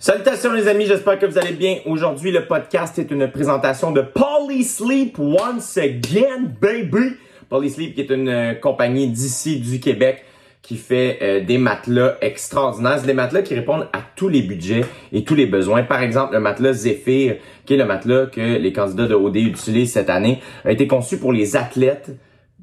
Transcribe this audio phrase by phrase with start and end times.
[0.00, 1.78] Salutations les amis, j'espère que vous allez bien.
[1.84, 7.16] Aujourd'hui, le podcast est une présentation de Polysleep once again, baby.
[7.48, 10.24] Polysleep qui est une euh, compagnie d'ici du Québec
[10.62, 12.98] qui fait euh, des matelas extraordinaires.
[13.00, 15.82] C'est des matelas qui répondent à tous les budgets et tous les besoins.
[15.82, 19.94] Par exemple, le matelas Zephyr, qui est le matelas que les candidats de OD utilisent
[19.94, 22.12] cette année, a été conçu pour les athlètes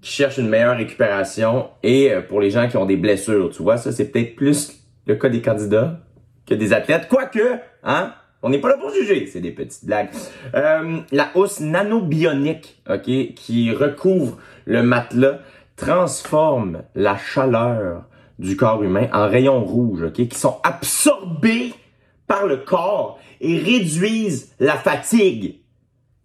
[0.01, 3.49] qui cherchent une meilleure récupération et euh, pour les gens qui ont des blessures.
[3.49, 5.99] Tu vois, ça c'est peut-être plus le cas des candidats
[6.45, 7.07] que des athlètes.
[7.09, 10.09] Quoique, hein, on n'est pas là pour juger, c'est des petites blagues.
[10.53, 15.39] Euh, la housse nanobionique, ok, qui recouvre le matelas,
[15.75, 18.05] transforme la chaleur
[18.39, 21.73] du corps humain en rayons rouges, ok, qui sont absorbés
[22.27, 25.61] par le corps et réduisent la fatigue.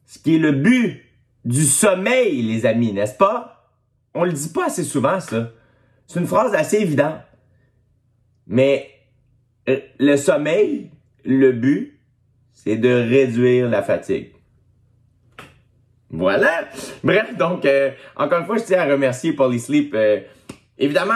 [0.07, 1.03] Ce qui est le but
[1.45, 3.71] du sommeil, les amis, n'est-ce pas?
[4.15, 5.51] On le dit pas assez souvent, ça.
[6.07, 7.21] C'est une phrase assez évidente.
[8.47, 8.91] Mais
[9.99, 10.91] le sommeil,
[11.25, 11.99] le but,
[12.53, 14.33] c'est de réduire la fatigue.
[16.11, 16.65] Voilà.
[17.05, 19.95] Bref, donc, euh, encore une fois, je tiens à remercier Polysleep.
[19.95, 20.19] Euh,
[20.79, 21.15] évidemment,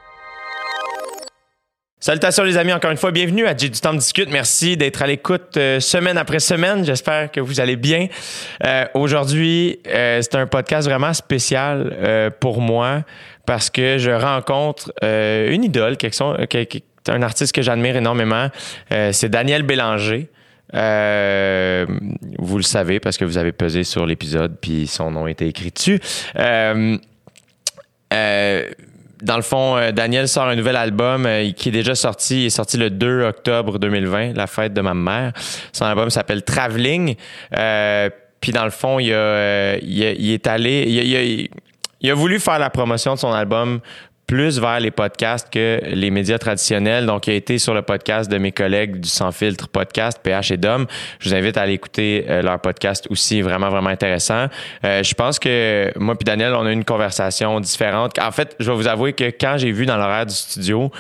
[2.00, 4.30] Salutations les amis, encore une fois, bienvenue à J'ai du temps de discute.
[4.30, 6.84] Merci d'être à l'écoute euh, semaine après semaine.
[6.84, 8.08] J'espère que vous allez bien.
[8.64, 13.04] Euh, aujourd'hui, euh, c'est un podcast vraiment spécial pour moi
[13.46, 15.96] parce que je rencontre une idole,
[17.08, 18.48] un artiste que j'admire énormément.
[18.90, 20.30] c'est Daniel Bélanger.
[20.72, 20.78] vous
[22.56, 26.00] le savez parce que vous avez pesé sur l'épisode puis son nom était écrit dessus.
[29.22, 32.42] Dans le fond, euh, Daniel sort un nouvel album euh, qui est déjà sorti.
[32.42, 35.32] Il est sorti le 2 octobre 2020, la fête de ma mère.
[35.72, 37.14] Son album s'appelle Traveling.
[38.40, 41.48] puis dans le fond, il, est allé,
[42.00, 43.80] il a voulu faire la promotion de son album
[44.32, 47.04] plus vers les podcasts que les médias traditionnels.
[47.04, 50.52] Donc, il a été sur le podcast de mes collègues du Sans Filtre Podcast, PH
[50.52, 50.86] et Dom.
[51.18, 54.46] Je vous invite à aller écouter euh, leur podcast aussi, vraiment, vraiment intéressant.
[54.86, 58.18] Euh, je pense que moi puis Daniel, on a une conversation différente.
[58.18, 60.90] En fait, je vais vous avouer que quand j'ai vu dans l'horaire du studio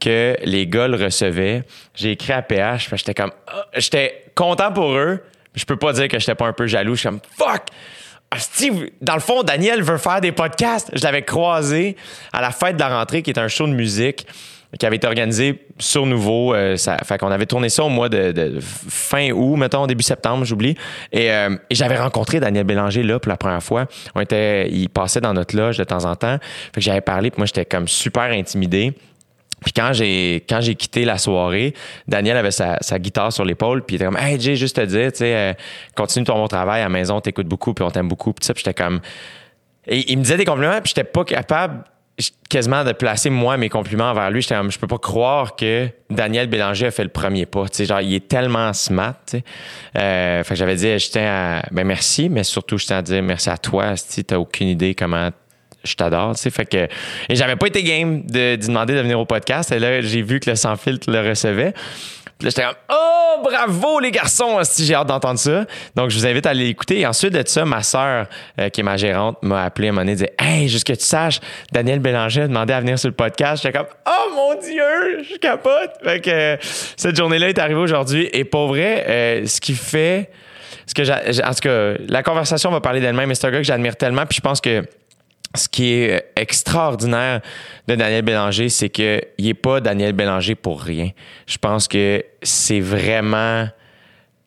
[0.00, 1.62] que les gars le recevaient,
[1.94, 5.20] j'ai écrit à PH, j'étais comme, ah, j'étais content pour eux.
[5.54, 6.96] Je peux pas dire que j'étais pas un peu jaloux.
[6.96, 7.66] Je suis comme, fuck!
[8.32, 10.90] Ah, Steve, dans le fond, Daniel veut faire des podcasts.
[10.94, 11.96] Je l'avais croisé
[12.32, 14.26] à la fête de la rentrée, qui est un show de musique
[14.78, 16.54] qui avait été organisé sur Nouveau.
[16.54, 20.44] Euh, ça, fait qu'on avait tourné ça au mois de, fin août, mettons, début septembre,
[20.44, 20.76] j'oublie.
[21.14, 23.86] Euh, et, j'avais rencontré Daniel Bélanger là pour la première fois.
[24.14, 26.38] On était, il passait dans notre loge de temps en temps.
[26.72, 28.94] Fait que j'avais parlé, puis moi j'étais comme super intimidé.
[29.60, 31.74] Puis quand j'ai quand j'ai quitté la soirée,
[32.08, 35.12] Daniel avait sa, guitare sur l'épaule, puis il était comme "Hey Jay, juste te dire,
[35.12, 35.52] tu sais, euh,
[35.96, 38.74] continue ton bon travail à la maison, t'écoutes beaucoup, puis on t'aime beaucoup." Puis j'étais
[38.74, 39.00] comme
[39.86, 41.84] et il me disait des compliments, puis j'étais pas capable
[42.48, 44.42] quasiment de placer moi mes compliments envers lui.
[44.42, 47.68] J'étais comme, je peux pas croire que Daniel Bélanger a fait le premier pas.
[47.68, 49.14] Tu sais, genre, il est tellement smart.
[49.26, 49.44] Tu sais.
[49.96, 53.22] Euh, fait que j'avais dit, tiens à, ben merci, mais surtout, je tiens à dire
[53.22, 53.96] merci à toi.
[53.96, 55.30] Si t'as aucune idée comment
[55.84, 56.50] je t'adore, tu sais.
[56.50, 56.88] Fait que,
[57.28, 59.72] et j'avais pas été game de, de demander de venir au podcast.
[59.72, 61.72] Et là, j'ai vu que le sans filtre le recevait.
[62.40, 65.66] Puis là, j'étais comme, oh, bravo les garçons, si j'ai hâte d'entendre ça.
[65.94, 67.00] Donc, je vous invite à aller écouter.
[67.00, 68.26] Et ensuite de ça, ma sœur,
[68.58, 70.94] euh, qui est ma gérante, m'a appelé à un moment donné, dit, hey, juste que
[70.94, 73.62] tu saches, Daniel Bélanger a demandé à venir sur le podcast.
[73.62, 75.90] J'étais comme, oh mon Dieu, je capote.
[76.02, 76.56] Fait que
[76.96, 78.30] cette journée-là est arrivée aujourd'hui.
[78.32, 80.30] Et pour vrai, euh, ce qui fait,
[80.86, 83.64] ce que en tout cas, la conversation va parler d'elle-même, mais c'est un gars que
[83.64, 84.24] j'admire tellement.
[84.24, 84.82] Puis je pense que
[85.54, 87.40] ce qui est extraordinaire
[87.88, 91.10] de Daniel Bélanger, c'est qu'il n'est pas Daniel Bélanger pour rien.
[91.46, 93.68] Je pense que c'est vraiment.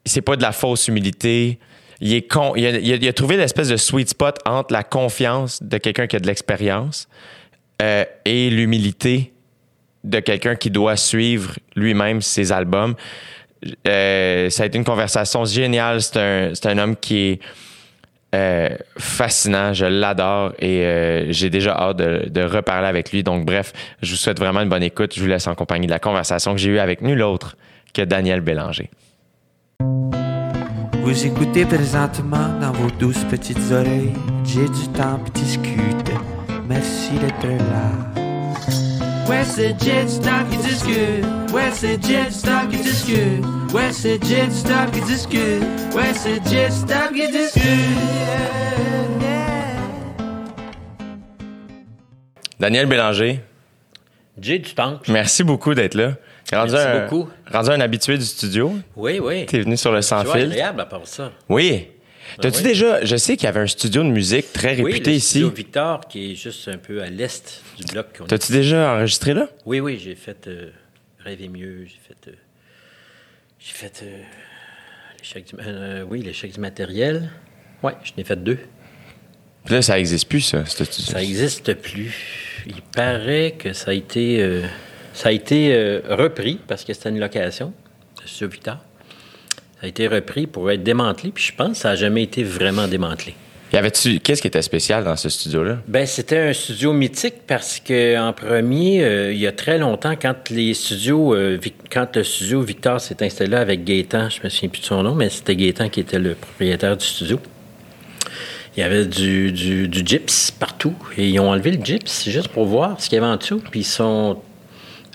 [0.06, 1.60] C'est pas de la fausse humilité.
[2.00, 6.20] Il, est a, trouvé l'espèce de sweet spot entre la confiance de quelqu'un qui a
[6.20, 7.08] de l'expérience
[7.82, 9.32] euh, et l'humilité
[10.04, 12.96] de quelqu'un qui doit suivre lui-même ses albums.
[13.88, 16.02] Euh, ça a été une conversation géniale.
[16.02, 17.40] C'est un, un homme qui est
[18.34, 23.22] Euh, fascinant, je l'adore et euh, j'ai déjà hâte de, de, reparler avec lui.
[23.22, 25.14] Donc, bref, je vous souhaite vraiment une bonne écoute.
[25.16, 27.56] Je vous laisse en compagnie de la conversation que j'ai eue avec nul autre
[27.94, 28.90] que Daniel Bélanger.
[31.04, 34.14] Vous écoutez présentement dans vos douces petites oreilles.
[34.46, 36.14] J'ai du temps pour discuter.
[36.68, 38.13] Merci d'être là.
[39.30, 41.26] Ouais, c'est Jet Stock qui discute.
[41.54, 43.46] Ouais, c'est Jet Stock qui discute.
[43.74, 45.64] Ouais, c'est Jet Stock qui discute.
[45.96, 47.64] Ouais, c'est Jet Stock qui discute.
[52.60, 53.42] Daniel Bélanger.
[54.40, 55.00] J'ai du temps.
[55.08, 56.14] Merci beaucoup d'être là.
[56.52, 57.30] Rendu Merci un, beaucoup.
[57.52, 58.74] Rendu un habitué du studio.
[58.96, 59.46] Oui, oui.
[59.46, 60.32] T'es venu sur le sans fil.
[60.32, 61.32] C'est agréable à part ça.
[61.50, 61.88] Oui.
[62.38, 63.04] Ben T'as-tu déjà.
[63.04, 65.30] Je sais qu'il y avait un studio de musique très réputé oui, le ici.
[65.30, 68.22] Studio Victor, qui est juste un peu à l'est du bloc.
[68.28, 69.50] T'as-tu déjà enregistré là?
[69.66, 70.72] Oui, oui, j'ai fait euh,
[71.20, 72.30] Rêver mieux, j'ai fait.
[72.30, 72.36] Euh,
[73.60, 74.04] j'ai fait.
[74.04, 74.22] Euh,
[75.20, 75.56] l'échec du,
[76.10, 77.30] oui, l'échec du matériel.
[77.82, 78.60] Oui, je n'ai fait deux.
[79.66, 80.66] Puis là, ça n'existe plus, ça.
[80.66, 82.14] Ça n'existe plus.
[82.66, 84.62] Il paraît que ça a été.
[85.14, 87.74] ça a été repris parce que c'était une location,
[88.22, 88.80] le studio Victor
[89.84, 92.88] a été repris pour être démantelé, puis je pense que ça n'a jamais été vraiment
[92.88, 93.36] démantelé.
[93.74, 95.80] Avait-tu qu'est-ce qui était spécial dans ce studio-là?
[95.88, 100.14] Ben c'était un studio mythique parce que en premier, euh, il y a très longtemps,
[100.16, 101.60] quand les studios, euh,
[101.92, 105.16] quand le studio Victor s'est installé avec Gaétan, je me souviens plus de son nom,
[105.16, 107.40] mais c'était Gaétan qui était le propriétaire du studio.
[108.78, 112.50] Il y avait du, du, du gyps partout et ils ont enlevé le gyps juste
[112.50, 114.38] pour voir ce qu'il y avait en dessous, puis ils sont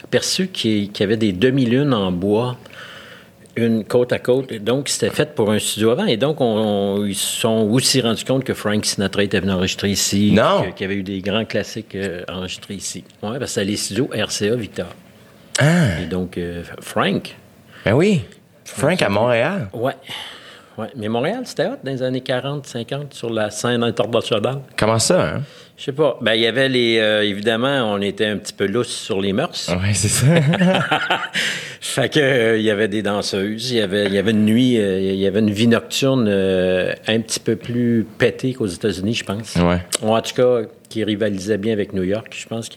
[0.03, 2.57] aperçus qu'il y avait des demi-lunes en bois
[3.67, 4.53] une côte à côte.
[4.53, 6.07] Donc, c'était fait pour un studio avant.
[6.07, 9.91] Et donc, on, ils se sont aussi rendus compte que Frank Sinatra était venu enregistrer
[9.91, 10.33] ici.
[10.33, 10.71] Non.
[10.73, 13.05] Qu'il y avait eu des grands classiques euh, enregistrés ici.
[13.23, 14.89] Oui, parce que c'était les studios RCA Victor.
[15.59, 16.01] Ah.
[16.03, 17.37] Et donc, euh, Frank.
[17.85, 18.23] Ben oui.
[18.65, 19.69] Frank à Montréal.
[19.73, 19.95] Ouais.
[20.77, 20.89] Ouais.
[20.95, 24.61] Mais Montréal, c'était hot dans les années 40, 50 sur la scène internationale.
[24.77, 25.43] Comment ça, hein?
[25.79, 26.19] Je sais pas.
[26.21, 26.99] Ben, il y avait les.
[26.99, 29.71] Euh, évidemment, on était un petit peu lousse sur les mœurs.
[29.81, 30.27] Oui, c'est ça.
[31.81, 34.45] fait que, euh, il y avait des danseuses, il y avait, il y avait une
[34.45, 39.15] nuit, euh, il y avait une vie nocturne un petit peu plus pétée qu'aux États-Unis,
[39.15, 39.55] je pense.
[39.55, 39.81] Ouais.
[40.03, 42.71] Ou en tout cas, qui rivalisait bien avec New York, je pense.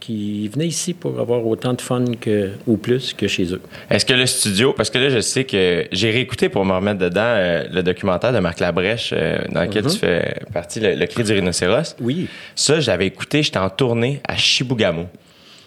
[0.00, 3.60] Qu'ils venaient ici pour avoir autant de fun que, ou plus que chez eux.
[3.88, 6.98] Est-ce que le studio, parce que là, je sais que j'ai réécouté pour me remettre
[6.98, 9.92] dedans euh, le documentaire de Marc Labrèche euh, dans lequel mm-hmm.
[9.92, 11.96] tu fais partie, le, cri du rhinocéros.
[12.00, 12.28] Oui.
[12.54, 15.06] Ça, j'avais écouté, j'étais en tournée à Chibougamau.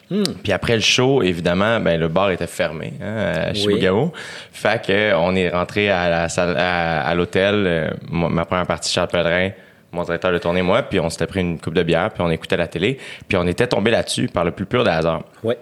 [0.09, 0.23] Hmm.
[0.43, 4.11] Puis après le show, évidemment, ben, le bar était fermé hein, à Chibougamau.
[4.51, 9.09] Fait que on est rentré à la salle, à, l'hôtel, euh, ma première partie Charles
[9.09, 9.51] Pellerin,
[9.91, 12.29] mon directeur de tournée, moi, puis on s'était pris une coupe de bière, puis on
[12.29, 12.97] écoutait la télé,
[13.27, 15.23] puis on était tombé là-dessus par le plus pur des hasards.
[15.43, 15.57] Ouais.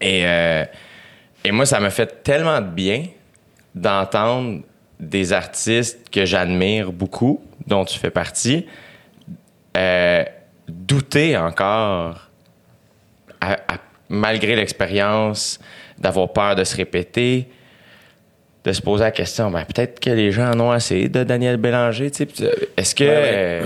[0.00, 0.64] Et, euh,
[1.44, 3.04] et moi, ça m'a fait tellement de bien
[3.74, 4.60] d'entendre
[5.00, 8.66] des artistes que j'admire beaucoup, dont tu fais partie,
[9.76, 10.24] euh,
[10.68, 12.30] douter encore,
[14.08, 15.58] malgré l'expérience,
[15.98, 17.48] d'avoir peur de se répéter,
[18.64, 21.56] de se poser la question, ben, peut-être que les gens en ont assez de Daniel
[21.56, 22.10] Bélanger.
[22.76, 23.62] Est-ce que euh,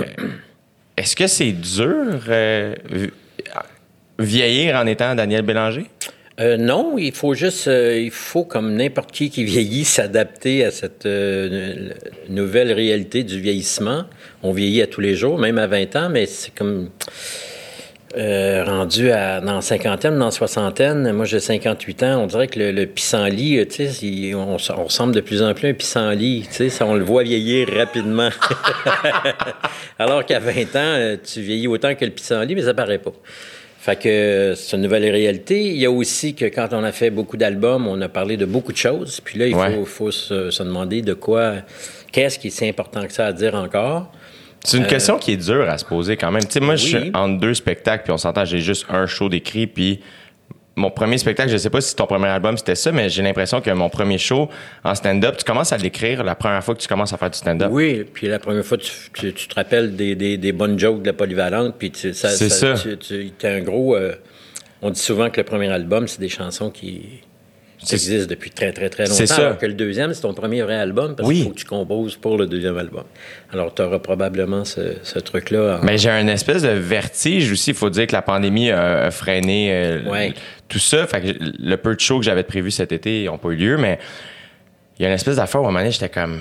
[0.96, 2.74] est-ce que c'est dur euh,
[4.18, 5.86] vieillir en étant Daniel Bélanger?
[6.38, 11.06] Euh, non, il faut juste, il faut comme n'importe qui qui vieillit s'adapter à cette
[12.28, 14.04] nouvelle réalité du vieillissement.
[14.42, 16.90] On vieillit à tous les jours, même à 20 ans, mais c'est comme
[18.16, 22.86] euh, rendu à, dans cinquantaine, dans soixantaine, moi j'ai 58 ans, on dirait que le,
[22.86, 26.70] pissenlit, euh, tu sais, on, on, ressemble de plus en plus à un pissenlit, tu
[26.70, 28.30] sais, on le voit vieillir rapidement.
[29.98, 33.12] Alors qu'à 20 ans, euh, tu vieillis autant que le pissenlit, mais ça paraît pas.
[33.80, 35.66] Fait que c'est une nouvelle réalité.
[35.66, 38.44] Il y a aussi que quand on a fait beaucoup d'albums, on a parlé de
[38.44, 39.20] beaucoup de choses.
[39.20, 41.54] Puis là, il faut, faut se, se, demander de quoi,
[42.12, 44.10] qu'est-ce qui est si important que ça à dire encore.
[44.66, 46.44] C'est une euh, question qui est dure à se poser quand même.
[46.44, 49.28] Tu sais, moi, je suis entre deux spectacles, puis on s'entend, j'ai juste un show
[49.28, 50.00] d'écrit, puis
[50.74, 53.62] mon premier spectacle, je sais pas si ton premier album c'était ça, mais j'ai l'impression
[53.62, 54.50] que mon premier show
[54.84, 57.38] en stand-up, tu commences à l'écrire la première fois que tu commences à faire du
[57.38, 57.68] stand-up.
[57.70, 61.90] Oui, puis la première fois, tu, te rappelles des, bonnes jokes de la polyvalente, puis
[61.90, 62.74] tu, ça, c'est ça.
[62.74, 63.96] Tu, es un gros.
[63.96, 64.16] Euh,
[64.82, 67.25] on dit souvent que le premier album, c'est des chansons qui ça
[67.94, 69.14] existe depuis très, très, très longtemps.
[69.14, 69.46] C'est ça.
[69.46, 72.16] Alors que le deuxième, c'est ton premier vrai album parce qu'il faut que tu composes
[72.16, 73.04] pour le deuxième album.
[73.52, 75.80] Alors, tu auras probablement ce, truc-là.
[75.82, 77.70] Mais j'ai un espèce de vertige aussi.
[77.70, 80.30] Il faut dire que la pandémie a, freiné euh,
[80.68, 81.06] tout ça.
[81.06, 83.76] Fait que le peu de shows que j'avais prévu cet été n'ont pas eu lieu,
[83.76, 83.98] mais
[84.98, 86.40] il y a une espèce d'affaire où à un moment donné, j'étais comme,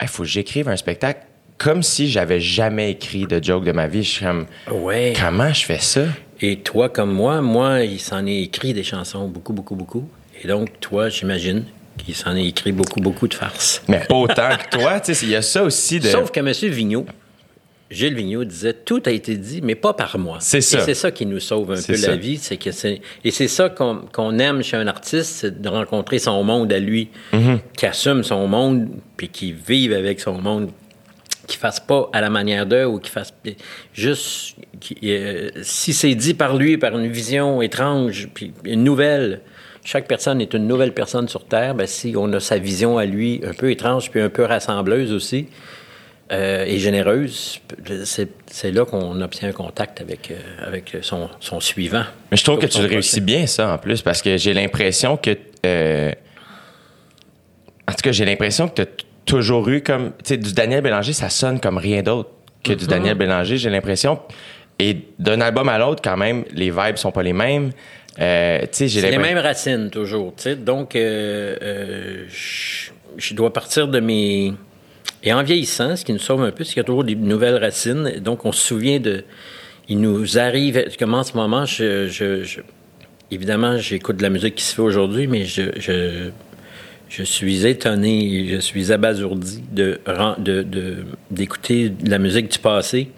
[0.00, 1.20] il faut que j'écrive un spectacle
[1.58, 4.02] comme si j'avais jamais écrit de joke de ma vie.
[4.02, 5.12] Je suis comme, ouais.
[5.18, 6.02] comment je fais ça?
[6.40, 10.08] Et toi, comme moi, moi, il s'en est écrit des chansons, beaucoup, beaucoup, beaucoup.
[10.42, 11.64] Et donc, toi, j'imagine
[11.98, 13.82] qui s'en est écrit beaucoup, beaucoup de farces.
[13.86, 16.08] Mais pas autant que toi, tu sais, il y a ça aussi de.
[16.08, 16.72] Sauf que M.
[16.72, 17.06] Vigneault,
[17.90, 20.38] Gilles Vigneault disait tout a été dit, mais pas par moi.
[20.40, 20.78] C'est ça.
[20.78, 22.10] Et c'est ça qui nous sauve un peu ça.
[22.10, 25.68] la vie, c'est que c'est et c'est ça qu'on aime chez un artiste, c'est de
[25.68, 27.58] rencontrer son monde à lui, Mm-hmm.
[27.76, 30.70] qui assume son monde puis qui vive avec son monde,
[31.46, 33.32] qui fasse pas à la manière d'eux ou qui fasse
[33.92, 39.40] juste qui, euh, si c'est dit par lui par une vision étrange puis une nouvelle.
[39.84, 41.74] Chaque personne est une nouvelle personne sur Terre.
[41.74, 45.12] Ben, si on a sa vision à lui, un peu étrange, puis un peu rassembleuse
[45.12, 45.48] aussi,
[46.30, 47.60] euh, et généreuse,
[48.04, 50.36] c'est là qu'on obtient un contact avec, euh,
[50.66, 52.04] avec son, son suivant.
[52.30, 55.16] Mais je trouve que tu le réussis bien, ça, en plus, parce que j'ai l'impression
[55.16, 55.36] que.
[55.66, 56.12] euh,
[57.88, 58.86] en tout cas, j'ai l'impression que tu as
[59.26, 60.12] toujours eu comme.
[60.18, 62.30] Tu sais, du Daniel Bélanger, ça sonne comme rien d'autre
[62.62, 62.76] que Mm-hmm.
[62.76, 64.20] du Daniel Bélanger, j'ai l'impression.
[64.78, 67.72] Et d'un album à l'autre, quand même, les vibes sont pas les mêmes.
[68.20, 70.34] Euh, j'ai C'est les mêmes racines, toujours.
[70.64, 72.24] Donc, euh, euh,
[73.16, 74.52] je, dois partir de mes.
[75.24, 77.14] Et en vieillissant, ce qui nous sauve un peu, c'est qu'il y a toujours des
[77.14, 78.20] nouvelles racines.
[78.20, 79.24] Donc, on se souvient de.
[79.88, 80.84] Il nous arrive.
[80.98, 82.60] Comme en ce moment, je, je- je-
[83.30, 88.58] évidemment, j'écoute de la musique qui se fait aujourd'hui, mais je, je, suis étonné, je
[88.58, 93.08] suis abasourdi de, ren- de, de- d'écouter de la musique du passé.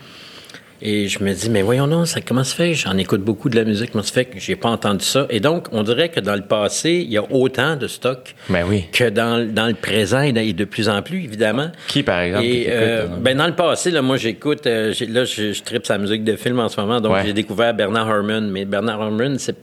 [0.87, 2.75] Et je me dis, mais voyons non, ça, comment se fait?
[2.75, 5.27] J'en écoute beaucoup de la musique, comment se fait que j'ai pas entendu ça?
[5.31, 8.67] Et donc, on dirait que dans le passé, il y a autant de stock Ben
[8.69, 8.85] oui.
[8.93, 11.73] que dans, dans le présent et de- plus en plus, évidemment.
[11.89, 12.73] Qui, par exemple, Et, euh,
[13.05, 13.07] euh?
[13.19, 16.37] ben, dans le passé, là, moi, j'écoute, euh, là, je, je tripe sa musique de
[16.37, 17.23] film en ce moment, donc Ouais.
[17.25, 18.51] j'ai découvert Bernard Herrmann.
[18.51, 19.57] Mais Bernard Herrmann, c'est,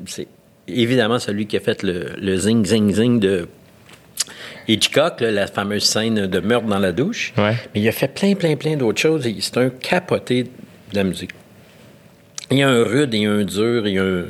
[0.67, 3.47] évidemment celui qui a fait le, le zing, zing, zing de
[4.67, 7.33] Hitchcock, là, la fameuse scène de meurtre dans la douche.
[7.37, 7.55] Ouais.
[7.75, 9.27] Mais il a fait plein, plein, plein d'autres choses.
[9.39, 10.45] C'est un capoté
[10.91, 11.31] de la musique.
[12.49, 14.25] Il y a un rude et un dur et un.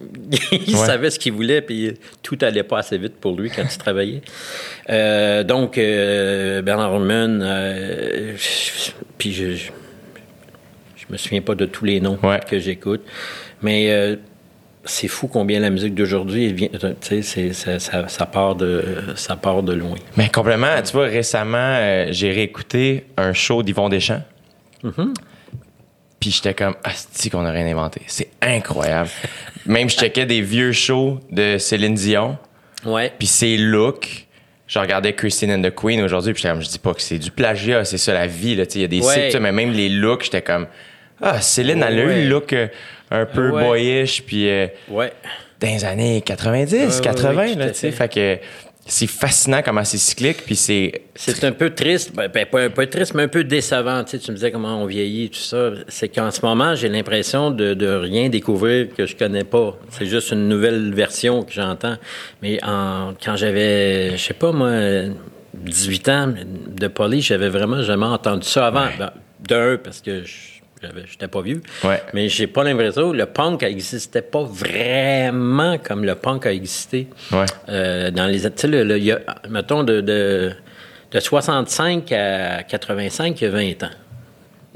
[0.52, 0.86] il Ouais.
[0.86, 1.92] savait ce qu'il voulait, puis
[2.22, 4.22] tout allait pas assez vite pour lui quand il travaillait.
[4.88, 8.34] Euh, donc, euh, Bernard Herrmann, euh,
[9.18, 9.70] puis je, je,
[10.96, 12.40] je me souviens pas de tous les noms Ouais.
[12.48, 13.02] que j'écoute,
[13.60, 14.16] mais
[14.86, 16.70] c'est fou combien la musique d'aujourd'hui,
[17.22, 18.82] ça, ça, ça part de,
[19.16, 19.96] ça part de loin.
[20.16, 24.22] Mais complètement, tu vois, récemment, j'ai réécouté un show d'Yvon Deschamps.
[24.82, 25.12] Mm-hmm.
[26.20, 28.02] Puis j'étais comme, asti qu'on a rien inventé?
[28.06, 29.08] C'est incroyable.
[29.66, 32.36] Même je checkais des vieux shows de Céline Dion.
[32.84, 33.10] Ouais.
[33.18, 34.26] Puis ses looks,
[34.66, 37.18] je regardais Christine and the Queen aujourd'hui, puis j'étais comme, je dis pas que c'est
[37.18, 38.66] du plagiat, c'est ça la vie, là.
[38.66, 39.30] Tu sais, il y a des Ouais.
[39.30, 40.66] sites, mais même les looks, j'étais comme,
[41.22, 42.68] ah, Céline, elle a eu le look euh,
[43.10, 43.64] un peu Ouais.
[43.64, 45.12] boyish, puis euh, Ouais.
[45.58, 47.90] dans les années 90, ouais, 80, ouais, tout là, tu sais.
[47.90, 48.38] Fait que
[48.90, 51.02] c'est fascinant comment c'est cyclique, puis c'est.
[51.14, 54.02] C'est un peu triste, ben, ben, pas, pas triste, mais un peu décevant.
[54.04, 55.70] Tu, sais, tu me disais comment on vieillit, tout ça.
[55.88, 59.78] C'est qu'en ce moment, j'ai l'impression de, de rien découvrir que je connais pas.
[59.90, 61.96] C'est juste une nouvelle version que j'entends.
[62.42, 64.72] Mais en, quand j'avais, je sais pas moi,
[65.54, 66.34] 18 ans
[66.68, 68.88] de police, j'avais vraiment jamais entendu ça avant.
[68.98, 70.59] Ben, D'un, parce que je
[71.06, 71.60] j'étais pas vieux.
[71.84, 72.02] Ouais.
[72.14, 77.08] Mais j'ai pas l'impression que le punk existait pas vraiment comme le punk a existé.
[77.32, 77.44] Ouais.
[77.68, 80.52] Euh, dans les, tu sais, le- le- il y a, mettons, de, de,
[81.12, 83.90] de 65 à 85, il y a 20 ans.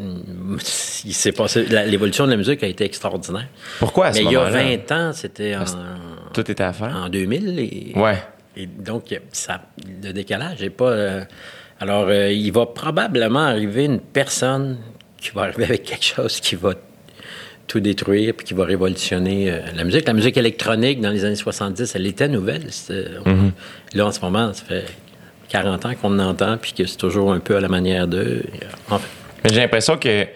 [0.00, 0.58] Hum,
[1.04, 3.46] Il s'est passé, l'évolution de la musique a été extraordinaire.
[3.78, 4.62] Pourquoi à ce Mais il y a moment-là?
[4.88, 5.64] 20 ans, c'était en,
[6.32, 6.96] Tout était à faire.
[6.96, 7.58] en 2000.
[7.60, 8.18] Et, Ouais.
[8.56, 9.60] et donc, ça,
[10.02, 10.90] le décalage n'est pas.
[10.90, 11.24] euh,
[11.80, 14.78] alors, euh, il va probablement arriver une personne
[15.24, 16.74] qui va arriver avec quelque chose qui va
[17.66, 20.06] tout détruire puis qui va révolutionner euh, la musique.
[20.06, 22.70] La musique électronique, dans les années 70, elle était nouvelle.
[22.70, 23.52] C'était- on-
[23.94, 24.84] Là, en ce moment, ça fait
[25.48, 28.42] 40 ans qu'on entend puis que c'est toujours un peu à la manière d'eux.
[28.90, 29.02] Enfin,
[29.42, 30.26] Mais j'ai l'impression que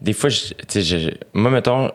[0.00, 1.90] des fois, je- je- moi, mettons,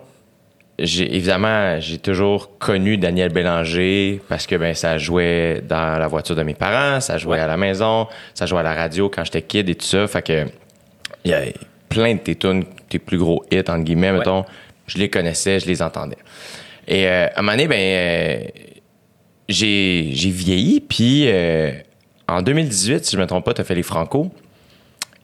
[0.78, 6.44] évidemment, j'ai toujours connu Daniel Bélanger parce que ben, ça jouait dans la voiture de
[6.44, 7.44] mes parents, ça jouait Ouais.
[7.44, 10.08] à la maison, ça jouait à la radio quand j'étais kid et tout ça.
[10.08, 10.46] Fait que
[11.96, 14.44] plein de tes tunes, tes plus gros hits, entre guillemets, mettons,
[14.88, 16.18] je les connaissais, je les entendais.
[16.88, 18.44] Et euh, à un moment donné, ben, euh,
[19.48, 21.72] j'ai, j'ai vieilli, puis euh,
[22.28, 24.32] en 2018, si je me trompe pas, tu as fait les Franco.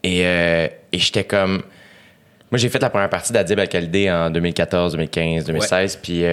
[0.04, 1.62] Et, et j'étais comme.
[2.50, 6.00] Moi, j'ai fait la première partie d'Adib Al-Khalidé en 2014, 2015, 2016.
[6.02, 6.24] Puis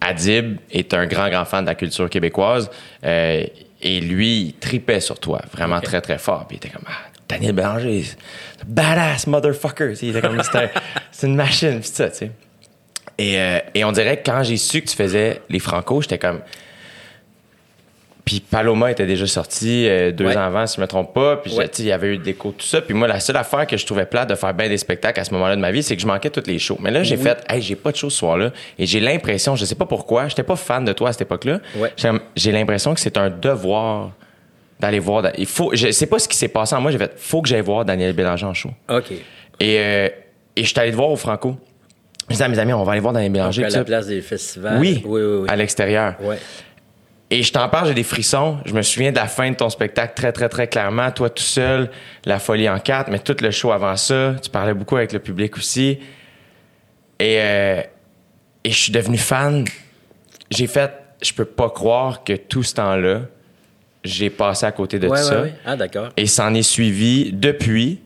[0.00, 2.70] Adib est un grand, grand fan de la culture québécoise.
[3.02, 6.46] Et lui, il tripait sur toi, vraiment très, très fort.
[6.46, 8.04] Puis il était comme, ah, Daniel Bélanger,
[8.66, 9.94] badass motherfucker.
[11.12, 12.30] C'est une machine, puis ça, tu sais.
[13.18, 16.18] Et, euh, et on dirait que quand j'ai su que tu faisais les Franco, j'étais
[16.18, 16.40] comme,
[18.24, 20.36] Puis Paloma était déjà sorti euh, deux Ouais.
[20.36, 21.38] ans avant, si je me trompe pas.
[21.38, 21.66] Puis Ouais.
[21.78, 22.80] il y avait eu des cours, tout ça.
[22.80, 25.24] Puis moi, la seule affaire que je trouvais plate de faire bien des spectacles à
[25.24, 26.78] ce moment-là de ma vie, c'est que je manquais tous les shows.
[26.80, 28.52] Mais là, j'ai fait, hey, j'ai pas de show ce soir-là.
[28.78, 31.58] Et j'ai l'impression, je sais pas pourquoi, j'étais pas fan de toi à cette époque-là.
[31.76, 31.92] Ouais.
[32.36, 34.12] J'ai l'impression que c'est un devoir
[34.82, 35.24] d'aller voir.
[35.38, 36.90] Il faut, je sais pas ce qui s'est passé en moi.
[36.90, 38.70] J'ai fait, faut que j'aille voir Daniel Bélanger en show.
[38.90, 39.12] OK.
[39.12, 40.08] Et, euh,
[40.56, 41.56] et je suis allé te voir au Franco.
[42.28, 43.62] Je disais à mes amis, on va aller voir Daniel Bélanger.
[43.62, 43.84] Donc, à la ça.
[43.84, 44.78] place des festivals.
[44.78, 45.48] Oui, Oui, oui, oui.
[45.48, 46.14] à l'extérieur.
[46.20, 46.38] Ouais.
[47.30, 48.58] Et je t'en parle, j'ai des frissons.
[48.66, 51.10] Je me souviens de la fin de ton spectacle très, très, très clairement.
[51.12, 51.90] Toi tout seul,
[52.26, 54.34] La Folie en quatre, mais tout le show avant ça.
[54.42, 55.98] Tu parlais beaucoup avec le public aussi.
[57.18, 57.80] Et, euh,
[58.64, 59.64] et je suis devenu fan.
[60.50, 63.22] J'ai fait, je peux pas croire que tout ce temps-là,
[64.04, 65.42] j'ai passé à côté de Ouais, tout ouais, ça.
[65.42, 65.54] ouais.
[65.64, 66.08] Ah, d'accord.
[66.16, 68.00] Et s'en est suivi depuis.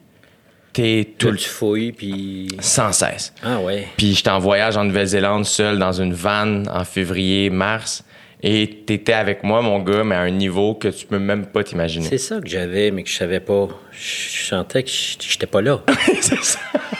[0.72, 2.48] T'es tout tu fouilles, puis...
[2.60, 3.32] sans cesse.
[3.42, 3.88] Ah, ouais.
[3.96, 8.04] Puis j'étais en voyage en Nouvelle-Zélande seul dans une van en février, mars.
[8.42, 11.64] Et t'étais avec moi, mon gars, mais à un niveau que tu peux même pas
[11.64, 12.06] t'imaginer.
[12.06, 13.68] C'est ça que j'avais, mais que je savais pas.
[13.90, 15.80] Je sentais que j'étais pas là.
[16.20, 16.58] C'est ça.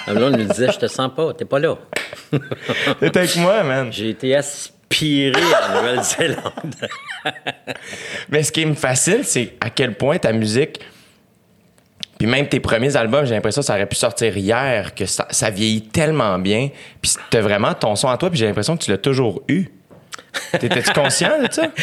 [0.09, 1.77] Blonde me disait, je te sens pas, t'es pas là.
[3.01, 3.93] T'étais avec moi, man.
[3.93, 6.75] J'ai été aspiré à la Nouvelle-Zélande.
[8.29, 10.81] Mais ce qui me fascine, c'est à quel point ta musique,
[12.19, 15.27] puis même tes premiers albums, j'ai l'impression que ça aurait pu sortir hier, que ça,
[15.31, 16.71] ça vieillit tellement bien.
[17.03, 19.69] Puis t'as vraiment ton son à toi, puis j'ai l'impression que tu l'as toujours eu.
[20.59, 21.69] T'étais-tu conscient de ça?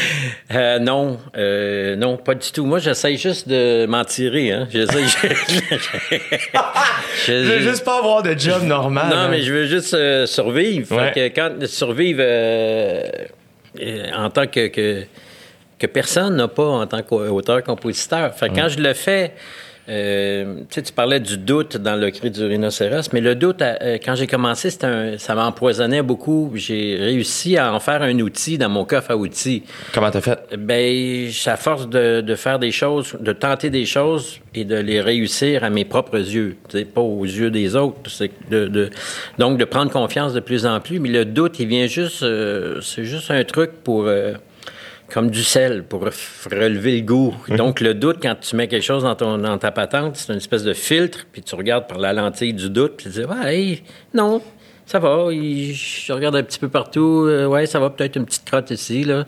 [0.54, 2.66] Euh, non, euh, non, pas du tout.
[2.66, 4.52] Moi, j'essaye juste de m'en tirer.
[4.52, 4.68] Hein.
[4.70, 5.08] J'essaye.
[5.08, 5.28] je,
[7.26, 9.08] Je veux juste pas avoir de job normal.
[9.10, 9.28] Non, hein.
[9.32, 10.88] mais je veux juste euh, survivre.
[10.88, 12.22] Fait que quand survivre
[14.16, 15.06] en tant que, que,
[15.80, 18.36] que personne n'a pas en tant qu'auteur-compositeur.
[18.36, 19.32] Fait que quand je le fais,
[19.90, 23.62] euh, tu sais, tu parlais du doute dans le cri du rhinocéros, mais le doute,
[23.62, 26.52] euh, quand j'ai commencé, un, ça m'empoisonnait beaucoup.
[26.56, 29.64] J'ai réussi à en faire un outil dans mon coffre à outils.
[29.94, 30.40] Comment t'as fait?
[30.58, 35.02] Ben, à force de, de faire des choses, de tenter des choses et de les
[35.02, 38.10] réussir à mes propres yeux, tu sais, pas aux yeux des autres.
[38.50, 38.90] De, de-
[39.38, 41.00] donc, de prendre confiance de plus en plus.
[41.00, 44.34] Mais le doute, il vient juste, euh, c'est juste un truc pour, euh,
[45.12, 47.36] comme du sel, pour relever le goût.
[47.50, 50.38] Donc, le doute, quand tu mets quelque chose dans, ton, dans ta patente, c'est une
[50.38, 53.56] espèce de filtre, puis tu regardes par la lentille du doute, puis tu dis, ouais,
[53.56, 53.84] hey,
[54.14, 54.42] non,
[54.86, 57.26] ça va, il- je regarde un petit peu partout.
[57.28, 59.26] euh, ouais, ça va peut-être une petite crotte ici, là.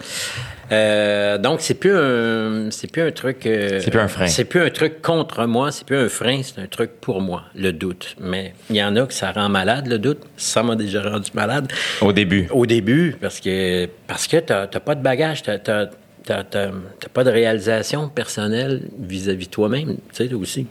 [0.72, 3.46] Euh, donc, c'est plus un, c'est plus un truc.
[3.46, 4.28] euh, C'est plus un frein.
[4.28, 7.44] C'est plus un truc contre moi, c'est plus un frein, c'est un truc pour moi,
[7.56, 8.16] le doute.
[8.20, 10.22] Mais il y en a que ça rend malade, le doute.
[10.38, 11.72] Ça m'a déjà rendu malade.
[12.02, 12.48] Au début.
[12.52, 15.90] Au début, parce que parce que t'as pas de bagage, t'as t'as-
[16.26, 20.66] t'as- t'as- t'as pas de réalisation personnelle vis-à-vis de toi-même, tu sais, aussi.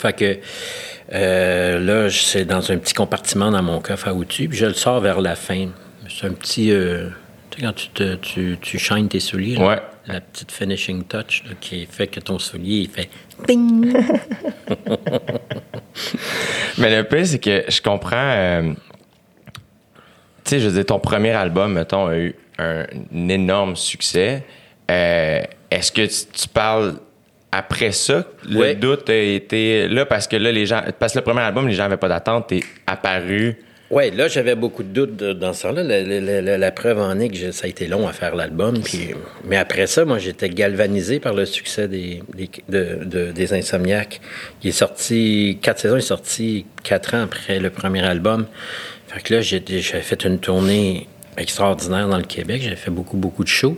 [0.00, 0.38] Fait que
[1.12, 4.66] euh, là, je- c'est dans un petit compartiment dans mon coffre à outils, puis je
[4.66, 5.68] le sors vers la fin.
[6.08, 6.70] C'est un petit.
[6.72, 7.08] euh,
[7.50, 9.82] tu sais, quand tu, te, tu, tu shines tes souliers, là, Ouais.
[10.06, 13.08] la petite finishing touch là, qui fait que ton soulier, il fait
[13.46, 13.92] ping!
[16.78, 18.16] Mais le pire, c'est que je comprends.
[18.16, 18.72] euh,
[20.44, 22.84] tu sais, je veux dire, ton premier album, mettons, a eu un,
[23.28, 24.44] énorme succès.
[24.90, 26.94] Euh, Est-ce que tu, tu parles
[27.52, 28.26] après ça?
[28.48, 28.74] Le Ouais.
[28.74, 30.82] doute a été là parce que là, les gens.
[30.98, 32.48] Parce que le premier album, les gens n'avaient pas d'attente.
[32.48, 33.56] T'es apparu.
[33.92, 35.82] Oui, là, j'avais beaucoup de doutes dans ce temps-là.
[35.82, 38.80] La, la- la- la preuve en est que ça a été long à faire l'album.
[38.84, 39.10] puis-
[39.44, 44.20] Mais après ça, moi, j'étais galvanisé par le succès des, des, de- de- des Insomniaques.
[44.62, 48.46] Il est sorti, quatre saisons, il est sorti quatre ans après le premier album.
[49.08, 52.60] Fait que là, j'avais fait une tournée extraordinaire dans le Québec.
[52.62, 53.76] J'avais fait beaucoup, beaucoup de shows.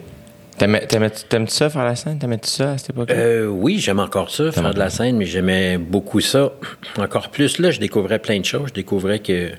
[0.66, 2.18] T'aimes-tu ça faire la scène?
[2.18, 3.14] T'aimais-tu ça à cette époque-là?
[3.16, 6.52] Euh, oui, j'aime encore ça, faire de la scène, mais j'aimais beaucoup ça.
[6.98, 8.68] Encore plus, là, je découvrais plein de choses.
[8.68, 9.50] Je découvrais que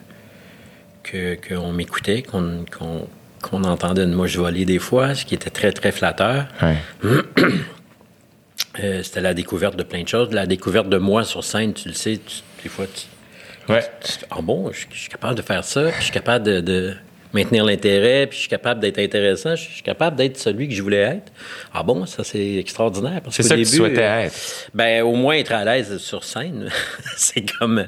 [1.03, 3.07] que- qu'on m'écoutait, qu'on qu'on-
[3.41, 6.45] qu'on entendait une mouche voler des fois, ce qui était très, très flatteur.
[6.61, 6.77] Ouais.
[8.81, 10.31] Euh, C'était la découverte de plein de choses.
[10.31, 13.83] La découverte de moi sur scène, tu le sais, tu- des fois, tu, Ouais.
[14.01, 16.61] tu- ah bon, je, je suis capable de faire ça, puis je suis capable de,
[16.61, 16.95] de
[17.33, 20.81] maintenir l'intérêt, puis je suis capable d'être intéressant, je suis capable d'être celui que je
[20.83, 21.31] voulais être.
[21.73, 23.21] Ah bon, ça c'est extraordinaire.
[23.23, 24.69] parce C'est ça que tu début, souhaitais euh, être.
[24.73, 26.69] Ben, au moins être à l'aise sur scène.
[27.17, 27.85] c'est comme,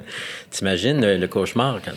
[0.50, 1.92] t'imagines le, le cauchemar quand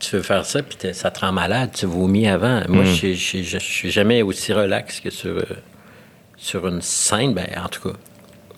[0.00, 2.62] tu veux faire ça, puis ça te rend malade, tu vomis avant.
[2.68, 2.86] Moi, Mm.
[2.94, 5.44] je je- je- je suis jamais aussi relax que sur, euh,
[6.36, 7.96] sur une scène, ben, en tout cas.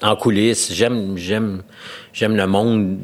[0.02, 1.62] En coulisses, j'aime, j'aime,
[2.12, 2.98] j'aime le monde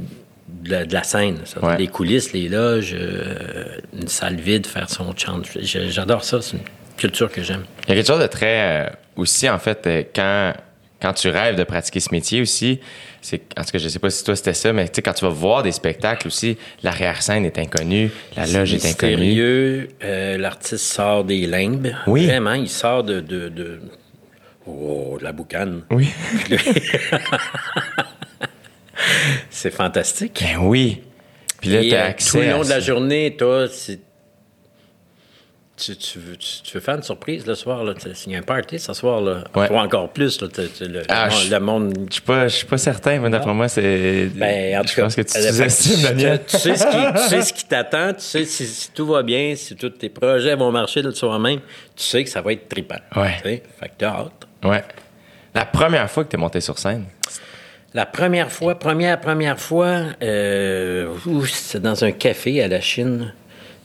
[0.62, 1.38] de la, de la scène.
[1.44, 1.64] ça.
[1.64, 1.76] Ouais.
[1.78, 3.64] Les coulisses, les loges, euh,
[4.00, 5.40] une salle vide, faire son chant.
[5.60, 6.62] J'adore ça, c'est une
[6.96, 7.64] culture que j'aime.
[7.84, 8.86] Il y a quelque chose de très.
[8.86, 10.52] euh, aussi, en fait, euh, quand,
[11.00, 12.80] quand tu rêves de pratiquer ce métier aussi,
[13.20, 13.42] c'est.
[13.58, 15.24] En tout cas, je sais pas si toi c'était ça, mais tu sais, quand tu
[15.24, 19.16] vas voir des spectacles aussi, l'arrière-scène est inconnue, la loge est inconnue.
[19.16, 19.88] mystérieux.
[20.04, 21.92] Euh, L'artiste sort des limbes.
[22.06, 22.26] Oui.
[22.26, 23.80] Vraiment, il sort de, de, de-
[24.64, 25.82] Oh, de la boucane.
[25.90, 26.08] Oui.
[29.50, 30.42] C'est fantastique.
[30.42, 31.02] Ben oui.
[31.60, 33.66] Puis là, Et, t'as euh, accès tout le long de la journée, toi,
[35.76, 37.82] tu, tu veux, tu, tu veux faire une surprise le soir.
[37.82, 37.94] Là.
[37.94, 39.66] Tu- S'il y a un party ce soir, là, Ouais.
[39.68, 40.40] toi encore plus.
[40.40, 42.78] Là, tu- tu- le, Ah, le monde- je- monde Je suis pas, je suis pas
[42.78, 44.26] certain, mais d'après moi, c'est.
[44.34, 46.16] Ben, en tout je cas, pense que tu sous-estimes.
[46.16, 49.74] Tu, tu sais ce qui, tu t'attend, tu sais si, si tout va bien, si
[49.74, 51.60] tous tes projets vont marcher le soir même,
[51.96, 53.00] tu sais que ça va être trippant.
[53.16, 53.36] Ouais.
[53.42, 53.48] Tu
[53.80, 54.46] Fait que t'as hâte.
[54.64, 54.84] Ouais.
[55.54, 57.06] La première fois que tu es monté sur scène.
[57.94, 61.14] La première fois, première, première fois, euh,
[61.46, 63.34] c'était dans un café à la Chine.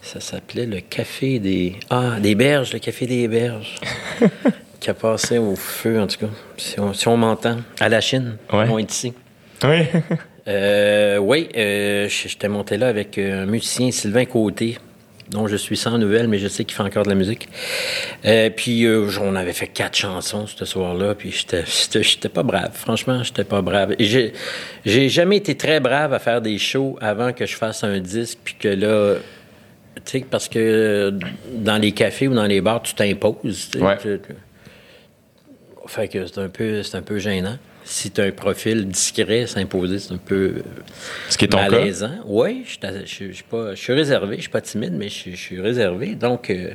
[0.01, 1.75] Ça s'appelait le Café des...
[1.89, 3.75] Ah, des Berges, le Café des Berges.
[4.79, 6.29] qui a passé au feu, en tout cas.
[6.55, 7.57] Si on, si on m'entend.
[7.81, 8.37] À la Chine.
[8.53, 8.65] Ouais.
[8.69, 9.13] On est ici.
[9.65, 9.81] Oui.
[10.47, 14.77] Euh, oui, euh, j- j'étais monté là avec euh, un musicien, Sylvain Côté,
[15.29, 17.49] dont je suis sans nouvelles, mais je sais qu'il fait encore de la musique.
[18.25, 22.71] Euh, puis euh, on avait fait quatre chansons ce soir-là, puis j'étais- pas brave.
[22.73, 23.95] Franchement, j'étais pas brave.
[23.99, 24.33] J'ai-
[25.09, 28.55] jamais été très brave à faire des shows avant que je fasse un disque, puis
[28.59, 29.15] que là...
[30.05, 31.11] Tu sais, parce que euh,
[31.53, 33.69] dans les cafés ou dans les bars, tu t'imposes.
[33.75, 33.97] Ouais.
[35.87, 37.57] fait que c'est un peu, c'est un peu gênant.
[37.89, 40.61] Si tu as un profil discret, s'imposer, c'est un peu euh,
[41.29, 41.69] Ce qui est ton cas.
[41.69, 42.11] malaisant.
[42.25, 42.71] Oui, je,
[43.05, 46.15] suis- je, je pas- je suis réservé, je suis pas timide, mais je, suis réservé.
[46.15, 46.71] Donc, euh,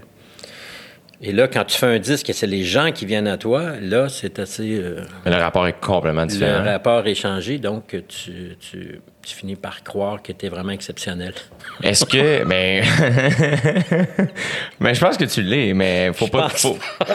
[1.21, 3.73] et là, quand tu fais un disque et c'est les gens qui viennent à toi,
[3.81, 4.75] là, c'est assez.
[4.81, 6.65] euh, Mais le rapport est complètement le différent.
[6.65, 11.35] rapport est changé, donc tu, tu, tu finis par croire que tu es vraiment exceptionnel.
[11.83, 12.43] Est-ce que.
[12.45, 12.83] Mais.
[14.81, 16.49] mais je pense que tu l'es, mais faut pas.
[16.49, 16.63] pense.
[16.63, 16.79] faut-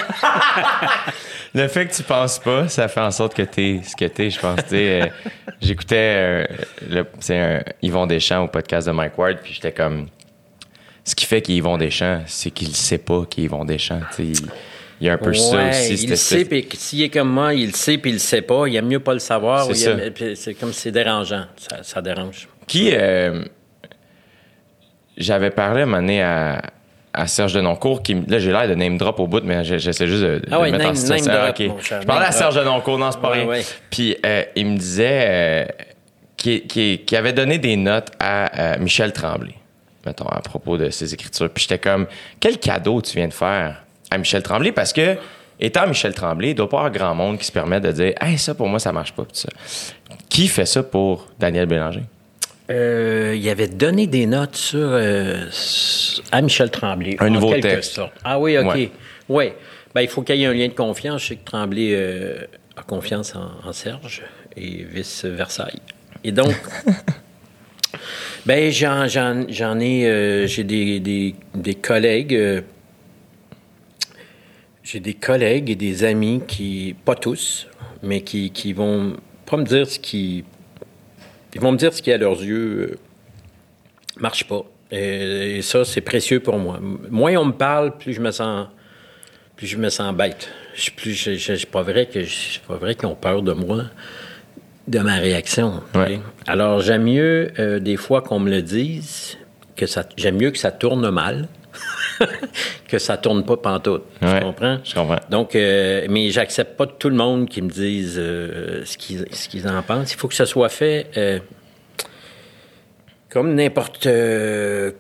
[1.53, 4.29] le fait que tu penses pas, ça fait en sorte que t'es ce que t'es,
[4.29, 4.60] je pense.
[4.73, 5.07] Euh,
[5.62, 6.45] J'écoutais
[6.91, 10.07] euh, un Yvon Deschamps au podcast de Mike Ward, puis j'étais comme.
[11.03, 14.01] Ce qui fait qu'il est Yvon Deschamps, c'est qu'il sait pas qu'il est Yvon Deschamps.
[14.19, 14.33] Il
[14.99, 15.93] il y a un peu ça aussi.
[15.93, 18.67] il sait, puis s'il est comme moi, il le sait, puis il le sait pas.
[18.67, 19.67] Il aime mieux pas le savoir.
[19.73, 21.45] C'est comme c'est dérangeant.
[21.57, 22.47] Ça, ça dérange.
[22.65, 22.91] Qui.
[22.93, 23.43] euh,
[25.15, 26.62] J'avais parlé à un moment donné à,
[27.17, 28.13] à Serge Denoncourt, qui.
[28.27, 30.84] Là, j'ai l'air de name drop au bout, mais j'essaie juste de, Ah ouais, mettre
[30.86, 31.32] en name- situation.
[31.32, 31.67] name Ah, drop, ok.
[31.75, 33.47] mon cher, Je parlais à Serge Denoncourt, non, c'est pas Ouais, rien.
[33.47, 33.65] ouais.
[33.89, 35.65] Puis euh, il me disait euh,
[36.38, 39.56] qu'il avait donné des notes à euh, Michel Tremblay,
[40.06, 41.49] mettons, à propos de ses écritures.
[41.49, 42.08] Puis j'étais comme,
[42.39, 44.71] quel cadeau tu viens de faire à Michel Tremblay?
[44.71, 45.17] Parce que,
[45.60, 48.13] étant Michel Tremblay, il doit pas y avoir grand monde qui se permet de dire,
[48.21, 49.23] hey, ça pour moi, ça marche pas.
[49.23, 49.49] puis ça.
[50.30, 52.03] Qui fait ça pour Daniel Bélanger?
[52.69, 55.45] Euh, il avait donné des notes sur, euh,
[56.32, 57.15] à Michel Tremblay.
[57.19, 57.93] Un en nouveau quelque texte.
[57.93, 58.13] sorte.
[58.23, 58.89] Ah oui, OK.
[59.30, 59.56] Ouais.
[59.95, 61.21] Ben, il faut qu'il y ait un lien de confiance.
[61.23, 64.21] Je sais que Tremblay euh, a confiance en, en Serge
[64.58, 65.69] et vice-versa.
[66.25, 66.53] Et donc,
[68.45, 72.63] ben, j'en, j'en- j'en ai, euh, j'ai des, des- des collègues,
[74.84, 77.67] j'ai des collègues et des amis qui, pas tous,
[78.03, 79.13] mais qui, qui vont
[79.45, 80.43] pas me dire ce qui,
[81.55, 82.95] ils vont me dire ce qui, à leurs yeux, euh,
[84.19, 84.63] marche pas.
[84.91, 86.79] Et, et ça, c'est précieux pour moi.
[87.10, 88.67] Moins on me parle, plus je me sens,
[89.55, 90.49] plus je me sens bête.
[90.75, 93.15] Je suis plus, je, je- c'est pas vrai que, je- c'est pas vrai qu'ils ont
[93.15, 93.83] peur de moi,
[94.88, 95.81] de ma réaction.
[95.95, 96.19] Ouais.
[96.45, 99.38] Alors j'aime mieux euh, des fois qu'on me le dise,
[99.75, 101.47] que ça, j'aime mieux que ça tourne mal.
[102.88, 104.03] que ça tourne pas pantoute.
[104.21, 104.80] Ouais, tu comprends?
[104.84, 105.19] je comprends.
[105.30, 109.82] Donc, euh, mais j'accepte pas tout le monde qui me dise euh, ce qu'ils en
[109.82, 110.13] pensent.
[110.13, 111.39] Il faut que ça soit fait euh,
[113.30, 114.08] comme n'importe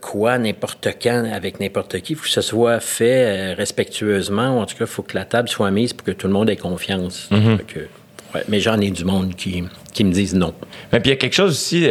[0.01, 2.13] quoi, n'importe quand, avec n'importe qui.
[2.13, 4.57] Il faut que ça soit fait respectueusement.
[4.57, 6.33] Ou en tout cas, il faut que la table soit mise pour que tout le
[6.33, 7.29] monde ait confiance.
[7.67, 7.79] Que,
[8.35, 10.53] ouais, mais j'en ai du monde qui, qui me disent non.
[10.91, 11.87] Mais puis il y a quelque chose aussi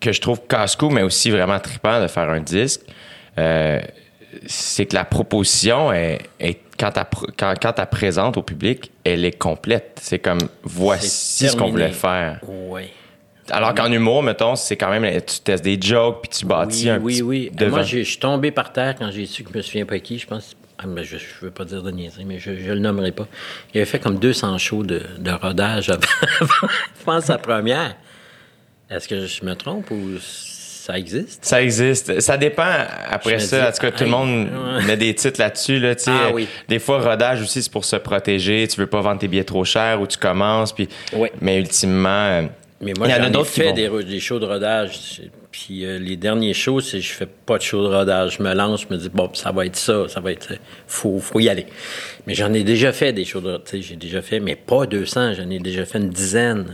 [0.00, 2.80] que je trouve casse-cou, mais aussi vraiment trippant de faire un disque.
[3.38, 3.80] Euh,
[4.46, 9.98] c'est que la proposition est, est- quand tu quand, présente au public, elle est complète.
[10.00, 12.40] C'est comme voici ce qu'on voulait faire.
[12.46, 12.82] Oui.
[13.50, 16.90] Alors qu'en humour, mettons, c'est quand même tu testes des jokes puis tu bâtis Oui,
[16.90, 17.22] un oui, petit
[17.64, 17.68] oui.
[17.68, 20.18] Moi, je suis tombé par terre quand j'ai su que je me souviens pas qui.
[20.18, 20.56] Je pense.
[20.78, 23.26] ah, mais je ne veux pas dire de niaiserie, mais je ne le nommerai pas.
[23.74, 26.00] Il avait fait comme 200 shows de, de rodage avant,
[27.06, 27.96] avant sa première.
[28.88, 30.16] Est-ce que je me trompe ou
[30.90, 31.44] ça existe?
[31.44, 32.20] Ça existe.
[32.20, 32.72] Ça dépend
[33.08, 33.68] après Je ça.
[33.68, 34.48] en tout cas, tout le monde
[34.86, 35.78] met des titres là-dessus.
[35.78, 35.94] Là.
[36.06, 36.48] Ah oui.
[36.68, 38.66] Des fois, rodage aussi, c'est pour se protéger.
[38.68, 40.72] Tu veux pas vendre tes billets trop cher ou tu commences.
[40.72, 40.88] Puis...
[41.40, 42.42] Mais ultimement,
[42.80, 44.46] Mais moi, il y en j'en a ai d'autres qui fait des, des shows de
[44.46, 45.22] rodage.
[45.52, 48.36] Puis euh, les derniers shows, c'est je fais pas de show de rodage.
[48.38, 50.54] Je me lance, je me dis, bon, ça va être ça, ça va être.
[50.86, 51.66] Faut, faut y aller.
[52.26, 53.80] Mais j'en ai déjà fait des shows de rodage.
[53.80, 55.34] J'ai déjà fait, mais pas 200.
[55.34, 56.66] J'en ai déjà fait une dizaine.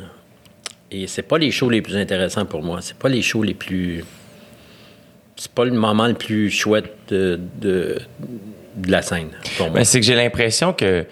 [0.91, 2.79] Et c'est pas les shows les plus intéressants pour moi.
[2.81, 4.05] C'est pas les shows les plus.
[5.37, 7.99] C'est pas le moment le plus chouette de, de,
[8.77, 9.81] de la scène pour moi.
[9.81, 11.05] Mais c'est que j'ai l'impression que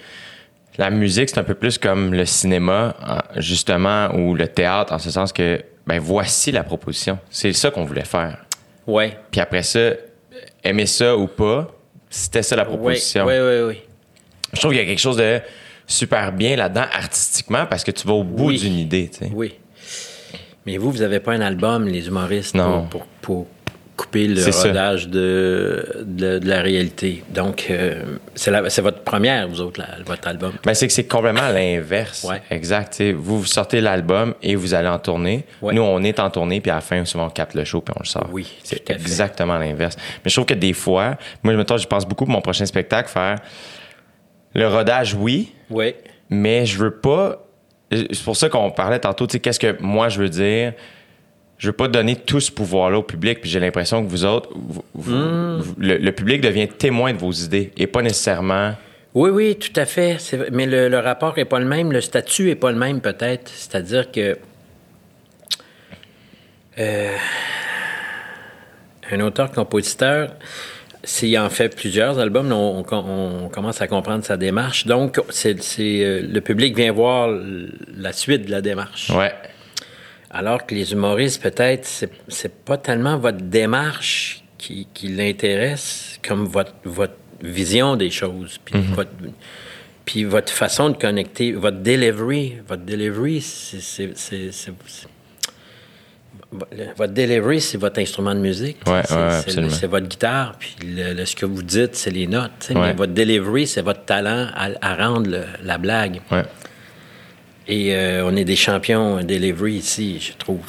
[0.79, 4.99] la musique, c'est un peu plus comme le cinéma, en- justement, ou le théâtre, en
[4.99, 7.19] ce sens que, ben, voici la proposition.
[7.31, 8.45] C'est ça qu'on voulait faire.
[8.87, 9.19] Ouais.
[9.31, 9.91] Puis après ça,
[10.63, 11.71] aimer ça ou pas,
[12.09, 13.27] c'était ça la Oui, proposition.
[13.27, 13.83] oui, oui, oui.
[14.53, 15.41] Je trouve qu'il y a quelque chose de
[15.87, 18.59] super bien là-dedans, artistiquement, parce que tu vas au bout Oui.
[18.59, 19.31] d'une idée, tu sais.
[19.35, 19.55] Oui.
[20.67, 22.87] Mais vous, vous n'avez pas un album, les humoristes, Non.
[22.87, 23.47] Pour, pour, pour
[23.97, 27.23] couper le rodage de, de, de la réalité.
[27.33, 28.03] Donc, euh,
[28.35, 30.53] c'est votre première, vous autres, la- votre album.
[30.65, 32.25] Ben, c'est que c'est complètement l'inverse.
[32.29, 32.43] Ouais.
[32.51, 33.01] Exact.
[33.15, 35.45] Vous, vous sortez l'album et vous allez en tournée.
[35.63, 35.75] Ouais.
[35.75, 37.95] Nous, on est en tournée, puis à la fin, souvent, on capte le show, puis
[37.97, 38.29] on le sort.
[38.33, 39.97] Oui, c'est exactement l'inverse.
[40.25, 43.09] Mais je trouve que des fois, moi, mettons, je pense beaucoup pour mon prochain spectacle,
[43.11, 43.39] faire
[44.55, 45.95] le rodage, oui, Oui.
[46.31, 47.44] mais je veux pas.
[48.11, 50.73] C'est pour ça qu'on parlait tantôt, tu sais, qu'est-ce que moi je veux dire?
[51.59, 54.51] Je veux pas donner tout ce pouvoir-là au public, puis j'ai l'impression que vous autres,
[54.55, 55.59] vous- vous- Hmm.
[55.61, 58.73] vous- le, le public devient témoin de vos idées et pas nécessairement.
[59.15, 60.19] Oui, oui, tout à fait.
[60.51, 63.49] Mais le, le rapport n'est pas le même, le statut n'est pas le même peut-être.
[63.55, 64.37] C'est-à-dire que
[66.79, 67.17] euh,
[69.13, 70.33] un auteur-compositeur,
[71.05, 74.87] s'il en fait plusieurs albums, on, on- on commence à comprendre sa démarche.
[74.87, 77.29] Donc, c'est, euh, le public vient voir
[77.97, 79.11] la suite de la démarche.
[79.11, 79.33] Ouais.
[80.31, 86.75] Alors que les humoristes, peut-être, c'est, pas tellement votre démarche qui, qui l'intéresse comme votre,
[86.85, 89.11] votre vision des choses, puis, votre,
[90.05, 92.55] puis votre façon de connecter, votre delivery.
[92.67, 93.81] Votre delivery, c'est...
[93.81, 95.09] c'est- c'est- c'est- c'est-
[96.97, 98.79] votre delivery, c'est votre instrument de musique.
[98.87, 102.51] Ouais, c'est, ouais, votre guitare, puis le, le- ce que vous dites, c'est les notes.
[102.71, 102.77] Ouais.
[102.77, 106.21] Mais votre delivery, c'est votre talent à, à rendre le- la blague.
[107.67, 110.61] Et euh, on est des champions delivery ici, je trouve.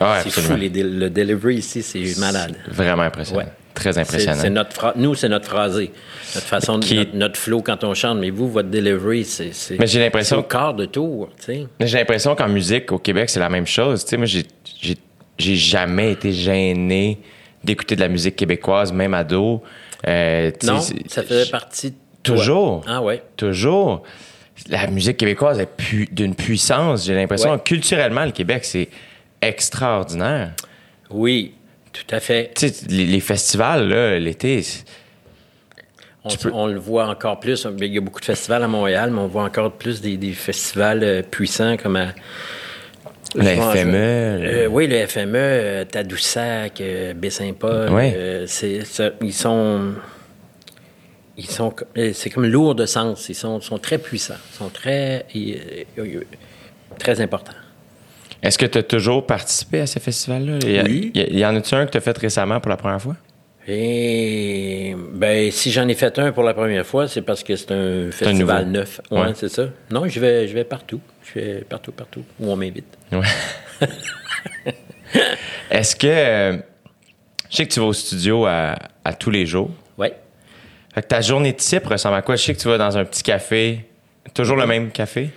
[0.00, 2.56] Ah, c'est fou, les le delivery ici, c'est malade.
[2.68, 3.44] Vraiment impressionnant.
[3.74, 4.40] Très impressionnant.
[4.40, 5.92] c'est notre Nous, c'est notre phrasé,
[6.34, 8.18] notre façon, de, notre, notre flow quand on chante.
[8.18, 12.48] Mais vous, votre delivery, c'est, Mais j'ai l'impression au quart de tour, J'ai l'impression qu'en
[12.48, 14.04] musique, au Québec, c'est la même chose.
[14.04, 14.44] Tu sais, moi, j'ai,
[15.40, 17.18] j'ai, jamais été gêné
[17.64, 19.62] d'écouter de la musique québécoise, même ado.
[20.06, 22.36] Euh, Non, ça faisait partie de toi.
[22.36, 22.84] Toujours.
[22.86, 23.22] Ah ouais.
[23.36, 24.02] Toujours.
[24.68, 27.06] La musique québécoise est pu- d'une puissance.
[27.06, 27.58] J'ai l'impression, Ouais.
[27.64, 28.88] culturellement, le Québec, c'est
[29.40, 30.52] extraordinaire.
[31.10, 31.54] Oui,
[31.92, 32.52] tout à fait.
[32.54, 34.84] Tu sais, les, les festivals, là, l'été, c'est-
[36.24, 37.66] On, peux- on le voit encore plus.
[37.78, 40.32] Il y a beaucoup de festivals à Montréal, mais on voit encore plus des, des
[40.32, 42.08] festivals euh, puissants comme à.
[43.34, 47.90] Le FME, euh, oui, le FME, euh, Tadoussac, euh, Baie-Saint-Paul.
[47.90, 48.12] Ouais.
[48.16, 48.80] euh, c'est,
[49.22, 49.92] ils sont.
[51.36, 51.72] Ils sont.
[52.12, 53.28] C'est comme lourd de sens.
[53.28, 54.34] Ils sont, sont très puissants.
[54.52, 55.26] Ils sont très.
[56.98, 57.52] très importants.
[58.42, 60.58] Est-ce que tu as toujours participé à ces festivals-là?
[60.62, 61.12] Il y a- Oui.
[61.14, 63.16] Il y, en a-tu un que tu as fait récemment pour la première fois?
[63.68, 67.70] Et ben, si j'en ai fait un pour la première fois, c'est parce que c'est
[67.72, 68.78] un festival nouveau.
[68.78, 69.00] neuf.
[69.10, 69.32] Ouais, Ouais.
[69.34, 69.66] c'est ça.
[69.90, 71.00] Non, je vais, je vais partout.
[71.34, 72.86] Je vais partout, partout où on m'invite.
[73.12, 73.20] Ouais.
[75.70, 76.58] Est-ce que.
[77.50, 79.70] je sais que tu vas au studio à, à tous les jours.
[79.98, 80.14] Ouais.
[80.94, 82.36] Fait que ta journée de type ressemble à quoi?
[82.36, 83.84] Je sais que tu vas dans un petit café.
[84.34, 85.30] Toujours le même café?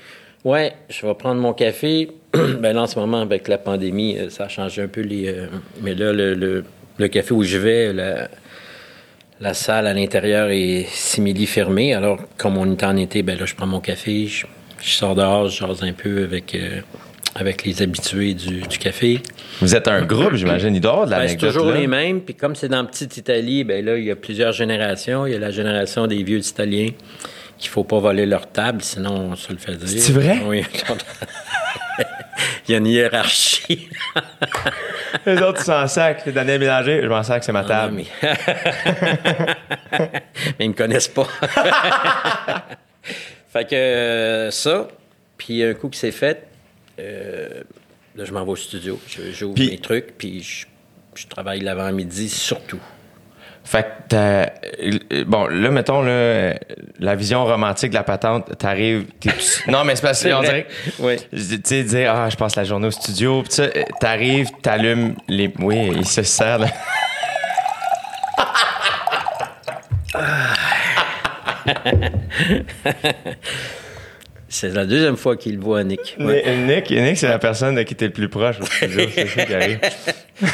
[0.44, 2.10] Ouais, je vais prendre mon café.
[2.34, 5.28] ben là, en ce moment, avec la pandémie, euh, ça a changé un peu les.
[5.30, 5.48] euh,
[5.82, 6.66] mais là, le, le-
[6.98, 8.28] le café où je vais, la,
[9.40, 11.94] la salle à l'intérieur est simili fermée.
[11.96, 14.46] Alors, comme on est en été, ben là, je prends mon café, je,
[14.84, 16.82] je sors dehors, je jase un peu avec, euh,
[17.36, 19.22] avec les habitués du, du café.
[19.62, 20.76] Vous êtes un groupe, j'imagine.
[20.76, 21.78] Il doit y avoir de Ben, c'est toujours là.
[21.80, 22.22] les mêmes.
[22.22, 25.26] Puis comme c'est dans Petite Italie, ben là, il y a plusieurs générations.
[25.26, 26.90] Il y a la génération des vieux Italiens
[27.58, 30.02] qu'il faut pas voler leur table, sinon on se le fait dire.
[30.02, 30.40] C'est vrai?
[30.46, 30.66] Oui.
[32.68, 33.88] il y a une hiérarchie.
[35.26, 36.28] Les autres, ils s'en sac.
[36.28, 37.94] Daniel Mélanger, je m'en sac, c'est ma Ah, table.
[37.96, 38.06] mais...
[40.60, 41.28] mais ils me connaissent pas.
[43.54, 44.88] Fait que euh, ça,
[45.38, 46.48] puis un coup que c'est fait,
[47.00, 47.62] euh,
[48.16, 49.00] là, je m'en vais au studio.
[49.08, 50.66] Je- J'ouvre mes trucs, puis je,
[51.16, 52.80] je travaille l'avant-midi surtout.
[53.66, 56.54] Fait que euh, Bon, là, mettons, là,
[57.00, 59.06] la vision romantique de la patente, t'arrives.
[59.70, 60.68] Non, mais c'est parce que, on dirait.
[61.00, 61.16] Oui.
[61.32, 63.42] Tu sais, dire, ah, je passe la journée au studio.
[63.44, 63.68] Puis ça,
[64.02, 65.50] t'arrives, t'allumes les.
[65.60, 66.58] Oui, il se sert.
[66.60, 66.68] là.
[74.48, 76.16] C'est la deuxième fois qu'il voit, Nick.
[76.20, 76.56] Ouais.
[76.58, 79.08] Nick, Nick c'est la personne de qui t'es le plus proche au studio.
[79.12, 79.80] c'est ça qui arrive.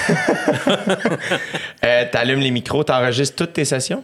[1.84, 4.04] euh, t'allumes les micros, t'enregistres toutes tes sessions?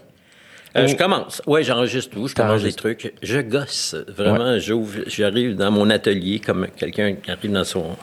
[0.76, 1.42] Euh, je commence.
[1.48, 2.28] Oui, j'enregistre tout.
[2.28, 3.14] Je commence des trucs.
[3.24, 3.96] Je gosse.
[4.10, 4.58] Vraiment.
[5.08, 7.96] J'arrive dans mon atelier comme quelqu'un qui arrive dans son,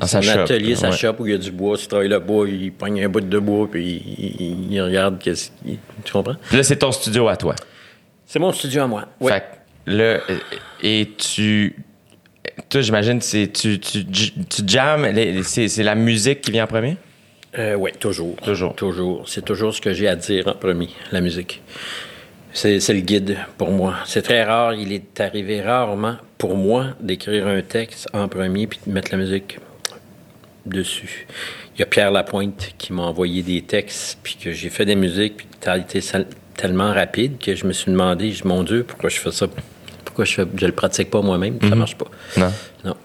[0.00, 0.96] Dans sa shop, atelier, sa ouais.
[0.96, 1.76] shop où il y a du bois.
[1.76, 5.18] Tu travailles le bois, il pogne un bout de bois, puis il, il- il regarde
[5.18, 5.78] qu'est-ce qu'il.
[6.04, 6.36] Tu comprends?
[6.52, 7.54] Là, c'est ton studio à toi.
[8.26, 9.04] C'est mon studio à moi.
[9.20, 9.30] Oui.
[9.32, 9.44] Fait
[9.86, 10.20] là, euh,
[10.82, 11.76] et tu.
[12.68, 14.32] Toi, j'imagine, c'est tu, tu, tu
[15.44, 16.96] c'est c'est la musique qui vient en premier?
[17.58, 18.36] Euh, oui, toujours.
[18.36, 18.74] Toujours.
[18.74, 19.28] Toujours.
[19.28, 21.60] C'est toujours ce que j'ai à dire en premier, la musique.
[22.54, 23.96] C'est c'est le guide pour moi.
[24.06, 28.78] C'est très rare, il est arrivé rarement pour moi d'écrire un texte en premier puis
[28.86, 29.58] de mettre la musique
[30.66, 31.26] dessus.
[31.76, 34.94] Il y a Pierre Lapointe qui m'a envoyé des textes puis que j'ai fait des
[34.94, 36.00] musiques puis ça a été
[36.56, 39.46] tellement rapide que je me suis demandé, je- mon Dieu, pourquoi je fais ça?
[40.04, 41.58] Pourquoi je, fais, je le pratique pas moi-même?
[41.62, 42.06] Ça marche pas.
[42.36, 42.52] Non.
[42.84, 42.96] Non.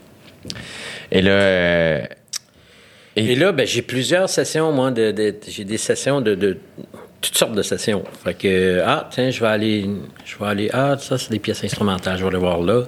[1.12, 1.32] Et là.
[1.32, 2.06] euh,
[3.16, 4.92] Et là, ben, j'ai plusieurs sessions, moi.
[4.92, 6.58] De, de- j'ai des sessions de, de
[7.22, 8.04] toutes sortes de sessions.
[8.24, 9.90] Fait que, ah, tiens, je vais aller,
[10.26, 12.84] je vais aller, ah, ça, c'est des pièces instrumentales, je vais aller voir là.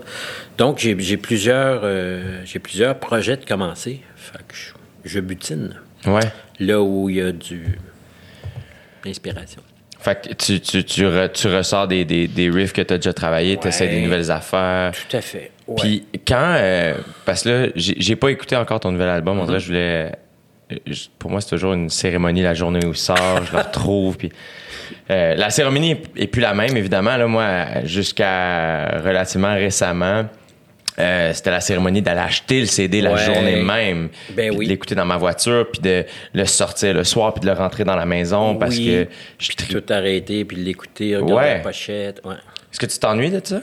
[0.57, 4.01] Donc, j'ai, j'ai plusieurs, euh, j'ai plusieurs projets de commencer.
[4.15, 4.71] Fait que je,
[5.05, 6.21] je butine ouais.
[6.59, 7.77] là où il y a du
[9.05, 9.61] inspiration.
[10.01, 12.97] Fait que tu, tu, tu, re- tu ressors des, des, des riffs que tu as
[12.97, 14.01] déjà travaillé, tu essaies des Ouais.
[14.03, 14.93] nouvelles affaires.
[15.09, 15.51] Tout à fait.
[15.67, 15.75] Ouais.
[15.77, 16.55] Puis quand.
[16.57, 16.93] euh,
[17.25, 19.39] parce que là, j'ai j'ai pas écouté encore ton nouvel album.
[19.39, 19.45] On Mm-hmm.
[19.47, 20.11] dirait que je voulais.
[21.17, 23.43] Pour moi, c'est toujours une cérémonie la journée où il sort.
[23.45, 24.17] je le retrouve.
[24.17, 24.32] Puis.
[25.10, 27.17] euh, la cérémonie est, est plus la même, évidemment.
[27.17, 30.25] Là, moi, jusqu'à relativement récemment,
[30.99, 33.23] euh, c'était la cérémonie d'aller acheter le CD la Ouais.
[33.25, 34.10] journée même.
[34.36, 34.65] Ben oui.
[34.65, 36.03] de l'écouter dans ma voiture, puis de
[36.34, 39.08] le sortir le soir, puis de le rentrer dans la maison parce que
[39.39, 41.53] je Puis tout arrêter, puis l'écouter, regarder Ouais.
[41.55, 42.21] la pochette.
[42.25, 42.36] Ouais.
[42.71, 43.62] Est-ce que tu t'ennuies de ça?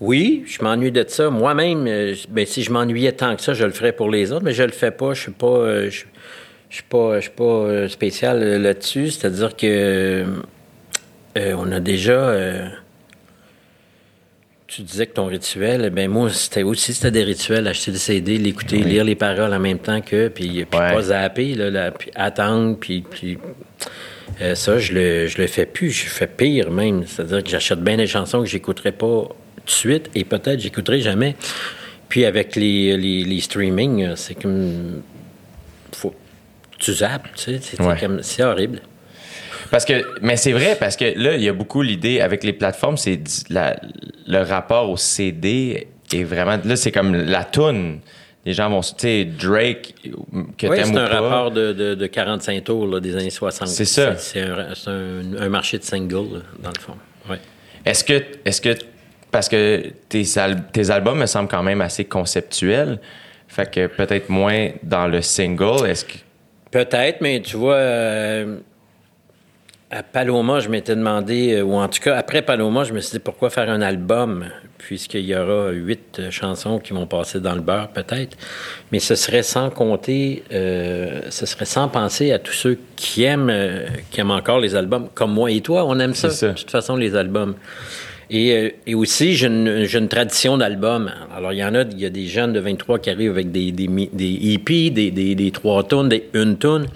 [0.00, 1.28] Oui, je m'ennuie de ça.
[1.28, 4.44] Moi-même, euh, ben, si je m'ennuyais tant que ça, je le ferais pour les autres,
[4.44, 5.12] mais je le fais pas.
[5.12, 6.04] Je suis pas, je,
[6.70, 9.10] je suis pas, je suis pas euh, spécial euh, là-dessus.
[9.10, 10.24] C'est-à-dire que
[11.36, 12.12] euh, on a déjà.
[12.12, 12.68] euh,
[14.66, 18.38] tu disais que ton rituel, ben moi, c'était aussi c'était des rituels, acheter le CD,
[18.38, 20.92] l'écouter, lire les paroles en même temps que, puis, puis Ouais.
[20.94, 23.36] pas zapper, là, là, puis attendre, puis, puis
[24.40, 25.90] euh, ça, je le, je le fais plus.
[25.90, 27.04] Je fais pire même.
[27.04, 31.00] C'est-à-dire que j'achète bien des chansons que j'écouterai pas tout de suite et peut-être j'écouterai
[31.00, 31.34] jamais.
[32.08, 35.02] Puis avec les, les, les streamings, c'est comme.
[36.80, 37.60] Tu zappes, tu sais.
[37.62, 38.44] C'est Ouais.
[38.44, 38.80] horrible.
[39.70, 42.52] Parce que, mais c'est vrai, parce que là, il y a beaucoup l'idée avec les
[42.52, 46.58] plateformes, c'est le rapport au CD est vraiment.
[46.64, 48.00] Là, c'est comme la toune.
[48.46, 48.80] Les gens vont.
[48.80, 49.94] Tu sais, Drake,
[50.56, 51.20] que Oui, t'aimes c'est un pas.
[51.20, 53.68] rapport de, de, de 45 tours là, des années 60.
[53.68, 54.16] C'est ça.
[54.16, 56.94] C'est un, un- un marché de single, là, dans le fond.
[57.28, 57.38] Ouais.
[57.84, 58.70] Est-ce que, est-ce que,
[59.30, 62.98] parce que tes, al- tes albums me semblent quand même assez conceptuels,
[63.46, 65.86] fait que peut-être moins dans le single.
[65.86, 66.14] Est-ce que.
[66.70, 68.56] Peut-être, mais tu vois, euh,
[69.90, 73.12] à Paloma, je m'étais demandé, euh, ou en tout cas, après Paloma, je me suis
[73.12, 74.46] dit pourquoi faire un album,
[74.78, 78.36] puisqu'il y aura huit chansons qui vont passer dans le beurre, peut-être.
[78.92, 83.52] Mais ce serait sans compter, euh, ce serait sans penser à tous ceux qui aiment,
[84.10, 86.28] qui aiment encore les albums, comme moi et toi, on aime ça.
[86.28, 87.56] de toute façon, les albums.
[88.32, 91.10] Et, euh, et aussi, j'ai une, j'ai une tradition d'albums.
[91.36, 93.50] Alors, il y en a, il y a des jeunes de 23 qui arrivent avec
[93.50, 96.86] des, des, des EP, des, des, des trois tonnes, des une tonne.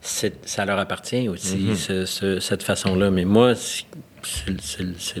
[0.00, 3.10] C'est- Ça leur appartient aussi, ce- ce- cette façon-là.
[3.10, 3.84] Mais moi, c'est
[4.22, 5.20] c'est le- c'est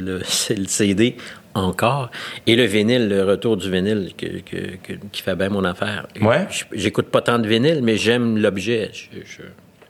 [0.58, 1.16] le- CD
[1.54, 2.10] encore.
[2.46, 6.06] Et le vinyle, le retour du vinyle que- que- que- qui fait bien mon affaire.
[6.20, 6.46] Ouais.
[6.72, 8.90] J'écoute pas tant de vinyle, mais j'aime l'objet.
[8.92, 9.42] Je- je-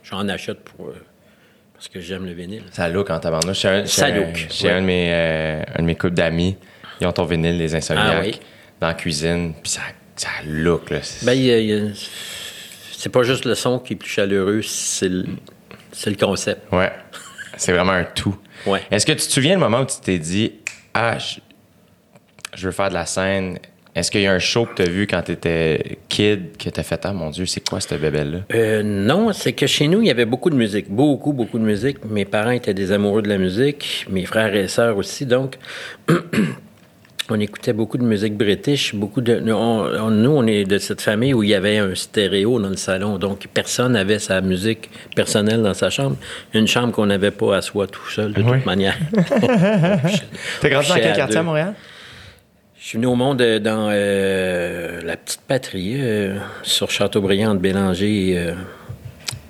[0.03, 0.93] J'en achète pour, euh,
[1.79, 2.63] parce que j'aime le vinyle.
[2.73, 3.63] Ça look en tabarnouche.
[3.63, 4.69] Un, Ça un- look, ouais.
[4.69, 6.57] un de mes, euh, un de mes couples d'amis,
[6.99, 8.39] ils ont ton vinyle, les Insomniaques, Ah oui.
[8.81, 9.81] dans la cuisine, puis ça,
[10.17, 10.99] ça look, là.
[11.23, 11.91] Ben, y a- il y a-
[12.97, 15.25] c'est pas juste le son qui est plus chaleureux, c'est le,
[15.93, 16.69] c'est le concept.
[16.73, 16.91] Ouais.
[17.55, 18.37] C'est vraiment un tout.
[18.65, 18.81] Ouais.
[18.91, 20.55] Est-ce que tu te souviens le moment où tu t'es dit,
[20.93, 21.39] ah, je,
[22.55, 23.57] je veux faire de la scène?
[23.95, 26.69] Est-ce qu'il y a un show que tu as vu quand tu étais kid que
[26.69, 28.39] tu as fait, ah mon Dieu, c'est quoi cette bébelle-là?
[28.53, 30.89] Euh, non, c'est que chez nous, il y avait beaucoup de musique.
[30.89, 31.97] Beaucoup, beaucoup de musique.
[32.05, 35.25] Mes parents étaient des amoureux de la musique, mes frères et sœurs aussi.
[35.25, 35.57] Donc,
[37.31, 38.93] on écoutait beaucoup de musique british.
[38.95, 41.93] Beaucoup de, on- on- nous, on est de cette famille où il y avait un
[41.95, 43.17] stéréo dans le salon.
[43.17, 46.15] Donc, personne n'avait sa musique personnelle dans sa chambre.
[46.53, 48.51] Une chambre qu'on n'avait pas à soi tout seul, de Oui.
[48.57, 48.97] toute manière.
[50.61, 51.43] T'as grandi dans quel quartier à.
[51.43, 51.73] Montréal?
[52.79, 57.59] Je suis venu au monde euh, dans euh, la petite patrie, euh, sur Châteaubriand de
[57.59, 58.53] Bélanger euh,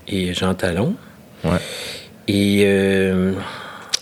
[0.08, 0.96] et Jean Talon.
[1.44, 1.58] Ouais.
[2.28, 2.68] Et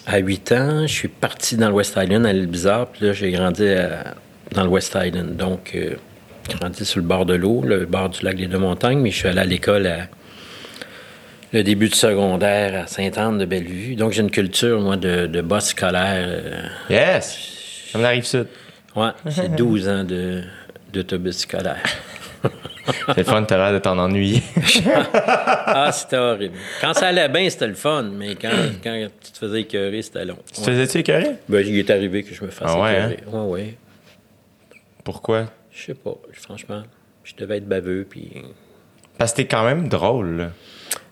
[0.06, 2.88] à 8 ans, je suis parti dans le West Island à l'île Bizarre.
[2.88, 4.16] Puis là, j'ai grandi à-
[4.54, 5.38] dans le West Island.
[5.38, 9.00] Donc, j'ai grandi sur le bord de l'eau, le bord du lac des Deux-Montagnes.
[9.00, 10.08] Mais je suis allé à l'école à
[11.54, 13.96] le début du secondaire à Sainte-Anne de Bellevue.
[13.96, 16.70] Donc, j'ai une culture, moi, de, de boss scolaire.
[16.90, 17.38] Yes!
[17.94, 18.48] Comme la rive sud.
[18.98, 20.42] Ouais, c'est 12 ans de,
[20.92, 21.84] d'autobus scolaire.
[23.08, 24.42] C'est le fun, t'as l'air de t'en ennuyer.
[25.70, 26.56] Ah, c'était horrible.
[26.80, 28.50] Quand ça allait bien, c'était le fun, mais quand,
[28.82, 30.38] quand tu te faisais écœurer, c'était long.
[30.54, 31.32] tu te faisais-tu écœurer?
[31.50, 33.18] Ben, il est arrivé que je me fasse Ah ouais, écœurer.
[33.28, 33.78] Ouais, ouais.
[35.04, 35.48] Pourquoi?
[35.72, 36.84] Je sais pas, franchement.
[37.26, 38.32] Je devais être baveux, puis...
[39.18, 40.50] Parce que t'es quand même drôle, là.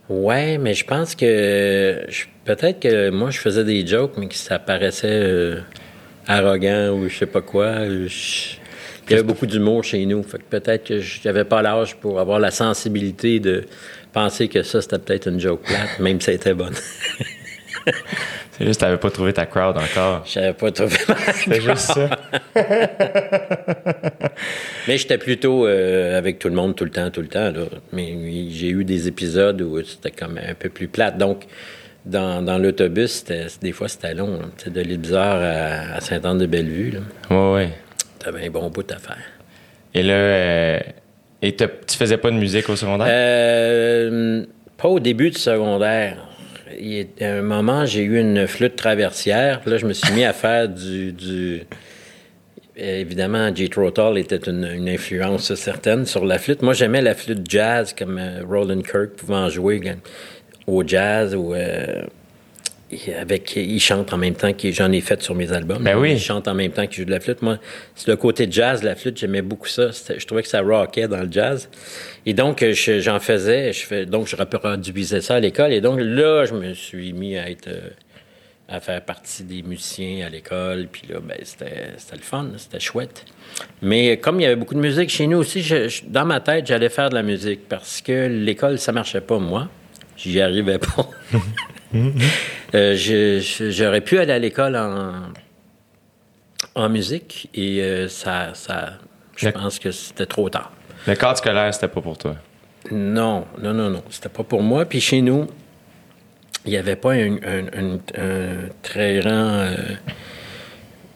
[0.07, 2.05] Ouais, mais je pense que...
[2.45, 5.59] Peut-être que moi, je faisais des jokes, mais que ça paraissait euh,
[6.27, 7.85] arrogant ou je sais pas quoi.
[7.87, 8.57] Je-
[9.07, 10.23] Il y avait beaucoup d'humour chez nous.
[10.23, 13.65] Fait que peut-être que j'avais pas l'âge pour avoir la sensibilité de
[14.13, 16.73] penser que ça, c'était peut-être une joke plate, même si elle était bonne.
[18.57, 20.23] C'est juste que t'avais pas trouvé ta crowd encore.
[20.25, 22.09] Je savais pas trouvé ma C'est juste ça.
[24.87, 27.51] Mais j'étais plutôt euh, avec tout le monde tout le temps, tout le temps.
[27.51, 27.65] Là.
[27.91, 28.15] Mais
[28.49, 31.17] j'ai eu des épisodes où c'était comme un peu plus plate.
[31.17, 31.43] Donc,
[32.05, 33.23] dans, dans l'autobus,
[33.61, 34.39] des fois, c'était long.
[34.43, 34.69] hein.
[34.69, 36.91] De l'île Bizarre à, à Sainte-Anne-de-Bellevue.
[36.91, 36.99] là.
[37.35, 37.69] Ouais, ouais.
[38.19, 39.17] T'avais un bon bout à faire.
[39.93, 40.79] Et là, euh,
[41.41, 43.07] et tu faisais pas de musique au secondaire?
[43.09, 44.45] Euh,
[44.77, 46.17] pas au début du secondaire.
[46.79, 49.61] Il y a un moment, j'ai eu une flûte traversière.
[49.61, 51.11] Puis Là, je me suis mis à faire du.
[51.13, 51.61] du...
[52.77, 53.69] Euh, Évidemment, J.
[53.69, 56.61] Tull était une, une influence certaine sur la flûte.
[56.61, 59.79] Moi, j'aimais la flûte jazz, comme euh, Roland Kirk pouvait en jouer
[60.67, 62.03] au jazz ou euh,
[63.19, 65.83] avec il chante en même temps que j'en ai fait sur mes albums.
[65.83, 66.13] Ben oui.
[66.13, 67.41] Il chante en même temps qu'il joue de la flûte.
[67.41, 67.57] Moi,
[67.95, 69.89] c'est le côté jazz, la flûte, j'aimais beaucoup ça.
[69.91, 71.67] Je trouvais que ça rockait dans le jazz.
[72.25, 75.73] Et donc, euh, je- j'en faisais, je fais, donc je reproduisais ça à l'école.
[75.73, 77.89] Et donc là, je me suis mis à être, euh,
[78.69, 80.87] à faire partie des musiciens à l'école.
[80.91, 83.25] Puis là, ben, c'était c'était le fun, c'était chouette.
[83.81, 86.39] Mais comme il y avait beaucoup de musique chez nous aussi, je- je- dans ma
[86.39, 89.67] tête, j'allais faire de la musique parce que l'école, ça marchait pas, moi.
[90.17, 91.09] J'y arrivais pas.
[92.73, 92.93] Euh,
[93.69, 95.13] J'aurais pu aller à l'école en,
[96.75, 98.93] en musique et euh, ça, ça,
[99.37, 100.73] je pense que c'était trop tard.
[101.07, 102.35] Le cadre scolaire, c'était pas pour toi?
[102.91, 104.03] Non, non, non, non.
[104.09, 104.83] C'était pas pour moi.
[104.85, 105.47] Puis chez nous,
[106.65, 109.29] il n'y avait pas un, un- un- un très grand.
[109.31, 109.75] euh,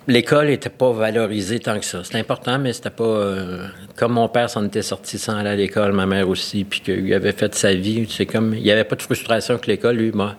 [0.10, 2.03] L'école n'était pas valorisée tant que ça.
[2.03, 3.03] C'était important, mais c'était pas.
[3.03, 6.80] euh, comme mon père s'en était sorti sans aller à l'école, ma mère aussi, puis
[6.82, 8.07] qu'il avait fait sa vie.
[8.10, 8.55] C'est comme.
[8.55, 10.36] Il n'y avait pas de frustration avec l'école, lui, moi.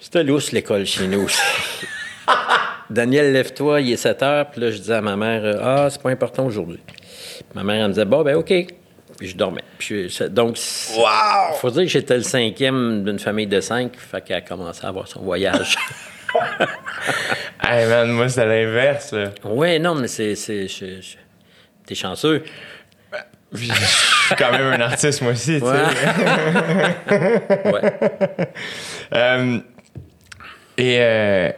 [0.00, 1.28] C'était lousse, l'école, chez nous.
[2.90, 4.50] Daniel, lève-toi, il est 7 heures.
[4.50, 6.80] Puis là, je disais à ma mère, euh, ah, c'est pas important aujourd'hui.
[7.54, 8.52] Ma mère, elle me disait, bon, ben, OK.
[9.18, 9.62] Puis je dormais.
[9.78, 14.20] Puis je- donc, il faut dire que j'étais le cinquième d'une famille de cinq, fait
[14.22, 15.76] qu'elle a commencé à avoir son voyage.
[17.68, 19.30] Hey man, moi, c'était l'inverse, là.
[19.44, 20.34] oui, non, mais c'est.
[20.36, 20.66] c'est-
[21.86, 22.42] T'es chanceux.
[23.52, 25.66] Je suis quand même un artiste, moi aussi, tu sais.
[25.66, 25.84] Ouais.
[27.72, 27.92] ouais.
[29.14, 29.58] Euh,
[30.76, 31.50] et, euh,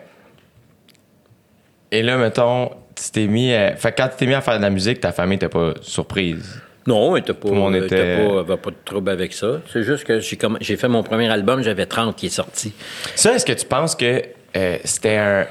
[1.91, 3.53] et là, mettons, tu t'es mis.
[3.55, 5.73] à- Fait quand tu t'es mis à faire de la musique, ta famille t'es pas
[5.81, 6.61] surprise?
[6.87, 9.61] Non, elle était pas, le monde elle était pas, avait pas de trouble avec ça.
[9.73, 12.73] C'est juste que j'ai j'ai fait mon premier album, j'avais 30 qui est sorti.
[13.15, 14.23] Ça, est-ce que tu penses que
[14.57, 15.47] euh, c'était un.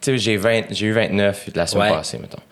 [0.00, 1.96] Tu sais, j'ai 20 j'ai eu 29 la semaine Ouais.
[1.96, 2.42] passée, mettons.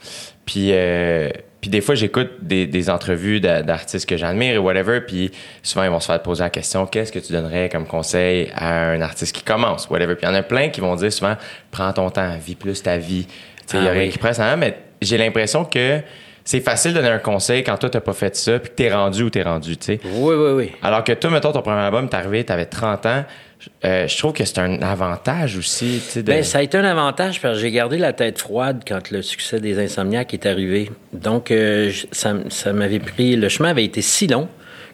[0.47, 1.31] Puis, euh,
[1.61, 5.01] puis des fois, j'écoute des, des entrevues d'a- d'artistes que j'admire et whatever.
[5.01, 5.31] Puis
[5.63, 8.91] souvent, ils vont se faire poser la question qu'est-ce que tu donnerais comme conseil à
[8.91, 10.15] un artiste qui commence, whatever.
[10.17, 11.37] Puis il y en a plein qui vont dire souvent
[11.71, 13.27] prends ton temps, vis plus ta vie.
[13.27, 13.33] Tu
[13.67, 14.11] sais, il y Ah a rien oui.
[14.11, 16.01] qui presse mais j'ai l'impression que
[16.45, 18.93] c'est facile de donner un conseil quand toi, t'as pas fait ça, puis que t'es
[18.93, 20.01] rendu où t'es rendu, tu sais.
[20.05, 20.73] Oui, oui, oui.
[20.83, 23.25] Alors que toi, mettons, ton premier album, t'es arrivé, t'avais 30 ans.
[23.85, 27.41] Euh, je trouve que c'est un avantage aussi, de- Ben, ça a été un avantage
[27.41, 30.91] parce que j'ai gardé la tête froide quand le succès des Insomniaques est arrivé.
[31.13, 33.37] Donc, euh, ça, ça m'avait pris.
[33.37, 34.49] Le chemin avait été si long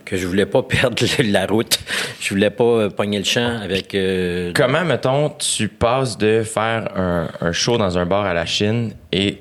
[0.05, 1.79] que je voulais pas perdre la route.
[2.21, 3.95] Je voulais pas euh, pogner le champ avec.
[3.95, 8.47] euh, Comment, mettons, tu passes de faire un, un show dans un bar à la
[8.47, 9.39] Chine et.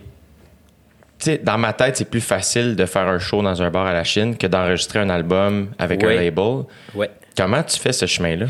[1.22, 3.92] Sais, dans ma tête, c'est plus facile de faire un show dans un bar à
[3.92, 6.64] la Chine que d'enregistrer un album avec un label.
[6.96, 7.10] Ouais.
[7.40, 8.48] Comment tu fais ce chemin-là?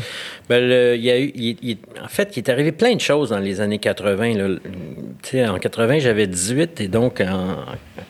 [0.48, 0.96] Ben, le-
[2.02, 4.34] en fait, il est arrivé plein de choses dans les années 80.
[4.34, 4.56] là.
[5.22, 7.58] Tu sais, en 80, j'avais 18 et donc en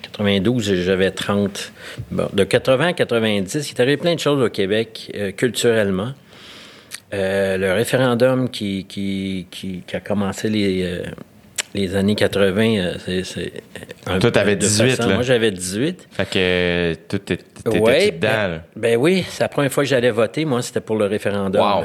[0.01, 1.73] 92, j'avais 30.
[2.11, 6.15] Bon, de 80 à 90, il est arrivé plein de choses au Québec euh, culturellement.
[7.13, 9.47] Euh, le référendum qui
[9.93, 11.03] a commencé les, euh,
[11.75, 12.77] les années 80,
[13.09, 13.53] euh, c'est...
[14.21, 15.15] Toi, t'avais de 18, façon- là.
[15.15, 16.09] Moi, j'avais 18.
[16.11, 18.63] Fait que euh, tout est- t'étais Ouais, dedans, ben, là.
[18.77, 20.45] ben oui, c'est la première fois que j'allais voter.
[20.45, 21.61] Moi, c'était pour le référendum.
[21.63, 21.85] Wow.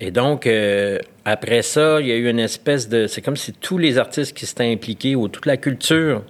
[0.00, 3.06] Et donc, euh, après ça, il y a eu une espèce de...
[3.06, 6.22] C'est comme si tous les artistes qui s'étaient impliqués, ou toute la culture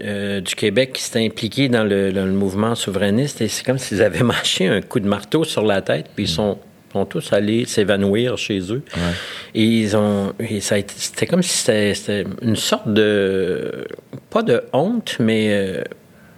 [0.00, 4.02] euh, du Québec qui s'était impliquée dans le, le mouvement souverainiste, et c'est comme s'ils
[4.02, 6.58] avaient mâché un coup de marteau sur la tête, puis ils sont,
[6.94, 8.82] sont tous allés s'évanouir chez eux.
[9.54, 10.32] Et ils ont...
[10.60, 13.84] c'était comme si c'était une sorte de...
[14.30, 15.48] Pas de honte, mais...
[15.52, 15.82] euh,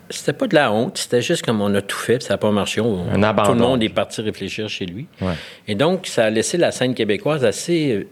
[0.09, 2.39] c'était pas de la honte, c'était juste comme on a tout fait, puis ça n'a
[2.39, 2.81] pas marché.
[2.81, 3.49] On- Un abandon.
[3.53, 5.07] Tout le monde est parti réfléchir chez lui.
[5.21, 5.35] Ouais.
[5.69, 8.07] Et donc, ça a laissé la scène québécoise assez,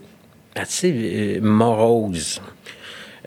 [0.56, 2.40] assez euh, morose.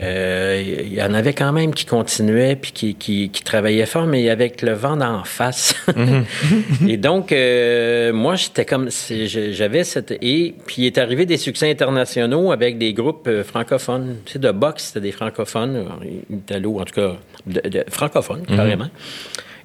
[0.01, 4.05] Euh, Il y en avait quand même qui continuaient puis qui, qui, qui travaillaient fort,
[4.05, 5.73] mais avec le vent d'en face.
[6.87, 8.89] et donc, euh, moi, j'étais comme...
[8.91, 10.11] J'avais cette...
[10.21, 14.17] Et puis, il est arrivé des succès internationaux avec des groupes euh, francophones.
[14.25, 17.13] Tu sais, de boxe, c'était des francophones, euh, italo, en tout cas,
[17.47, 18.89] de, de- francophones, carrément.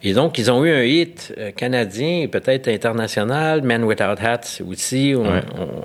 [0.02, 5.14] Et donc, ils ont eu un hit euh, canadien, peut-être international, Man Without Hats aussi.
[5.16, 5.40] On- Ouais.
[5.58, 5.84] on-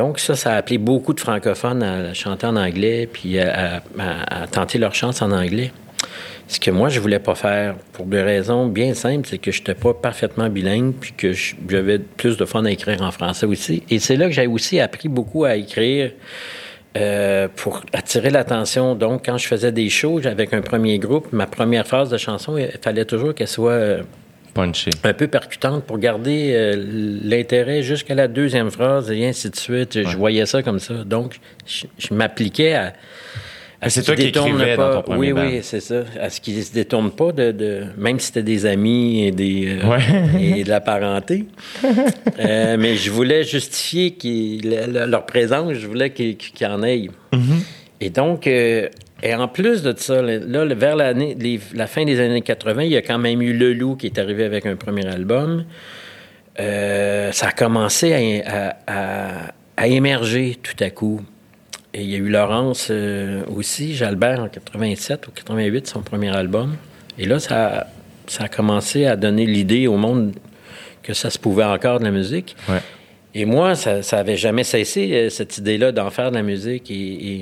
[0.00, 3.82] donc, ça, ça a appelé beaucoup de francophones à chanter en anglais, puis à,
[4.50, 5.72] tenter leur chance en anglais.
[6.48, 9.58] Ce que moi, je voulais pas faire, pour des raisons bien simples, c'est que je
[9.58, 13.82] n'étais pas parfaitement bilingue, puis que j'avais plus de fun à écrire en français aussi.
[13.90, 16.12] Et c'est là que j'ai aussi appris beaucoup à écrire
[16.96, 18.94] euh, pour attirer l'attention.
[18.94, 22.56] Donc, quand je faisais des shows avec un premier groupe, ma première phrase de chanson,
[22.56, 23.98] il fallait toujours qu'elle soit
[25.04, 30.02] un peu percutante pour garder euh, l'intérêt jusqu'à la deuxième phrase et ainsi de suite.
[30.06, 30.94] Je voyais ça comme ça.
[31.04, 32.92] Donc, je, je m'appliquais à.
[33.80, 34.30] à c'est ce toi qui
[34.76, 35.46] dans pas- ton premier Oui, band.
[35.48, 36.02] oui, c'est ça.
[36.20, 37.52] À ce qui se détourne pas de.
[37.52, 40.00] de- même si c'était des amis et, des, euh, Ouais.
[40.58, 41.46] et de la parenté.
[42.38, 46.82] Euh, mais je voulais justifier qu'ils- le- le- leur présence, je voulais qu'ils qu'ils en
[46.82, 47.10] aillent.
[48.00, 48.46] Et donc,
[49.22, 53.02] et en plus de ça, là, vers la fin des années 80, il y a
[53.02, 55.64] quand même eu Le Loup qui est arrivé avec un premier album.
[56.58, 61.20] Euh, ça a commencé à, émerger tout à coup.
[61.94, 66.34] Et il y a eu Laurence euh, aussi, Jalbert en 87 ou 88, son premier
[66.34, 66.76] album.
[67.18, 67.86] Et là, ça, a-
[68.26, 70.32] ça a commencé à donner l'idée au monde
[71.02, 72.56] que ça se pouvait encore de la musique.
[73.34, 76.90] Et moi, ça n'avait jamais cessé, euh, cette idée-là, d'en faire de la musique.
[76.90, 76.94] Et,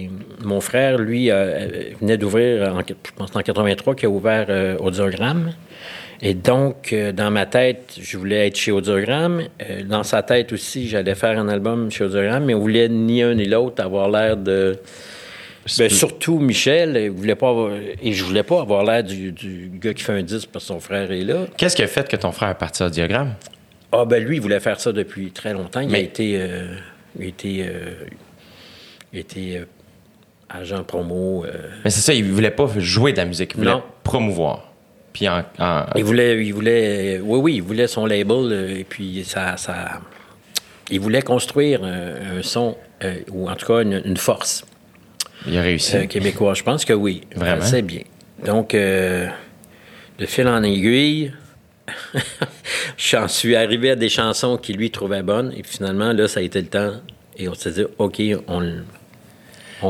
[0.03, 0.11] et
[0.45, 1.69] mon frère, lui, euh,
[2.01, 5.53] venait d'ouvrir, en- je pense en 83, qui a ouvert euh, Audiogramme.
[6.21, 9.45] Et donc, euh, dans ma tête, je voulais être chez Audiogramme.
[9.89, 13.35] Dans sa tête aussi, j'allais faire un album chez Audiogramme, mais on voulait ni un
[13.35, 14.77] ni l'autre avoir l'air de...
[15.79, 17.73] Ben, surtout Michel, il voulait pas avoir-
[18.03, 20.69] et je voulais pas avoir l'air du, du gars qui fait un disque parce que
[20.69, 21.45] son frère est là.
[21.59, 23.35] Qu'est-ce qui a fait que ton frère est parti au diagramme?
[23.93, 25.81] Ah ben lui, il voulait faire ça depuis très longtemps.
[25.81, 26.75] Il a été, euh,
[27.19, 27.95] il a été, euh,
[29.13, 29.65] il a été, euh,
[30.51, 31.45] agent promo.
[31.85, 33.83] Mais c'est ça, il voulait pas jouer de la musique, il voulait Non.
[34.03, 34.73] promouvoir.
[35.13, 39.25] Puis en, en- Il voulait, il voulait, oui, oui, il voulait son label et puis
[39.25, 40.01] ça, ça,
[40.91, 44.65] il voulait construire un, un son euh, ou en tout cas une, une force
[45.47, 45.97] il a réussi.
[45.97, 46.55] euh, québécois.
[46.55, 47.63] Je pense que oui, Vraiment?
[47.63, 48.03] c'est bien.
[48.45, 49.29] Donc, euh,
[50.19, 51.33] de fil en aiguille,
[52.99, 56.43] j'en suis arrivé à des chansons qu'il lui trouvait bonnes et finalement là, ça a
[56.43, 56.93] été le temps
[57.39, 58.85] et on s'est dit, ok, on, le-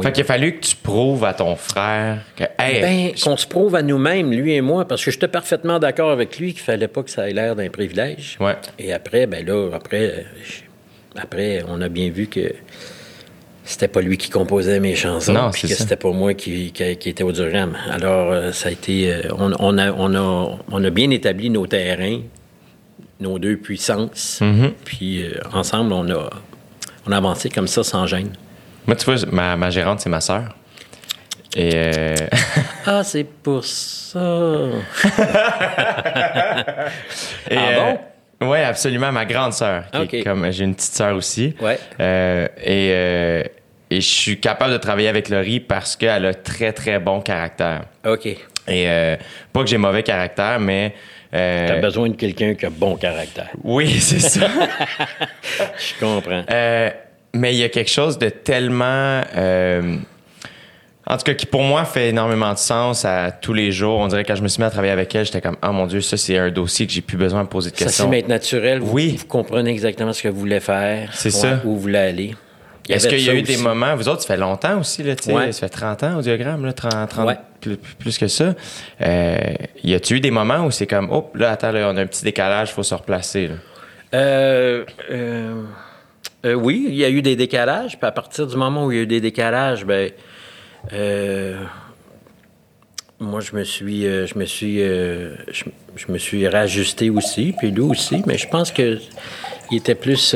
[0.03, 3.47] Fait qu'il a fallu que tu prouves à ton frère que, hey, Ben, qu'on se
[3.47, 6.89] prouve à nous-mêmes, lui et moi, parce que j'étais parfaitement d'accord avec lui qu'il fallait
[6.89, 8.37] pas que ça ait l'air d'un privilège.
[8.39, 8.57] Ouais.
[8.79, 10.27] Et après, ben là, après,
[11.17, 12.53] après, on a bien vu que
[13.65, 15.83] c'était pas lui qui composait mes chansons, Non, puis c'est que ça.
[15.85, 17.77] c'était pas moi qui, qui, qui était au Durham.
[17.91, 21.49] Alors, euh, ça a été, euh, on, on a, on a, on a bien établi
[21.51, 22.21] nos terrains,
[23.21, 24.71] nos deux puissances, Mm-hmm.
[24.85, 26.31] puis euh, ensemble, on a,
[27.07, 28.31] on a avancé comme ça sans gêne.
[28.87, 30.55] moi, tu vois, ma, ma gérante, c'est ma sœur.
[31.57, 32.15] Et euh,
[32.87, 34.19] Ah, c'est pour ça.
[37.51, 37.97] Et, Ah
[38.43, 39.85] euh, ouais, absolument, ma grande sœur.
[40.25, 41.55] Comme j'ai une petite sœur aussi.
[41.61, 41.79] Ouais.
[41.99, 42.89] Et,
[43.91, 47.85] et je suis capable de travailler avec Laurie parce qu'elle a très très bon caractère.
[48.07, 48.27] OK.
[48.27, 48.37] Et
[48.69, 49.17] euh,
[49.53, 50.95] pas que j'ai mauvais caractère, mais
[51.35, 53.51] euh, T'as besoin de quelqu'un qui a bon caractère.
[53.65, 54.49] oui, c'est ça.
[55.79, 56.43] Je comprends.
[56.51, 56.91] Euh,
[57.35, 59.23] mais il y a quelque chose de tellement.
[59.37, 59.97] euh,
[61.11, 63.99] en tout cas, qui pour moi fait énormément de sens à tous les jours.
[63.99, 65.73] On dirait que quand je me suis mis à travailler avec elle, j'étais comme, oh
[65.73, 68.05] mon Dieu, ça c'est un dossier que j'ai plus besoin de poser de Ça questions.
[68.05, 68.81] semble être naturel.
[68.81, 69.17] Vous, Oui.
[69.19, 71.11] vous comprenez exactement ce que vous voulez faire.
[71.15, 71.61] C'est ça.
[71.65, 72.35] Où vous voulez aller.
[72.89, 75.15] Il Est-ce qu'il y a eu des moments, vous autres, ça fait longtemps aussi, là,
[75.29, 75.53] Ouais.
[75.53, 77.37] ça fait 30 ans au diagramme, là, 30, 30 Ouais.
[77.61, 78.55] plus, plus que ça.
[79.03, 79.37] Euh,
[79.85, 82.07] y a-tu eu des moments où c'est comme, oh, là, attends, là, on a un
[82.07, 83.55] petit décalage, faut se replacer, là?
[84.15, 85.63] Euh, euh,
[86.47, 87.99] euh, oui, il y a eu des décalages.
[87.99, 90.11] Puis à partir du moment où il y a eu des décalages, ben,
[93.21, 95.65] moi, je me suis, je me suis, je,
[95.97, 98.23] je me suis rajusté aussi, puis lui aussi.
[98.27, 98.99] Mais je pense que
[99.71, 100.35] il était plus,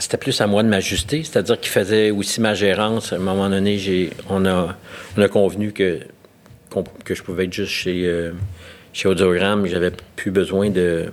[0.00, 1.22] c'était plus à moi de m'ajuster.
[1.22, 3.12] C'est-à-dire qu'il faisait aussi ma gérance.
[3.12, 4.76] À un moment donné, j'ai, on a,
[5.16, 6.00] on a convenu que
[7.08, 8.32] je pouvais être juste chez, euh,
[8.92, 9.66] chez Audiogramme.
[9.66, 11.10] J'avais plus besoin de,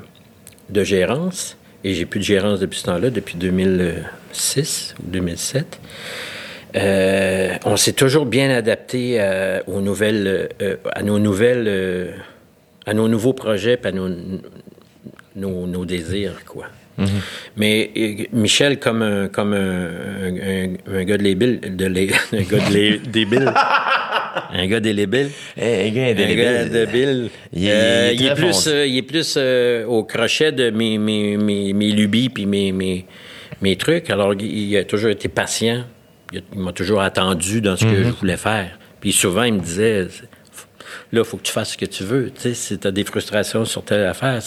[0.74, 1.58] gérance.
[1.84, 5.80] Et j'ai plus de gérance depuis ce temps-là, depuis 2006 ou 2007.
[6.76, 12.14] Euh, on s'est toujours bien adapté euh, aux nouvelles, euh, à nos nouvelles,
[12.86, 14.10] à nos nouveaux projets, à nos,
[15.36, 16.68] nos désirs, quoi.
[17.56, 22.10] Mais euh, Michel, comme un, comme un, un- un gars de les billes, de les,
[22.34, 23.46] un gars de les, des billes,
[24.52, 24.80] un gars
[25.58, 25.90] Hey,
[26.24, 26.64] un gars.
[27.54, 30.52] Il Euh, il est il, est très plus, euh, il est plus euh, au crochet
[30.52, 33.06] de mes, mes, mes, mes lubies puis mes, mes,
[33.62, 34.10] mes trucs.
[34.10, 35.84] Alors, il, il a toujours été patient.
[36.34, 38.04] Il, m'a toujours attendu dans ce que Mhm.
[38.06, 38.78] je voulais faire.
[39.00, 40.08] Puis souvent, il me disait
[41.14, 42.32] Là, il faut que tu fasses ce que tu veux.
[42.36, 44.42] Tu sais, si tu as des frustrations sur telle affaire,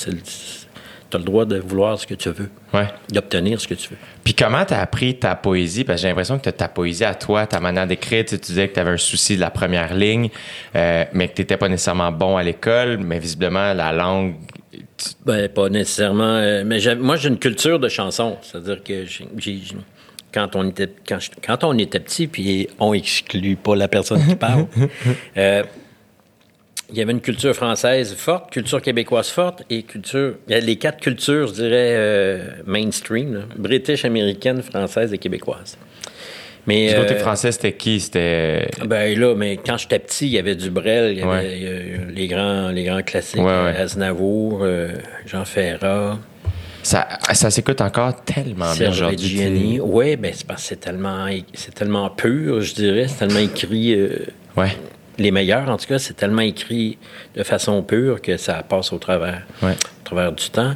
[1.10, 2.86] tu as le droit de vouloir ce que tu veux, Ouais.
[3.10, 3.96] d'obtenir ce que tu veux.
[4.24, 5.84] Puis comment t'as appris ta poésie?
[5.84, 8.24] Parce que j'ai l'impression que t'as ta poésie à toi, ta manière d'écrire.
[8.24, 10.30] Tu, sais, tu disais que t'avais un souci de la première ligne,
[10.76, 14.34] euh, mais que t'étais pas nécessairement bon à l'école, mais visiblement, la langue...
[14.72, 14.78] tu-
[15.26, 16.22] Ben, pas nécessairement.
[16.36, 18.38] euh, mais moi, j'ai une culture de chanson.
[18.42, 19.62] C'est-à-dire que j'ai,
[20.32, 24.24] quand, on était, quand, je- quand on était petit, puis on exclut pas la personne
[24.24, 24.66] qui parle,
[25.36, 25.62] euh,
[26.92, 30.34] il y avait une culture française forte, culture québécoise forte et culture.
[30.48, 35.18] il y a Les quatre cultures, je dirais, euh, mainstream, là, british, américaine, française et
[35.18, 35.76] québécoise.
[36.66, 38.00] Mais, Du côté euh, français, c'était qui?
[38.00, 38.68] C'était...
[38.86, 41.60] ben là, mais quand j'étais petit, il y avait du Brel, il y avait Ouais.
[41.62, 43.76] euh, les, grands, les grands classiques, Ouais, ouais.
[43.76, 44.66] Aznavour,
[45.26, 46.18] Jean Ferrat.
[46.82, 49.78] Ça, ça s'écoute encore tellement bien aujourd'hui.
[49.82, 53.06] Oui, ben c'est parce que c'est tellement, c'est tellement pur, je dirais.
[53.08, 53.96] C'est tellement écrit.
[54.56, 54.70] Ouais,
[55.20, 56.98] les meilleurs, en tout cas, c'est tellement écrit
[57.36, 59.72] de façon pure que ça passe au travers, Ouais.
[59.72, 60.74] au travers du temps.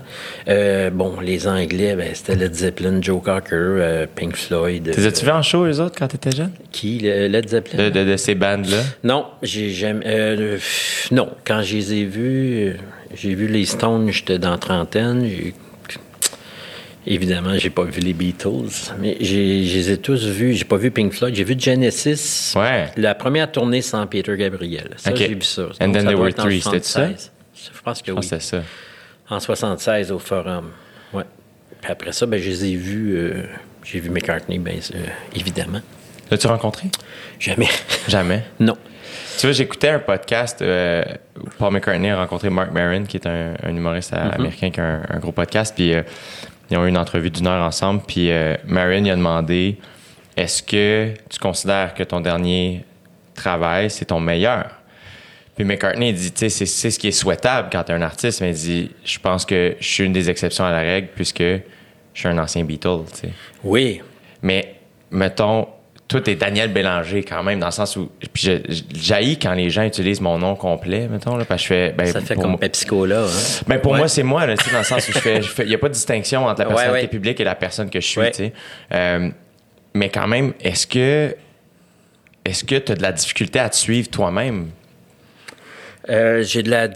[0.49, 4.91] Euh, bon, les Anglais, ben, c'était Led Zeppelin, Joe Cocker, euh, Pink Floyd.
[4.95, 6.53] T'es as-tu vu en show, les autres, quand t'étais jeune?
[6.71, 7.85] Qui, le- Led Zeppelin?
[7.85, 8.83] De, de, de ces bandes-là?
[9.03, 10.05] Non, j'ai jamais.
[10.07, 10.59] euh,
[11.11, 12.73] non, quand je les ai vus, euh,
[13.15, 15.25] j'ai vu les Stones, j'étais dans trentaine.
[15.27, 15.55] j'ai-
[17.07, 20.55] Évidemment, j'ai pas vu les Beatles, mais j'ai, je les ai tous vus.
[20.55, 22.55] J'ai pas vu Pink Floyd, j'ai vu Genesis.
[22.57, 22.87] Ouais.
[22.97, 24.91] La première tournée sans Peter Gabriel.
[24.97, 25.17] Ça, Ok.
[25.19, 25.63] j'ai vu ça.
[25.81, 27.01] And Donc, then ça there were three, c'était ça?
[27.09, 27.31] 76.
[27.75, 28.23] Je pense que oui.
[28.23, 28.63] c'était ça.
[29.29, 30.71] En 76 au Forum.
[31.13, 31.25] Ouais.
[31.83, 33.17] Puis après ça, ben, je les ai vus.
[33.17, 33.43] euh,
[33.85, 34.75] j'ai vu McCartney, bien
[35.35, 35.81] évidemment.
[36.31, 36.89] L'as-tu rencontré?
[37.39, 37.69] Jamais.
[38.09, 38.45] Jamais?
[38.61, 38.77] non.
[39.39, 41.05] Tu vois, j'écoutais un podcast euh,
[41.39, 44.81] où Paul McCartney a rencontré Mark Maron, qui est un, un humoriste euh, américain qui
[44.81, 45.75] a un, un gros podcast.
[45.77, 46.03] Puis euh,
[46.71, 48.03] ils ont eu une entrevue d'une heure ensemble.
[48.07, 49.79] Puis euh, Maron il a demandé
[50.37, 52.85] Est-ce que tu considères que ton dernier
[53.35, 54.71] travail, c'est ton meilleur?
[55.57, 58.03] Puis McCartney il dit Tu sais, c'est ce qui est souhaitable quand tu es un
[58.03, 58.41] artiste.
[58.41, 61.43] Mais il dit Je pense que je suis une des exceptions à la règle puisque
[61.43, 63.05] je suis un ancien Beatle.
[63.63, 64.01] Oui.
[64.43, 64.77] Mais,
[65.11, 65.69] mettons,
[66.07, 68.11] tout est Daniel Bélanger quand même, dans le sens où.
[68.33, 71.93] Puis je- quand les gens utilisent mon nom complet, mettons, là, parce que je fais.
[71.93, 73.23] Ben, Ça fait comme moi- Pepsi-Cola.
[73.25, 73.63] Hein?
[73.67, 73.99] ben, pour Ouais.
[73.99, 75.41] moi, c'est moi, là, dans le sens où je fais.
[75.61, 77.09] Il n'y a pas de distinction entre la personnalité ouais.
[77.09, 78.53] publique et la personne que je suis, tu sais.
[78.93, 79.31] Euh,
[79.95, 81.35] mais quand même, est-ce que.
[82.45, 84.69] Est-ce que tu as de la difficulté à te suivre toi-même?
[86.11, 86.89] Euh, j'ai de la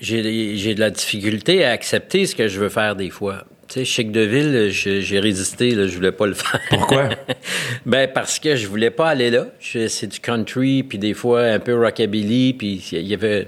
[0.00, 3.44] j'ai de la difficulté à accepter ce que je veux faire des fois.
[3.72, 6.60] Tu sais, Chic de ville, j'ai résisté, là, je voulais pas le faire.
[6.68, 7.08] Pourquoi?
[7.86, 9.46] ben parce que je voulais pas aller là.
[9.60, 13.46] C'est du country, puis des fois un peu rockabilly, puis il y avait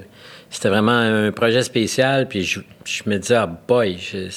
[0.48, 4.28] c'était vraiment un projet spécial, puis je, je me disais ah boy, je-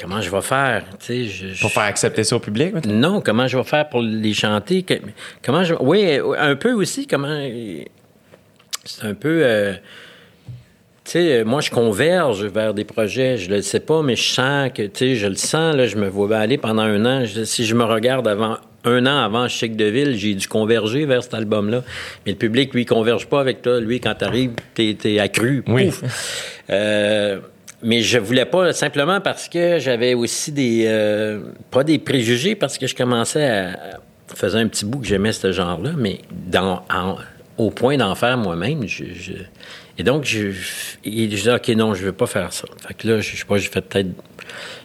[0.00, 3.48] comment je vais faire, tu sais, je- Pour faire accepter ça au public, non, comment
[3.48, 4.84] je vais faire pour les chanter?
[5.42, 5.74] Comment je...
[5.80, 7.48] Oui, un peu aussi, comment...
[8.84, 9.40] C'est un peu...
[9.42, 9.72] euh,
[11.10, 14.82] sais, moi, je converge vers des projets, je le sais pas, mais je sens que,
[14.82, 17.24] tu sais, je le sens, là, je me vois aller pendant un an.
[17.24, 21.06] Je- si je me regarde avant un an avant Chic de Ville, j'ai dû converger
[21.06, 21.82] vers cet album-là.
[22.24, 23.80] Mais le public, lui, converge pas avec toi.
[23.80, 25.64] Lui, quand t'arrives, t'es, t'es accru.
[25.66, 25.90] Oui.
[26.70, 27.40] Euh,
[27.82, 31.40] mais je voulais pas simplement parce que j'avais aussi des euh,
[31.70, 35.32] pas des préjugés parce que je commençais à, à faisait un petit bout que j'aimais
[35.32, 37.16] ce genre-là, mais dans en-
[37.58, 39.32] au point d'en faire moi-même, je, je-
[39.98, 42.66] et donc je, je ok non je veux pas faire ça.
[42.86, 44.08] Fait que là je, sais pas j'ai fait peut-être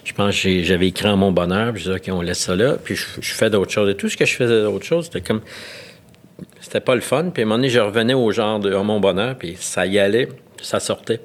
[0.04, 2.56] je pense que j'avais écrit en mon bonheur puis je disais ok on laisse ça
[2.56, 5.20] là puis je, fais d'autres choses et tout ce que je faisais d'autres choses c'était
[5.20, 5.42] comme
[6.60, 9.00] c'était pas le fun puis à un moment donné je revenais au genre de mon
[9.00, 10.28] bonheur puis ça y allait
[10.62, 11.20] ça sortait.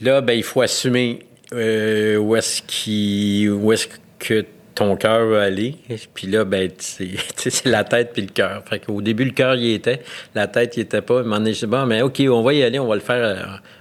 [0.00, 1.20] Là, ben, il faut assumer
[1.52, 5.76] euh, où est-ce qui, où est-ce que ton cœur va aller.
[6.14, 8.62] Puis là, ben, c'est la tête puis le cœur.
[8.68, 10.00] Fait qu'au début, le cœur y était,
[10.34, 11.22] la tête y était pas.
[11.22, 13.36] Donné, je dis, bon, mais OK, on va y aller, on va le faire, euh,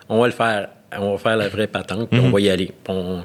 [0.10, 0.70] on va le faire,
[1.00, 2.72] on va faire la vraie patente, puis on va y aller.
[2.88, 3.22] On-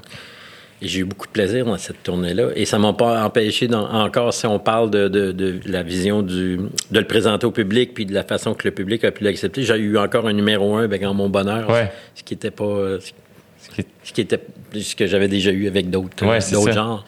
[0.80, 2.50] j'ai eu beaucoup de plaisir dans cette tournée-là.
[2.54, 6.56] Et ça m'a pas empêché, encore si on parle de, de- de la vision du,
[6.92, 9.64] de le présenter au public, puis de la façon que le public a pu l'accepter.
[9.64, 11.90] J'ai eu encore un numéro un avec En Mon Bonheur, Ouais.
[12.14, 12.98] ce qui était pas...
[13.00, 14.40] Ce qui est- Ce qui était
[14.72, 17.04] ce que j'avais déjà eu avec d'autres Ouais, euh, genres.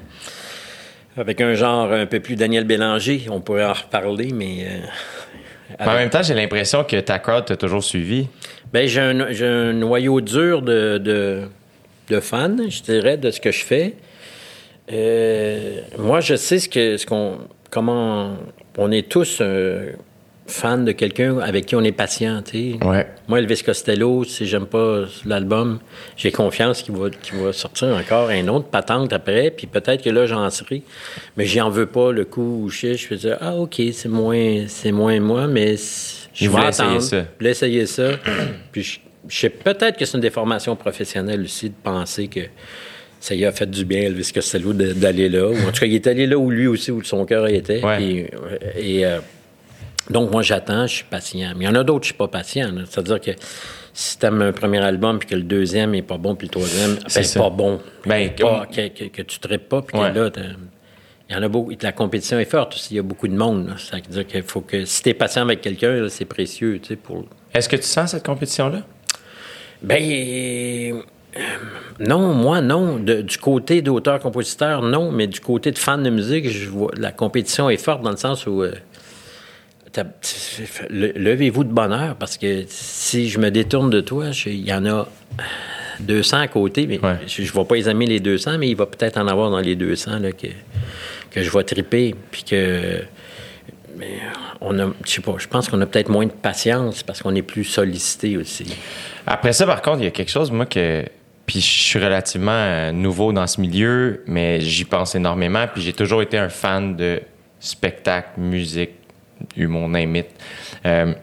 [1.17, 4.65] Avec un genre un peu plus Daniel Bélanger, on pourrait en reparler, mais.
[4.65, 4.79] euh,
[5.81, 8.29] Mais en même temps, j'ai l'impression que ta crowd t'a toujours suivi.
[8.73, 11.43] Ben, j'ai un, j'ai un noyau dur de, de,
[12.09, 13.95] de fans, je dirais, de ce que je fais.
[14.93, 17.39] Euh, moi, je sais ce que, ce qu'on,
[17.71, 18.37] comment
[18.79, 19.93] on est tous euh,
[20.51, 22.43] fans de quelqu'un avec qui on est patient.
[22.53, 23.07] Ouais.
[23.29, 25.79] Moi, Elvis Costello, si j'aime pas l'album,
[26.17, 30.27] j'ai confiance qu'il va, va sortir encore un autre patente après, puis peut-être que là,
[30.27, 30.83] j'en serai.
[31.37, 34.09] Mais j'en veux pas le coup où je sais, je vais dire, ah, OK, c'est
[34.09, 35.77] moins, c'est moins moi, mais
[36.35, 37.01] je vais attendre.
[37.01, 37.21] ça.
[37.21, 38.13] Je voulais essayer ça.
[38.73, 38.99] puis je,
[39.29, 42.41] je sais peut-être que c'est une déformation professionnelle aussi de penser que
[43.21, 45.47] ça y a fait du bien, Elvis Costello, d'aller là.
[45.49, 47.85] Ou en tout cas, il est allé là où lui aussi, où son cœur était.
[47.85, 48.31] Ouais.
[48.33, 49.19] Euh, et, euh,
[50.11, 51.53] donc, moi, j'attends, je suis patient.
[51.57, 52.71] Mais il y en a d'autres, je suis pas patient.
[52.89, 53.31] C'est-à-dire que
[53.93, 56.97] si tu un premier album, puis que le deuxième est pas bon, puis le troisième,
[57.07, 57.41] C'est ben, ça.
[57.41, 57.81] pas bon.
[58.07, 60.13] Ben, Pas- que, que, que tu traites pas, puis Ouais.
[60.13, 60.31] que là,
[61.29, 61.73] il y en a beaucoup.
[61.81, 62.95] La compétition est forte aussi.
[62.95, 63.69] Il y a beaucoup de monde.
[63.69, 63.75] là.
[63.79, 66.89] Ça veut dire qu'il faut que si tu es patient avec quelqu'un, c'est précieux, tu
[66.89, 67.25] sais, pour...
[67.55, 68.83] Est-ce que tu sens cette compétition-là?
[69.83, 71.01] Ben, euh,
[72.01, 72.97] non, moi, non.
[72.99, 75.11] De- du côté d'auteur-compositeur, non.
[75.13, 78.17] Mais du côté de fan de musique, je vois la compétition est forte dans le
[78.17, 78.63] sens où.
[78.63, 78.73] euh,
[80.91, 85.09] Levez-vous de bonheur parce que si je me détourne de toi, il y en a
[86.01, 86.87] 200 à côté.
[86.87, 87.17] Mais Ouais.
[87.27, 89.77] je ne vais pas examiner les 200, mais il va peut-être en avoir dans les
[89.77, 90.47] 200 là, que,
[91.31, 92.15] que je vais triper.
[92.31, 93.03] Puis que.
[93.97, 94.19] Mais
[94.61, 97.35] on a, je sais pas, je pense qu'on a peut-être moins de patience parce qu'on
[97.35, 98.75] est plus sollicité aussi.
[99.27, 101.05] Après ça, par contre, il y a quelque chose, moi, que.
[101.47, 105.67] Puis je suis relativement euh, nouveau dans ce milieu, mais j'y pense énormément.
[105.73, 107.21] Puis j'ai toujours été un fan de
[107.59, 108.91] spectacle, musique,
[109.57, 110.27] humour, name it.
[110.87, 111.15] Euh,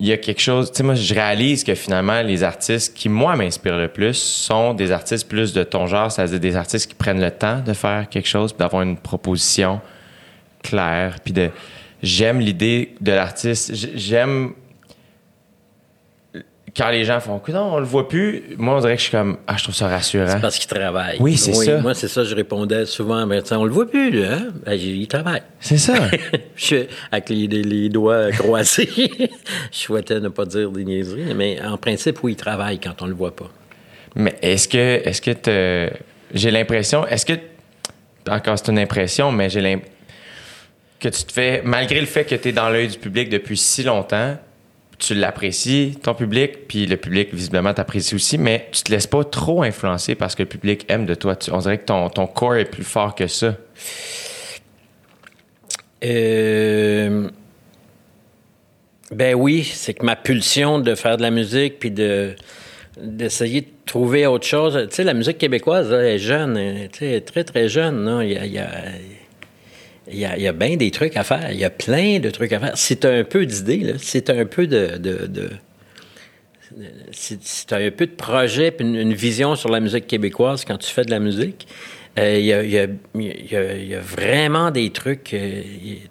[0.00, 3.08] il y a quelque chose, tu sais, moi, je réalise que finalement, les artistes qui,
[3.08, 6.94] moi, m'inspirent le plus sont des artistes plus de ton genre, c'est-à-dire des artistes qui
[6.94, 9.80] prennent le temps de faire quelque chose, d'avoir une proposition
[10.62, 11.50] claire, puis de.
[12.02, 13.72] J'aime l'idée de l'artiste.
[13.94, 14.52] J'aime
[16.76, 19.12] quand les gens font non, on le voit plus, moi on dirait que je suis
[19.12, 20.26] comme ah je trouve ça rassurant.
[20.28, 21.18] C'est parce qu'il travaille.
[21.20, 21.78] Oui, c'est ça.
[21.78, 23.26] Moi, c'est ça, je répondais souvent.
[23.26, 24.48] Mais on le voit plus, lui, hein?
[24.66, 25.42] Ben, j'ai- il travaille.
[25.60, 25.94] C'est ça.
[26.56, 28.88] je avec les, doigts croisés.
[29.70, 33.06] je souhaitais ne pas dire des niaiseries, mais en principe, oui, il travaille quand on
[33.06, 33.50] le voit pas.
[34.16, 35.90] Mais est-ce que est-ce que
[36.32, 37.34] j'ai l'impression est-ce que
[38.28, 39.92] encore c'est une impression mais j'ai l'impression
[41.00, 43.58] que tu te fais malgré le fait que tu es dans l'œil du public depuis
[43.58, 44.36] si longtemps,
[44.98, 49.24] tu l'apprécies ton public puis le public visiblement t'apprécie aussi mais tu te laisses pas
[49.24, 51.36] trop influencer parce que le public aime de toi.
[51.50, 53.56] On dirait que ton ton corps est plus fort que ça.
[56.04, 57.28] Euh,
[59.10, 62.34] Ben oui, c'est que ma pulsion de faire de la musique puis de
[63.00, 64.86] d'essayer de trouver autre chose.
[64.88, 66.54] Tu sais, la musique québécoise, elle est jeune,
[66.92, 68.08] sais, elle est très, très jeune.
[68.08, 68.66] a,
[70.10, 71.50] il y a- bien des trucs à faire.
[71.50, 72.74] Il y a plein de trucs à faire.
[72.74, 75.50] As un peu d'idées, as un peu de...
[77.70, 81.04] as un peu de projet puis une, vision sur la musique québécoise quand tu fais
[81.04, 81.66] de la musique,
[82.16, 85.62] il y, a, vraiment des trucs, euh,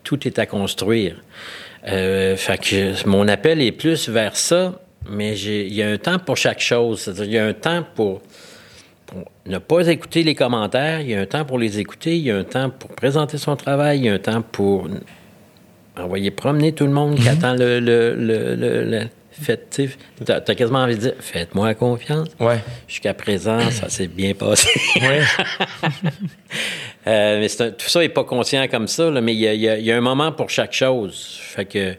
[0.04, 1.16] tout est à construire.
[1.88, 6.20] Euh, fait que mon appel est plus vers ça, mais il y a un temps
[6.20, 7.02] pour chaque chose.
[7.02, 8.22] C'est-à-dire, il y a un temps pour
[9.46, 12.32] ne pas écouter les commentaires, il y a un temps pour les écouter, il y
[12.32, 14.88] a un temps pour présenter son travail, il y a un temps pour
[15.98, 19.82] envoyer promener tout le monde qui attend le, le, le, le- Faites,
[20.24, 22.28] t'as, t'as quasiment envie de dire, faites-moi confiance.
[22.40, 22.60] Ouais.
[22.88, 24.70] Jusqu'à présent, ça s'est bien passé.
[25.02, 25.22] Ouais.
[27.06, 29.66] Euh, mais c'est un- tout ça n'est pas conscient comme ça, là, mais il y
[29.66, 31.38] y a un moment pour chaque chose.
[31.42, 31.96] Fait que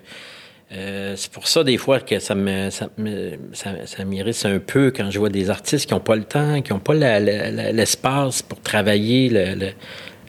[0.72, 4.58] euh, c'est pour ça, des fois, que ça me, ça, me- ça- ça m'irrisse un
[4.58, 7.20] peu quand je vois des artistes qui n'ont pas le temps, qui n'ont pas la-
[7.20, 9.54] la- la- l'espace pour travailler le-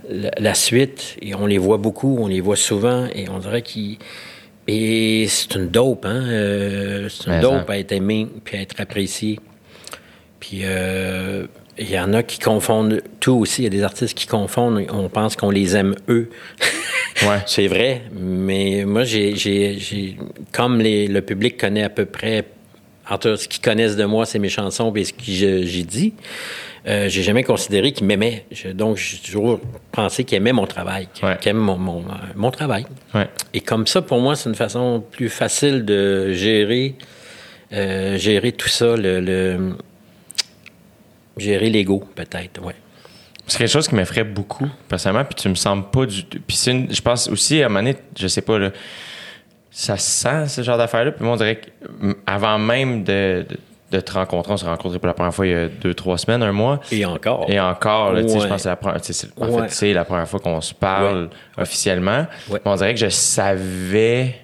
[0.10, 1.16] le- la, suite.
[1.22, 3.98] Et on les voit beaucoup, on les voit souvent, et on dirait qu'ils.
[4.68, 6.24] Et c'est une dope, hein?
[6.28, 7.74] euh, c'est une Mais dope ça.
[7.74, 9.40] à être aimé puis à être apprécié.
[10.40, 11.48] Puis euh,
[11.78, 13.62] il y en a qui confondent tout aussi.
[13.62, 14.86] Il y a des artistes qui confondent.
[14.92, 16.30] On pense qu'on les aime eux.
[17.22, 17.40] Ouais.
[17.46, 20.18] C'est vrai, mais moi, j'ai, j'ai, j'ai-
[20.52, 22.44] comme les- le public connaît à peu près,
[23.10, 25.84] en tout cas, ce qu'ils connaissent de moi, c'est mes chansons et ce que j'ai
[25.84, 26.14] dit,
[26.86, 28.46] euh, j'ai jamais considéré qu'ils m'aimaient.
[28.74, 29.62] Donc, j'ai toujours
[29.94, 31.54] pensé qu'ils aimaient mon travail, qu'ils Ouais.
[31.54, 32.04] mon, mon,
[32.36, 32.86] mon travail.
[33.14, 33.30] Ouais.
[33.54, 36.96] Et comme ça, pour moi, c'est une façon plus facile de gérer,
[37.72, 39.78] euh, gérer tout ça, le, le-
[41.38, 42.76] gérer l'ego, peut-être, ouais.
[43.48, 46.40] C'est quelque chose qui m'effraie beaucoup, personnellement, puis tu me sembles pas du tout.
[46.48, 48.72] Puis c'est une- je pense aussi, à un moment donné, je sais pas, là,
[49.70, 51.12] ça se sent, ce genre d'affaires-là.
[51.12, 51.60] Puis moi, on dirait
[52.26, 53.58] qu'avant même de, de,
[53.92, 54.54] de te rencontrer.
[54.54, 56.80] On s'est rencontrés pour la première fois il y a deux, trois semaines, un mois.
[56.92, 57.46] Et encore.
[57.50, 58.48] Et encore, là, tu sais, je Ouais.
[58.50, 59.68] pense que c'est la première, tu sais, c'est- en Ouais.
[59.68, 62.26] fait, la première fois qu'on se parle officiellement.
[62.50, 62.60] Ouais.
[62.66, 64.36] Mais On dirait que je savais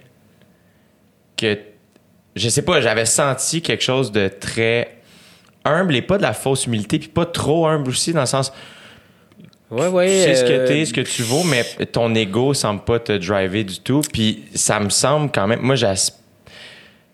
[1.37, 1.57] que,
[2.35, 4.97] je sais pas, j'avais senti quelque chose de très
[5.65, 8.51] humble et pas de la fausse humilité, puis pas trop humble aussi, dans le sens,
[9.69, 10.07] Ouais, ouais.
[10.07, 12.99] tu sais ce que euh, t'es, ce que tu vaux, mais ton ego semble pas
[12.99, 14.01] te driver du tout.
[14.11, 15.75] Puis ça me semble quand même, moi,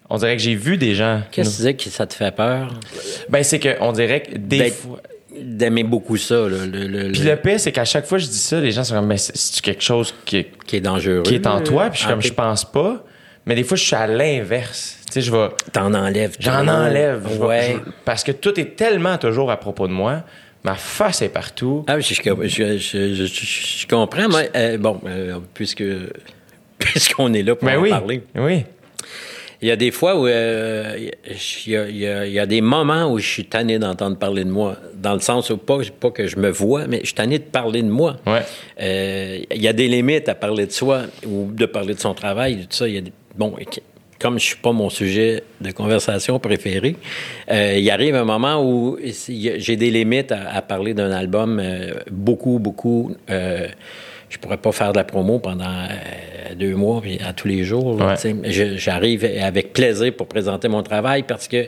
[0.09, 1.21] on dirait que j'ai vu des gens.
[1.31, 2.73] Qu'est-ce que tu disais que ça te fait peur?
[3.29, 4.99] Ben, c'est que on dirait que des fois.
[5.39, 8.29] D'aimer beaucoup ça, là, le, le- Puis le- pire, c'est qu'à chaque fois que je
[8.29, 11.21] dis ça, les gens sont comme, mais c'est quelque chose qui est, qui est dangereux?
[11.21, 13.03] qui est en toi, puis je suis Ah, comme, je t'es- pense pas.
[13.47, 14.99] Mais des fois, je suis à l'inverse.
[15.07, 15.47] Tu sais, je vais.
[15.71, 16.35] T'en enlèves.
[16.39, 17.25] J'en enlève.
[17.31, 17.75] Je vais- Ouais.
[17.85, 20.23] je- parce que tout est tellement toujours à propos de moi.
[20.63, 21.85] Ma face est partout.
[21.87, 24.27] Ah, je, je, comprends.
[24.29, 25.83] Moi, euh, bon, euh, puisque
[26.77, 27.89] puisqu'on est là pour Mais en oui.
[27.89, 28.21] parler.
[28.35, 28.65] Oui.
[29.61, 30.95] Il y a des fois où euh,
[31.65, 33.79] il, y a, il y a- il y a des moments où je suis tanné
[33.79, 34.75] d'entendre parler de moi.
[34.93, 37.43] Dans le sens où pas, pas que je me vois, mais je suis tanné de
[37.45, 38.17] parler de moi.
[38.27, 38.41] Ouais.
[38.81, 42.13] Euh, il y a des limites à parler de soi ou de parler de son
[42.13, 42.87] travail, tout ça.
[42.87, 43.53] Il y a des- bon,
[44.19, 46.95] comme je suis pas mon sujet de conversation préféré,
[47.51, 51.93] euh, il arrive un moment où j'ai des limites à, à parler d'un album euh,
[52.11, 53.15] beaucoup, beaucoup.
[53.29, 53.67] euh,
[54.29, 57.63] je pourrais pas faire de la promo pendant euh, deux mois puis à tous les
[57.63, 57.95] jours.
[57.95, 58.15] Ouais.
[58.75, 61.67] J'arrive avec plaisir pour présenter mon travail parce que,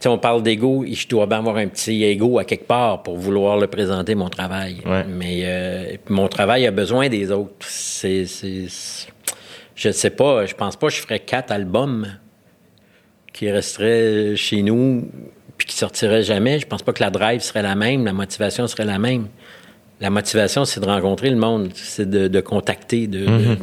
[0.00, 3.16] sais, on parle d'ego, je dois bien avoir un petit ego à quelque part pour
[3.16, 4.78] vouloir le présenter, mon travail.
[4.84, 5.04] Ouais.
[5.08, 7.52] Mais euh, mon travail a besoin des autres.
[7.60, 8.24] C'est,
[9.80, 12.06] je sais pas, je pense pas que je ferais quatre albums
[13.32, 15.08] qui resteraient chez nous
[15.56, 16.58] puis qui sortiraient jamais.
[16.58, 19.28] Je pense pas que la drive serait la même, la motivation serait la même.
[20.00, 23.56] La motivation, c'est de rencontrer le monde, c'est de, de contacter, de, de-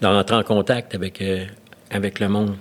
[0.00, 1.44] d'entrer en contact avec, euh,
[1.90, 2.54] avec le monde.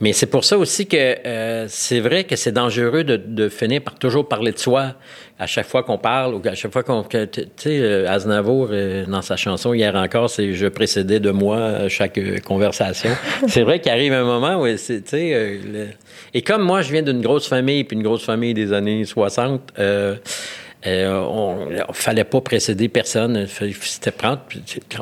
[0.00, 3.82] Mais c'est pour ça aussi que euh, c'est vrai que c'est dangereux de, de finir
[3.82, 4.94] par toujours parler de soi
[5.38, 7.02] à chaque fois qu'on parle ou à chaque fois qu'on.
[7.04, 7.18] Tu
[7.56, 11.88] sais, euh, Aznavour, euh, dans sa chanson hier encore, c'est Je précédais de moi à
[11.88, 13.10] chaque euh, conversation.
[13.48, 15.02] c'est vrai qu'il arrive un moment où c'est.
[15.02, 15.86] tu sais, euh, le-
[16.34, 19.72] Et comme moi, je viens d'une grosse famille, puis une grosse famille des années 60,
[20.86, 23.46] euh, on ne fallait pas précéder personne.
[23.46, 24.42] C'était prendre.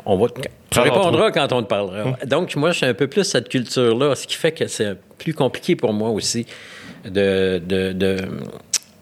[0.05, 0.27] On va,
[0.69, 2.17] tu répondras quand on te parlera.
[2.25, 5.33] Donc, moi, je suis un peu plus cette culture-là, ce qui fait que c'est plus
[5.33, 6.45] compliqué pour moi aussi
[7.05, 8.17] de, de, de,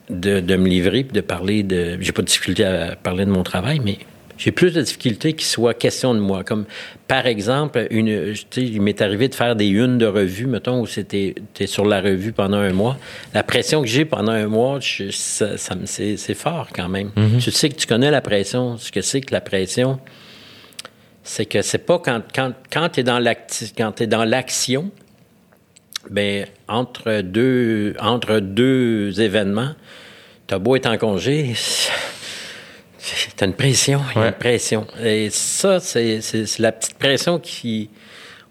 [0.09, 1.97] de, de me livrer puis de parler de.
[1.99, 3.99] J'ai pas de difficulté à parler de mon travail, mais
[4.43, 6.43] j'ai plus de difficulté qu'il soit question de moi.
[6.43, 6.65] Comme,
[7.07, 11.35] par exemple, une, il m'est arrivé de faire des unes de revue, mettons, où c'était
[11.67, 12.97] sur la revue pendant un mois.
[13.35, 17.11] La pression que j'ai pendant un mois, je- ça, c'est fort quand même.
[17.39, 19.99] Tu sais que tu connais la pression, ce que c'est que la pression
[21.23, 23.19] c'est que c'est pas quand, quand, quand tu es dans
[24.25, 24.89] l'action,
[26.09, 29.73] ben entre deux, entre deux événements,
[30.47, 31.53] t'as beau être en congé,
[33.35, 34.85] t'as une pression, il y a une pression.
[35.03, 36.19] Et ça, c'est,
[36.59, 37.89] la petite pression qui,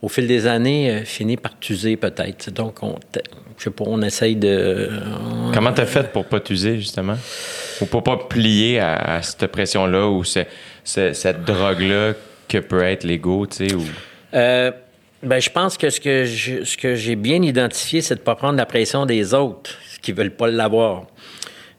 [0.03, 2.51] au fil des années, euh, finit par t'user peut-être.
[2.51, 2.97] Donc, on,
[3.59, 4.91] je sais pas, on essaye de...
[5.55, 7.17] Comment t'as fait pour pas t'user, justement?
[7.81, 10.41] Ou pour pas plier à, à cette pression-là ou ce-
[10.85, 12.15] ce- cette drogue-là
[12.49, 13.75] que peut être l'ego, tu sais?
[13.75, 13.85] Ou...
[14.35, 14.71] Euh,
[15.23, 18.25] ben, je pense que ce que je- ce que j'ai bien identifié, c'est de ne
[18.25, 19.71] pas prendre la pression des autres
[20.03, 21.05] qui veulent pas l'avoir.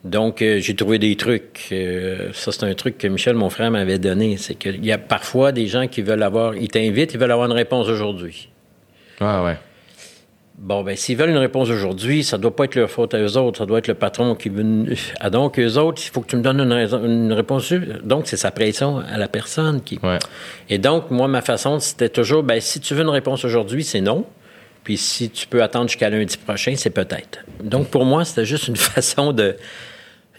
[0.03, 1.67] Donc, euh, j'ai trouvé des trucs.
[1.71, 4.37] Euh, ça, c'est un truc que Michel, mon frère, m'avait donné.
[4.37, 6.55] C'est qu'il y a parfois des gens qui veulent avoir...
[6.55, 8.49] Ils t'invitent, ils veulent avoir une réponse aujourd'hui.
[9.19, 9.57] Ah ouais.
[10.57, 13.37] Bon, ben s'ils veulent une réponse aujourd'hui, ça doit pas être leur faute à eux
[13.37, 13.59] autres.
[13.59, 14.95] Ça doit être le patron qui veut...
[15.19, 17.71] Ah, donc, eux autres, il faut que tu me donnes une, raison- une réponse.
[18.03, 19.99] Donc, c'est sa pression à la personne qui...
[20.01, 20.17] Ouais.
[20.69, 24.01] Et donc, moi, ma façon, c'était toujours, ben, si tu veux une réponse aujourd'hui, c'est
[24.01, 24.25] non.
[24.83, 27.39] Puis si tu peux attendre jusqu'à lundi prochain, c'est peut-être.
[27.63, 29.55] Donc, pour moi, c'était juste une façon de.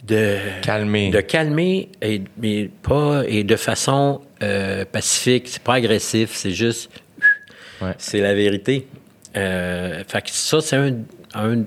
[0.03, 1.09] De Calmer.
[1.11, 3.23] De calmer, et, mais pas.
[3.27, 5.47] Et de façon euh, pacifique.
[5.47, 6.89] C'est pas agressif, c'est juste.
[7.81, 7.93] Ouais.
[7.97, 8.87] C'est la vérité.
[9.37, 10.95] Euh, fait que ça, c'est un,
[11.33, 11.63] un,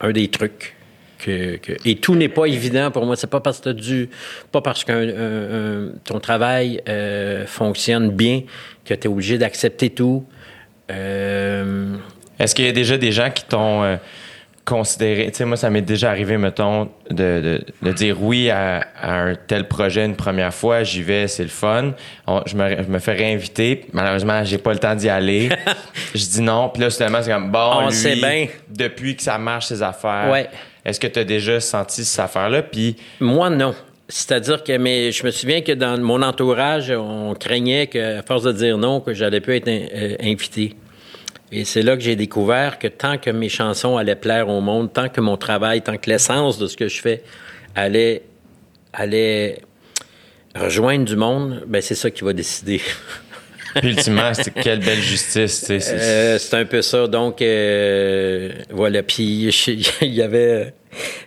[0.00, 0.74] un des trucs.
[1.18, 3.16] Que, que- et tout n'est pas évident pour moi.
[3.16, 4.08] C'est pas parce que dû,
[4.52, 8.42] pas parce que ton travail euh, fonctionne bien
[8.84, 10.24] que tu es obligé d'accepter tout.
[10.90, 11.96] Euh,
[12.38, 13.98] Est-ce qu'il y a déjà des gens qui t'ont
[14.68, 18.86] considéré, tu sais, moi, ça m'est déjà arrivé, mettons, de, de- de dire oui à,
[19.00, 21.92] à un tel projet une première fois, j'y vais, c'est le fun.
[22.26, 23.86] On- je, me, je me fais réinviter.
[23.92, 25.48] Malheureusement, j'ai pas le temps d'y aller.
[26.14, 28.46] je dis non, puis là, soudainement, c'est comme, bon, On lui, sait bien.
[28.68, 30.48] depuis que ça marche, ses affaires, Ouais.
[30.84, 32.62] est-ce que tu as déjà senti cette affaire-là?
[32.62, 33.74] Puis, Moi, non.
[34.10, 38.42] C'est-à-dire que mais je me souviens que dans mon entourage, on craignait que, à force
[38.44, 40.74] de dire non, que j'allais plus être in- euh, invité.
[41.50, 44.92] Et c'est là que j'ai découvert que tant que mes chansons allaient plaire au monde,
[44.92, 47.22] tant que mon travail, tant que l'essence de ce que je fais
[47.74, 48.22] allait,
[48.92, 49.60] allait
[50.54, 52.82] rejoindre du monde, ben c'est ça qui va décider.
[53.76, 55.60] Puis ultimement, c'est quelle belle justice.
[55.60, 57.06] tu sais, c'est- Euh, c'est un peu ça.
[57.06, 59.02] Donc, euh, voilà.
[59.02, 59.50] Puis,
[60.02, 60.74] il y avait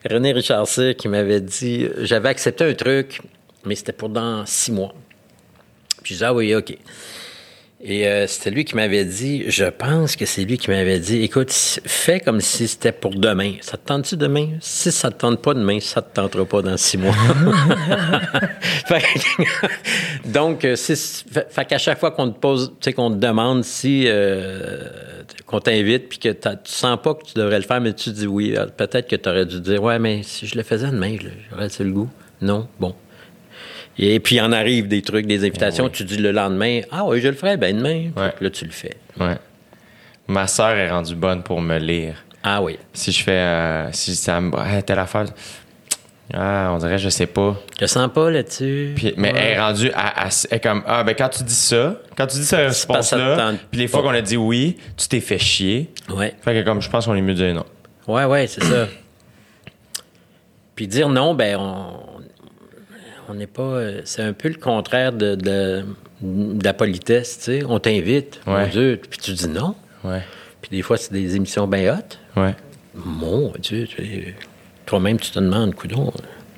[0.10, 0.68] René Richard
[0.98, 3.22] qui m'avait dit j'avais accepté un truc,
[3.66, 4.94] mais c'était pour dans six mois.
[6.04, 6.78] Puis, je disais ah oui, OK.
[7.84, 11.24] Et euh, c'était lui qui m'avait dit je pense que c'est lui qui m'avait dit
[11.24, 13.54] écoute, fais comme si c'était pour demain.
[13.62, 14.50] Ça te tente-tu demain?
[14.60, 17.16] Si ça te tente pas demain, ça te tentera pas dans six mois.
[20.26, 24.04] Donc, euh, fait, qu'à chaque fois qu'on te pose, tu sais, qu'on te demande si,
[24.06, 24.84] euh,
[25.46, 28.28] qu'on t'invite, puis que tu sens pas que tu devrais le faire, mais tu dis
[28.28, 31.16] oui, peut-être que tu aurais dû dire, ouais, mais si je le faisais demain,
[31.50, 32.10] j'aurais-tu le goût?
[32.42, 32.68] Non?
[32.80, 32.96] Bon.
[33.98, 37.22] Et puis, il en arrive des trucs, des invitations, tu dis le lendemain, ah oui,
[37.22, 38.10] je le ferai, ben demain.
[38.16, 38.34] Ouais.
[38.40, 38.96] Là, tu le fais.
[39.20, 39.38] Ouais.
[40.28, 42.16] Ma sœur est rendue bonne pour me lire.
[42.44, 42.78] Ah oui.
[42.94, 43.32] Si je fais.
[43.32, 44.52] euh, si ça me.
[44.58, 45.26] Ah, telle affaire.
[46.34, 47.60] Ah, on dirait, je sais pas.
[47.80, 48.94] Je sens pas là-dessus.
[48.96, 49.40] Puis, mais Ouais.
[49.40, 52.26] elle est rendue à, à- elle est comme ah ben quand tu dis ça, quand
[52.26, 54.22] tu dis cette parce que ça te réponse là, tente puis les fois qu'on a
[54.22, 55.90] dit oui, tu t'es fait chier.
[56.10, 56.34] Ouais.
[56.42, 57.66] Fait que comme je pense qu'on est mieux de dire non.
[58.08, 58.88] Ouais, ouais, c'est ça.
[60.76, 62.11] Puis dire non, ben on
[63.32, 63.62] on n'est pas.
[63.64, 65.84] euh, C'est un peu le contraire de, de,
[66.22, 67.64] de la politesse, tu sais.
[67.68, 68.68] On t'invite, mon.
[68.68, 69.76] Dieu, puis tu dis non.
[70.04, 70.22] Ouais.
[70.62, 72.20] Puis des fois, c'est des émissions bien hautes.
[72.36, 72.56] Ouais.
[72.94, 73.88] Mon Dieu,
[74.86, 76.12] toi-même, tu te demandes, coudon.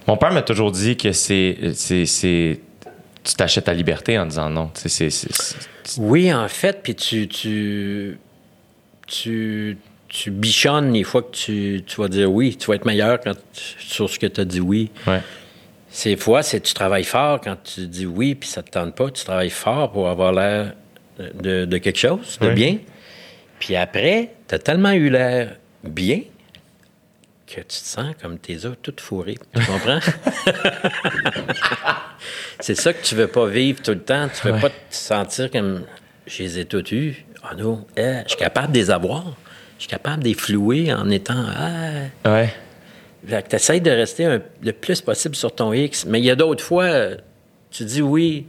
[0.07, 2.59] Mon père m'a toujours dit que c'est c'est c'est
[3.23, 4.69] tu t'achètes ta liberté en disant non.
[4.73, 5.09] C'est-
[5.97, 8.17] Oui, en fait, puis tu, tu,
[9.07, 9.77] tu,
[10.09, 12.57] tu bichonnes les fois que tu, tu vas dire oui.
[12.57, 14.89] Tu vas être meilleur quand tu- sur ce que tu as dit oui.
[15.07, 15.21] ouais.
[15.95, 19.11] Ces fois, c'est tu travailles fort quand tu dis oui, puis ça te tente pas.
[19.11, 20.73] Tu travailles fort pour avoir l'air
[21.19, 22.53] de, de quelque chose, de Oui.
[22.55, 22.77] bien.
[23.59, 26.21] Puis après, tu as tellement eu l'air bien
[27.45, 29.37] que tu te sens comme tes os toutes fourrées.
[29.55, 29.99] Tu comprends?
[32.59, 34.27] c'est ça que tu veux pas vivre tout le temps.
[34.29, 35.83] Tu veux pas te sentir comme
[36.25, 37.23] je les ai toutes eues.
[37.43, 39.23] Ah non, eh, je suis capable de les avoir.
[39.77, 41.45] Je suis capable de les flouer en étant.
[41.55, 42.53] Ah, Ouais.
[43.27, 46.05] Fait que t'essayes de rester un- le plus possible sur ton X.
[46.05, 47.17] Mais il y a d'autres fois, euh,
[47.71, 48.45] tu dis oui.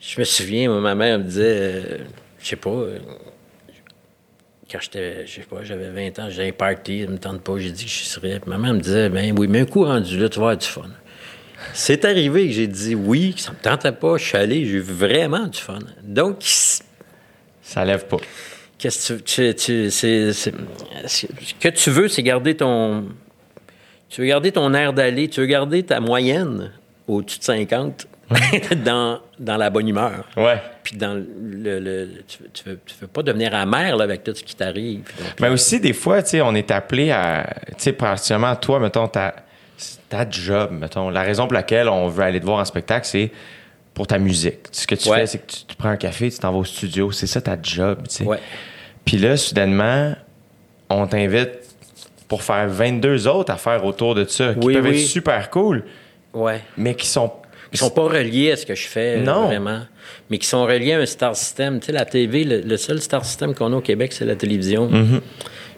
[0.00, 1.98] Je me souviens, moi, ma mère me disait, euh,
[2.40, 2.98] je sais pas, euh,
[4.70, 7.56] quand j'étais, je sais pas, j'avais 20 ans, j'ai un party, elle me tente pas,
[7.58, 8.38] j'ai dit que je serais.
[8.38, 10.56] Puis ma mère me disait, ben oui, mais un coup rendu là, tu vas avoir
[10.58, 10.82] du fun.
[11.72, 14.74] C'est arrivé que j'ai dit oui, que ça me tentait pas, je suis allé, j'ai
[14.76, 15.78] eu vraiment du fun.
[16.02, 16.36] Donc,
[17.62, 18.18] Ça lève pas.
[18.78, 21.26] Qu'est-ce que tu, tu, tu- ce
[21.60, 23.06] que tu veux, c'est garder ton,
[24.08, 26.70] tu veux garder ton air d'aller, tu veux garder ta moyenne
[27.06, 28.06] au-dessus de 50
[28.84, 30.28] dans, dans la bonne humeur.
[30.36, 30.60] Ouais.
[30.82, 34.22] Puis dans le, le- tu, veux, tu, veux, tu veux pas devenir amer là, avec
[34.24, 35.02] tout ce qui t'arrive.
[35.40, 39.08] Mais aussi, des fois, tu sais, on est appelé à, tu sais, particulièrement toi, mettons,
[39.08, 39.34] ta,
[40.10, 41.08] ta job, mettons.
[41.08, 43.30] La raison pour laquelle on veut aller te voir en spectacle, c'est
[43.94, 44.58] pour ta musique.
[44.72, 45.20] Ce que tu Ouais.
[45.20, 47.10] fais, c'est que tu, tu prends un café, tu t'en vas au studio.
[47.12, 48.24] C'est ça ta job, tu sais.
[48.24, 48.38] Ouais.
[49.06, 50.14] Puis là, soudainement,
[50.90, 51.67] on t'invite
[52.28, 54.90] pour faire 22 autres affaires autour de ça, qui Oui, peuvent oui.
[55.02, 55.84] être super cool,
[56.34, 56.60] ouais.
[56.76, 57.32] mais qui sont...
[57.72, 59.44] Ils sont pas reliés à ce que je fais, euh, Non.
[59.46, 59.80] vraiment.
[60.30, 61.80] Mais qui sont reliés à un star system.
[61.80, 64.36] Tu sais, la TV, le, le seul star system qu'on a au Québec, c'est la
[64.36, 64.90] télévision.
[64.90, 65.20] Mm-hmm.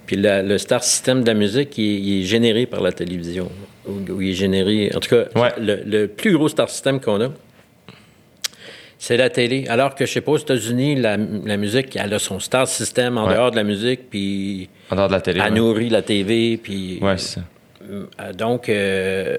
[0.06, 2.92] Puis la- le star system de la musique, il, est- il est généré par la
[2.92, 3.50] télévision.
[3.88, 4.92] Ou, ou il est généré.
[4.94, 5.52] En tout cas, Ouais.
[5.60, 7.28] le, le plus gros star system qu'on a,
[9.02, 9.64] c'est la télé.
[9.68, 13.16] Alors que, je sais pas, aux États-Unis, la, la musique, elle a son star system
[13.16, 13.34] en Ouais.
[13.34, 15.40] dehors de la musique, puis En dehors de la télé.
[15.42, 15.58] elle ouais.
[15.58, 16.98] nourrit la TV, puis...
[17.00, 17.40] Ouais, c'est ça.
[17.90, 19.38] Euh, donc, euh,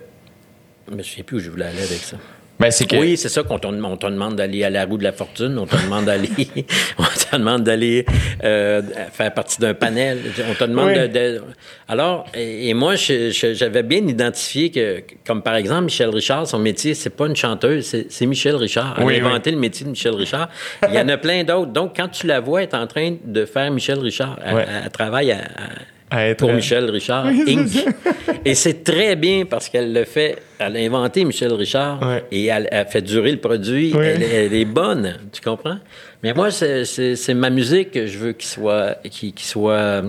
[0.89, 2.17] je me souviens plus où je voulais aller avec ça.
[2.61, 2.95] Ben, que...
[2.95, 5.57] Oui, c'est ça qu'on te, on te demande d'aller à la roue de la fortune,
[5.57, 6.29] on te demande d'aller,
[6.97, 8.05] on te demande d'aller
[8.43, 8.81] euh,
[9.11, 10.99] faire partie d'un panel, on te demande Oui.
[10.99, 11.41] de, de-
[11.87, 16.93] Alors, et, et moi, j'avais bien identifié que, comme par exemple Michel Richard, son métier,
[16.93, 18.99] c'est pas une chanteuse, c'est, Michel Richard.
[19.01, 20.47] Oui, a inventé le métier de Michel Richard.
[20.87, 21.71] Il y en a plein d'autres.
[21.71, 24.37] Donc, quand tu la vois, elle est en train de faire Michel Richard.
[24.45, 25.69] Elle, travaille à- à,
[26.11, 27.69] À être- pour Michel Richard, Inc.
[28.45, 30.37] Et c'est très bien parce qu'elle le fait.
[30.59, 32.23] Elle a inventé Michel Richard Ouais.
[32.31, 33.93] et elle a fait durer le produit.
[33.97, 35.77] Elle, elle est bonne, tu comprends?
[36.21, 40.03] Mais moi, c'est- ma musique que je veux qu'il soit, qu'il qu'il soit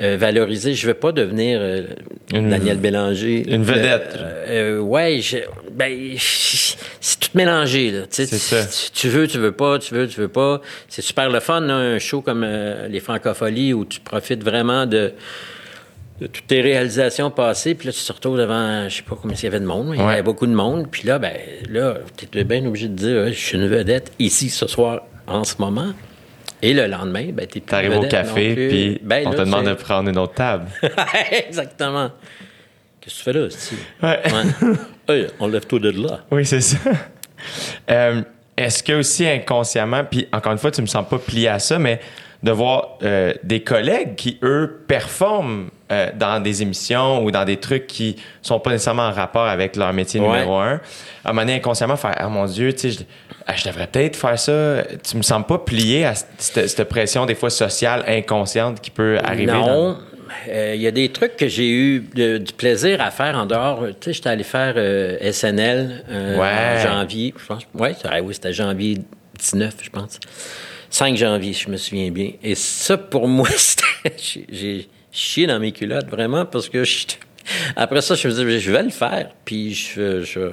[0.00, 0.74] euh, valorisé.
[0.74, 1.82] Je veux pas devenir euh,
[2.32, 3.44] Une- Daniel Bélanger.
[3.52, 4.16] une vedette.
[4.16, 5.38] Euh, euh, ouais, je-
[5.72, 7.90] ben, c'est tout mélangé.
[7.90, 8.02] Là.
[8.10, 10.60] Tu, tu- tu veux, tu veux pas, tu veux, tu veux pas.
[10.88, 14.86] C'est super le fun, là, un show comme euh, les Francopholies où tu profites vraiment
[14.86, 15.12] de,
[16.20, 17.74] de toutes tes réalisations passées.
[17.74, 19.90] Puis là, tu te retrouves devant, je sais pas combien il y avait de monde.
[19.94, 20.12] Il y Ouais.
[20.14, 20.86] avait beaucoup de monde.
[20.90, 21.32] Puis là, ben,
[21.70, 25.44] là, tu es bien obligé de dire, je suis une vedette ici ce soir, en
[25.44, 25.92] ce moment.
[26.62, 29.66] Et le lendemain, ben, t'es plus T'arrives au café, puis Ben, on là, te demande
[29.66, 30.66] de prendre une autre table.
[31.32, 32.10] Exactement.
[33.00, 33.74] Qu'est-ce que tu fais là, si?
[34.02, 34.20] Ouais.
[35.08, 35.16] Ouais.
[35.16, 36.20] hey, enlève-toi de là.
[36.30, 36.78] Oui, c'est ça.
[37.90, 38.22] Euh,
[38.56, 41.76] Est-ce que aussi inconsciemment, puis encore une fois, tu me sens pas plié à ça,
[41.80, 41.98] mais
[42.40, 47.56] de voir euh, des collègues qui, eux, performent euh, dans des émissions ou dans des
[47.56, 50.28] trucs qui sont pas nécessairement en rapport avec leur métier Ouais.
[50.28, 50.80] numéro un,
[51.24, 52.98] à un moment donné, inconsciemment, faire Ah mon Dieu, tu sais, je,
[53.46, 54.84] ah, je devrais peut-être faire ça.
[55.08, 59.18] Tu me sens pas plié à cette, cette pression, des fois sociale, inconsciente qui peut
[59.22, 59.46] arriver.
[59.46, 59.98] dans- Non.
[60.48, 63.44] Euh, Il y a des trucs que j'ai eu de- du plaisir à faire en
[63.46, 63.84] dehors.
[64.00, 66.80] Tu sais, j'étais allé faire euh, SNL euh, Ouais.
[66.86, 67.34] en janvier.
[67.38, 67.62] Je pense.
[67.74, 68.98] Ouais, oui, c'était janvier
[69.38, 70.18] 19, je pense.
[70.88, 72.30] 5 janvier, je me souviens bien.
[72.42, 74.16] Et ça, pour moi, c'était.
[74.16, 77.04] j'ai- J'ai chié dans mes culottes, vraiment, parce que je-
[77.76, 79.28] après ça, je me disais, je vais le faire.
[79.44, 80.22] Puis je.
[80.22, 80.48] je-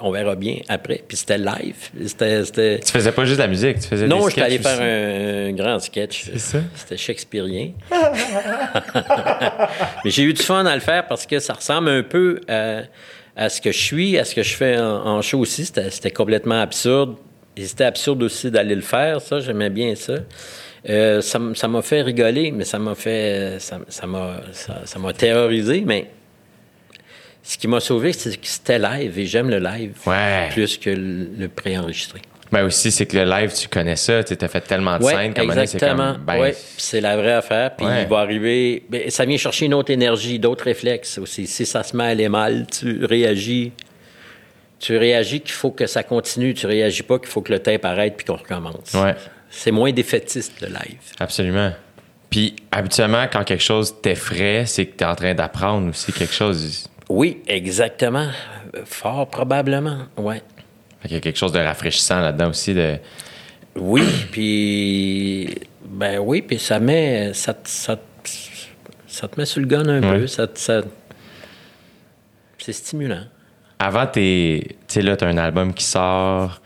[0.00, 1.02] on verra bien après.
[1.06, 1.76] Puis c'était live.
[2.06, 2.44] C'était.
[2.44, 5.48] c'était- Tu faisais pas juste de la musique, tu faisais non, j'étais allé faire un,
[5.48, 6.24] un grand sketch.
[6.32, 6.58] C'est ça?
[6.74, 7.70] C'était shakespearien.
[10.04, 12.82] Mais j'ai eu du fun à le faire parce que ça ressemble un peu à,
[13.36, 15.64] à ce que je suis, à ce que je fais en, en show aussi.
[15.64, 17.16] C'était c'était complètement absurde.
[17.56, 20.14] Et c'était absurde aussi d'aller le faire, ça, j'aimais bien ça.
[20.88, 23.56] Euh, ça m'a fait rigoler, mais ça m'a fait.
[23.58, 26.06] Ça ça m'a ça, ça m'a terrorisé, mais
[27.42, 30.48] ce qui m'a sauvé, c'est que c'était live et j'aime le live Ouais.
[30.52, 32.20] plus que le, préenregistré.
[32.52, 35.32] Ben aussi, c'est que le live, tu connais ça, tu as fait tellement de scènes
[35.36, 36.14] c'est exactement.
[36.14, 37.76] comme, ben, Ouais, c'est la vraie affaire.
[37.76, 38.02] Puis Ouais.
[38.02, 38.82] il va arriver.
[38.90, 41.46] ben, ça vient chercher une autre énergie, d'autres réflexes aussi.
[41.46, 43.72] Si ça se met à aller mal, tu réagis.
[44.80, 46.52] Tu réagis qu'il faut que ça continue.
[46.54, 48.94] Tu réagis pas qu'il faut que le tape arrête puis qu'on recommence.
[48.94, 49.14] Ouais.
[49.50, 50.98] C'est moins défaitiste, le live.
[51.20, 51.72] Absolument.
[52.30, 56.32] Puis, habituellement, quand quelque chose t'effraie, c'est que tu es en train d'apprendre aussi quelque
[56.32, 56.88] chose.
[57.10, 58.28] Oui, exactement.
[58.84, 59.98] Fort probablement.
[60.16, 62.72] Fait qu'il y a quelque chose de rafraîchissant là-dedans aussi.
[62.72, 62.96] De...
[63.76, 65.48] Oui, puis
[65.84, 68.02] ben oui, puis ça met ça, te- ça, te-
[69.08, 70.18] ça te met sur le gun un Ouais.
[70.20, 70.82] peu, ça, ça
[72.58, 73.24] c'est stimulant.
[73.78, 76.60] Avant, t'es- tu sais, là, tu as un album qui sort.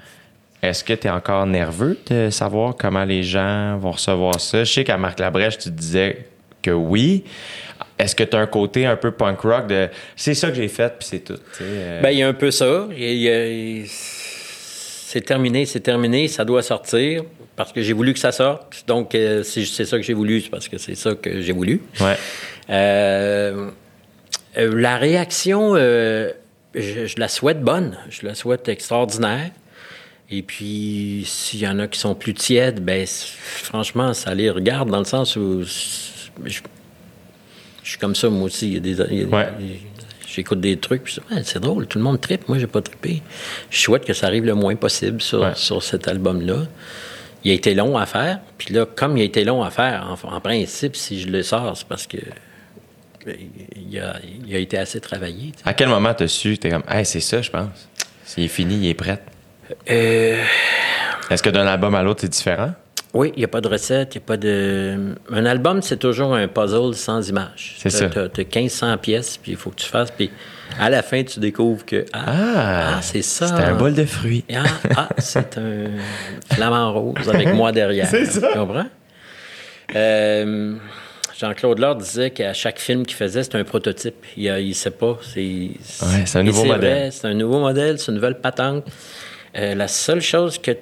[0.60, 4.64] Est-ce que tu es encore nerveux de savoir comment les gens vont recevoir ça?
[4.64, 6.26] Je sais qu'à Marc Labrèche, tu disais
[6.62, 7.24] que oui.
[7.98, 10.68] Est-ce que tu as un côté un peu punk rock de c'est ça que j'ai
[10.68, 11.38] fait, puis c'est tout?
[11.60, 12.88] euh, Ben, il y a un peu ça.
[13.86, 17.22] C'est terminé, c'est terminé, ça doit sortir
[17.54, 18.82] parce que j'ai voulu que ça sorte.
[18.88, 21.52] Donc, euh, si c'est ça que j'ai voulu, c'est parce que c'est ça que j'ai
[21.52, 21.82] voulu.
[22.00, 22.16] ouais.
[22.70, 23.70] Euh,
[24.56, 26.32] euh, la réaction, je,
[26.74, 29.50] je la souhaite bonne, je la souhaite extraordinaire.
[30.30, 34.90] Et puis, s'il y en a qui sont plus tièdes, ben franchement, ça les regarde
[34.90, 36.60] dans le sens où je,
[37.84, 38.66] je suis comme ça, moi aussi.
[38.68, 39.48] Il y a des, il y a- Ouais.
[40.26, 43.22] J'écoute des trucs, puis c'est drôle, tout le monde tripe, moi j'ai pas trippé.
[43.70, 45.52] Je souhaite que ça arrive le moins possible sur, Ouais.
[45.54, 46.66] sur cet album-là.
[47.44, 50.16] Il a été long à faire, puis là, comme il a été long à faire,
[50.24, 52.16] en, en principe, si je le sors, c'est parce que
[53.26, 54.16] il a,
[54.46, 55.52] il a été assez travaillé.
[55.64, 57.88] À quel moment t'as su, t'es comme, hey, c'est ça, je pense.
[58.24, 59.22] S'il est fini, il est prêt.
[59.90, 60.42] Euh,
[61.30, 62.72] Est-ce que d'un album à l'autre, c'est différent?
[63.14, 65.14] Oui, il n'y a pas de recette, il n'y a pas de.
[65.30, 67.76] Un album, c'est toujours un puzzle sans image.
[67.78, 68.08] C'est ça.
[68.08, 70.30] T'as t'as 1500 pièces, puis il faut que tu fasses, puis
[70.80, 72.04] à la fin, tu découvres que.
[72.12, 73.46] Ah, Ah, ah, c'est ça.
[73.46, 74.44] C'était un bol de fruits.
[74.52, 74.64] Ah,
[74.96, 75.90] ah, c'est un
[76.52, 78.08] flamant rose avec moi derrière.
[78.08, 78.48] C'est ça.
[78.52, 78.86] Tu comprends?
[79.94, 80.74] Euh,
[81.38, 84.24] Jean-Claude Lord disait qu'à chaque film qu'il faisait, c'était un prototype.
[84.36, 85.18] Il ne sait pas.
[85.22, 87.12] C'est Ouais, c'est un nouveau c'est modèle.
[87.12, 88.84] C'est un nouveau modèle, c'est une nouvelle patente.
[89.56, 90.72] Euh, la seule chose que.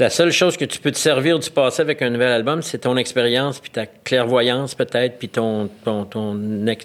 [0.00, 2.78] La seule chose que tu peux te servir du passé avec un nouvel album, c'est
[2.78, 6.36] ton expérience, puis ta clairvoyance peut-être, puis ton, ton, ton,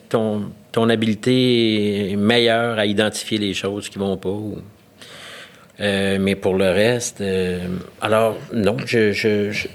[0.10, 4.38] ton, ton habileté meilleure à identifier les choses qui vont pas.
[5.80, 7.60] Euh, mais pour le reste, euh,
[8.00, 9.68] alors non, je, je, je,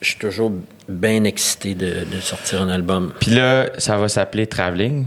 [0.00, 0.52] je suis toujours
[0.88, 3.12] bien excité de, de sortir un album.
[3.18, 5.06] Puis là, ça va s'appeler Traveling.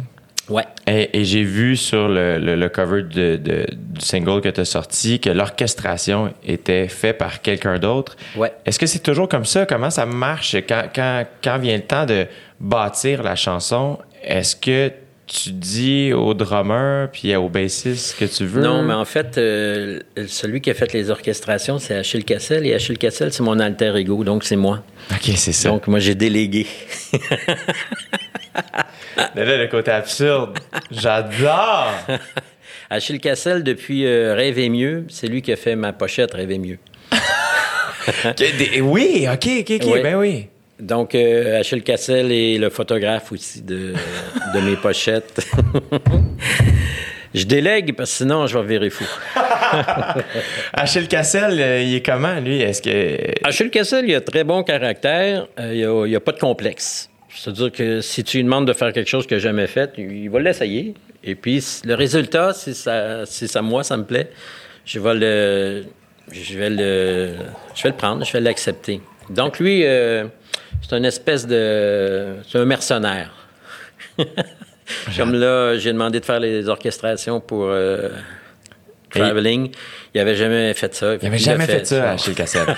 [0.51, 0.65] Ouais.
[0.87, 4.59] Et, et j'ai vu sur le, le- le cover de- de- du single que tu
[4.61, 8.15] as sorti que l'orchestration était faite par quelqu'un d'autre.
[8.35, 8.51] Ouais.
[8.65, 9.65] Est-ce que c'est toujours comme ça?
[9.65, 10.55] Comment ça marche?
[10.67, 12.25] Quand, quand, quand vient le temps de
[12.59, 13.97] bâtir la chanson?
[14.23, 14.91] Est-ce que
[15.31, 18.61] tu dis au drummer puis au bassiste ce que tu veux?
[18.61, 22.65] Non, mais en fait, euh, celui qui a fait les orchestrations, c'est Achille Cassel.
[22.65, 24.83] Et Achille Cassel, c'est mon alter ego, donc c'est moi.
[25.09, 25.69] OK, c'est ça.
[25.69, 26.67] Donc, moi, j'ai délégué.
[29.35, 30.59] Mais là, le côté absurde,
[30.91, 31.93] j'adore!
[32.89, 36.77] Achille Cassel, depuis euh, Rêver mieux, c'est lui qui a fait ma pochette Rêver mieux.
[38.81, 40.01] Oui, OK, OK, OK, Oui.
[40.01, 40.47] ben oui.
[40.81, 43.93] Donc, euh, Achille Cassel est le photographe aussi de,
[44.53, 45.39] de mes pochettes.
[47.33, 49.05] Je délègue parce que sinon, je vais virer fou.
[50.73, 52.61] Achille Cassel, euh, il est comment, lui?
[52.61, 53.17] Est-ce que.
[53.47, 55.47] Achille Cassel, il a très bon caractère.
[55.59, 57.09] euh, il a- il a, pas de complexe.
[57.33, 60.29] C'est-à-dire que si tu lui demandes de faire quelque chose qu'il n'a jamais fait, il
[60.29, 60.93] va l'essayer.
[61.23, 64.29] Et puis, le résultat, si ça, si ça, moi, ça me plaît,
[64.85, 65.83] je vais le,
[66.31, 67.35] je vais le,
[67.75, 68.99] je vais le prendre, je vais l'accepter.
[69.29, 70.25] Donc, lui, euh,
[70.81, 72.35] c'est une espèce de...
[72.49, 73.31] C'est un mercenaire.
[75.17, 78.09] Comme là, j'ai demandé de faire les orchestrations pour euh,
[79.09, 79.71] Traveling.
[80.13, 81.15] Il n'avait jamais fait ça.
[81.21, 82.65] Il avait jamais fait, ça, Achille Cassel.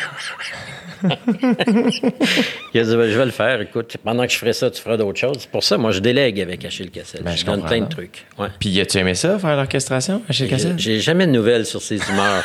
[1.04, 3.60] Il a dit, Ben, je vais le faire.
[3.62, 5.38] Écoute, pendant que je ferai ça, tu feras d'autres choses.
[5.40, 7.24] C'est pour ça, moi, je délègue avec Achille Cassel.
[7.24, 8.26] Ben, je je donne plein de trucs.
[8.38, 8.48] Ouais.
[8.60, 10.76] Puis, as-tu aimé ça, faire l'orchestration, Achille Cassel?
[10.78, 12.44] J'ai j'ai jamais de nouvelles sur ses humeurs.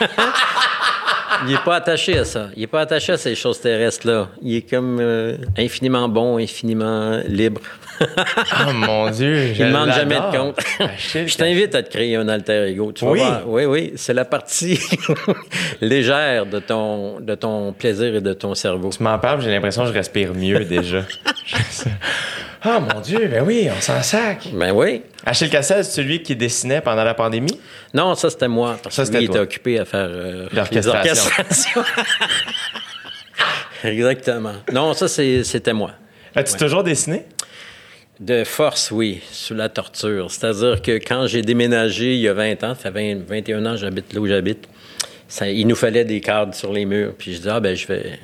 [1.44, 2.48] Il n'est pas attaché à ça.
[2.56, 4.28] Il n'est pas attaché à ces choses terrestres-là.
[4.42, 7.60] Il est comme euh, infiniment bon, infiniment libre.
[8.00, 10.58] Oh mon Dieu, je Il ne demande jamais de compte.
[10.80, 12.92] Achille Je t'invite à te créer un alter ego.
[12.92, 13.18] Tu vas Oui.
[13.20, 13.42] voir.
[13.48, 13.92] Oui, oui.
[13.96, 14.78] C'est la partie
[15.80, 18.90] légère de ton, de ton plaisir et de ton cerveau.
[18.96, 21.02] Tu m'en parles, j'ai l'impression que je respire mieux déjà.
[22.60, 24.48] Ah mon Dieu, ben oui, on s'en sac.
[24.52, 25.02] Ben oui.
[25.28, 27.58] Achille Cassel, c'est celui qui dessinait pendant la pandémie?
[27.94, 28.78] Non, ça, c'était moi.
[28.82, 31.30] Parce Ça, que c'était lui, il était occupé à faire euh, L'orchestration.
[33.84, 34.54] Exactement.
[34.72, 35.92] Non, ça, c'est- c'était moi.
[36.34, 37.24] As-tu toujours dessiné?
[38.20, 40.30] De force, oui, sous la torture.
[40.30, 43.72] C'est-à-dire que quand j'ai déménagé il y a 20 ans, ça fait 20 21 ans
[43.72, 44.68] que j'habite là où j'habite,
[45.28, 47.12] ça- il nous fallait des cadres sur les murs.
[47.16, 48.18] Puis je dis, ah ben je vais...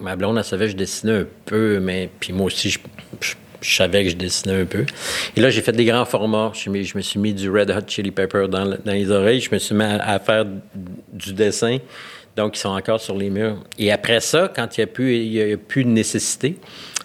[0.00, 2.78] Ma blonde, elle savait que je dessinais un peu, mais puis moi aussi, je,
[3.20, 4.84] je- je savais que je dessinais un peu.
[5.36, 6.52] Et là, j'ai fait des grands formats.
[6.54, 9.10] Je, me- je me suis mis du Red Hot Chili Pepper dans, le- dans les
[9.10, 9.40] oreilles.
[9.40, 10.44] Je me suis mis à, à faire
[11.12, 11.78] du dessin.
[12.36, 13.62] Donc, ils sont encore sur les murs.
[13.78, 16.56] Et après ça, quand il n'y a, plus- il y a plus de nécessité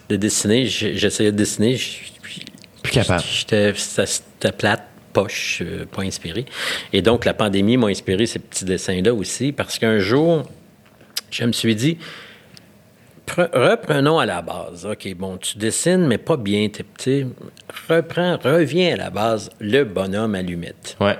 [0.08, 1.76] de dessiner, j'essayais de dessiner.
[1.76, 1.98] je-
[2.82, 3.22] Plus capable.
[3.22, 3.72] C'était-
[4.56, 6.46] plate, poche, euh, pas inspiré.
[6.92, 10.44] Et donc, la pandémie m'a inspiré ces petits dessins-là aussi, parce qu'un jour,
[11.30, 11.98] je me suis dit,
[13.36, 14.86] reprenons à la base.
[14.86, 17.26] OK, bon, tu dessines, mais pas bien, t'es petit.
[17.88, 20.96] Reprends, reviens à la base, le bonhomme allumette.
[21.00, 21.16] Ouais.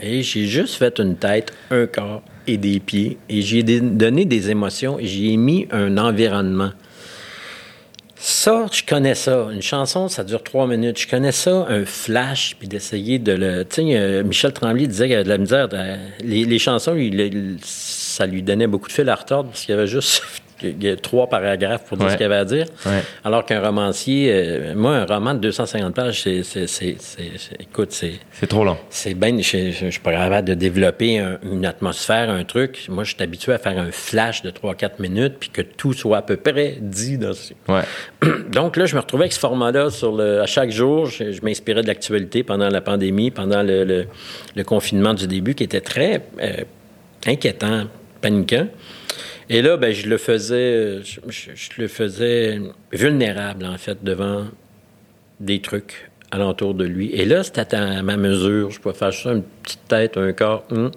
[0.00, 3.18] Et j'ai juste fait une tête, un corps et des pieds.
[3.28, 6.70] Et j'ai donné des émotions et j'y ai mis un environnement.
[8.20, 9.46] Ça, je connais ça.
[9.52, 10.98] Une chanson, ça dure trois minutes.
[11.00, 13.64] Je connais ça, un flash, puis d'essayer de le...
[13.64, 15.68] Tu sais, euh, Michel Tremblay disait qu'il y avait de la misère.
[15.68, 15.76] de-
[16.24, 19.78] Les, les chansons, il- ça lui donnait beaucoup de fil à retordre parce qu'il y
[19.78, 20.22] avait juste
[20.62, 22.12] il y a trois paragraphes pour dire Ouais.
[22.12, 22.66] ce qu'il avait à dire.
[22.86, 23.02] Ouais.
[23.24, 24.30] Alors qu'un romancier...
[24.32, 26.42] euh, moi, un roman de 250 pages, c'est...
[26.42, 26.96] c'est- c'est-
[27.60, 28.14] Écoute, c'est...
[28.32, 28.76] C'est trop long.
[28.90, 32.86] C'est bien, je, je, je suis pas capable de développer un- une atmosphère, un truc.
[32.88, 36.18] Moi, je suis habitué à faire un flash de 3-4 minutes, puis que tout soit
[36.18, 37.52] à peu près dit dans ce...
[37.68, 37.82] Ouais.
[38.52, 41.06] Donc là, je me retrouvais avec ce format-là sur le, à chaque jour.
[41.06, 44.06] Je, je m'inspirais de l'actualité pendant la pandémie, pendant le, le-
[44.56, 46.64] le confinement du début, qui était très euh,
[47.26, 47.84] inquiétant,
[48.20, 48.66] paniquant.
[49.50, 52.60] Et là, ben, je le faisais, je, je- je le faisais
[52.92, 54.44] vulnérable, en fait, devant
[55.40, 57.10] des trucs alentour de lui.
[57.14, 58.70] Et là, c'était à ma mesure.
[58.70, 60.90] Je pouvais faire ça, une petite tête, un corps, hum,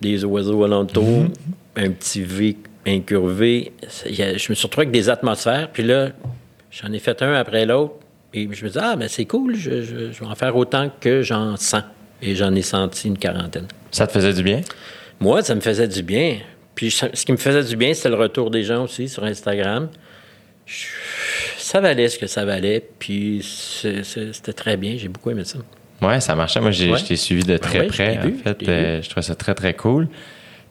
[0.00, 1.26] des oiseaux alentour,
[1.76, 2.56] un petit V
[2.86, 3.72] incurvé.
[4.06, 5.70] Je me suis retrouvé avec des atmosphères.
[5.72, 6.08] Puis là,
[6.72, 7.94] j'en ai fait un après l'autre.
[8.32, 10.90] Et je me dis, ah, ben c'est cool, je, je- je vais en faire autant
[11.00, 11.82] que j'en sens.
[12.22, 13.66] Et j'en ai senti une quarantaine.
[13.90, 14.60] Ça te faisait du bien?
[15.20, 16.38] Moi, ça me faisait du bien.
[16.80, 19.90] Puis ce qui me faisait du bien, c'était le retour des gens aussi sur Instagram.
[20.64, 20.86] Je-
[21.58, 22.82] Ça valait ce que ça valait.
[22.98, 24.94] Puis c'était très bien.
[24.96, 25.58] J'ai beaucoup aimé ça.
[26.00, 26.58] Ouais, ça marchait.
[26.58, 26.96] Moi, j'ai, Ouais.
[26.98, 28.16] je t'ai suivi de très ouais, près.
[28.18, 30.08] En vu, fait, je Euh, je trouvais ça très, très cool.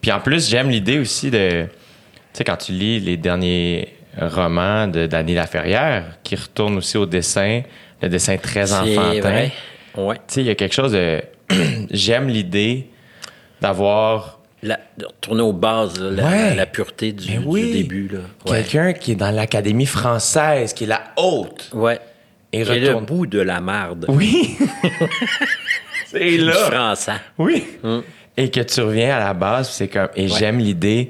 [0.02, 1.66] Puis en plus, j'aime l'idée aussi de.
[1.68, 1.70] Tu
[2.34, 7.62] sais, quand tu lis les derniers romans de Danny Laferrière, qui retourne aussi au dessin,
[8.02, 9.50] le dessin très enfantin.
[9.96, 10.16] Ouais.
[10.16, 11.22] Tu sais, il y a quelque chose de.
[11.92, 12.88] j'aime l'idée
[13.62, 16.50] d'avoir La, de retourner aux bases, là, la, Ouais.
[16.50, 18.10] la- la pureté du, Ben du début.
[18.46, 18.62] Ouais.
[18.64, 21.70] quelqu'un qui est dans l'Académie française, qui est la haute.
[21.74, 22.00] Ouais.
[22.52, 23.06] Et le retourne.
[23.06, 24.06] bout de la marde.
[24.10, 24.58] Oui.
[26.08, 26.54] C'est Du là.
[26.54, 27.12] français.
[27.38, 27.66] Oui.
[28.36, 30.08] Et que tu reviens à la base, c'est comme.
[30.16, 31.10] Et j'aime l'idée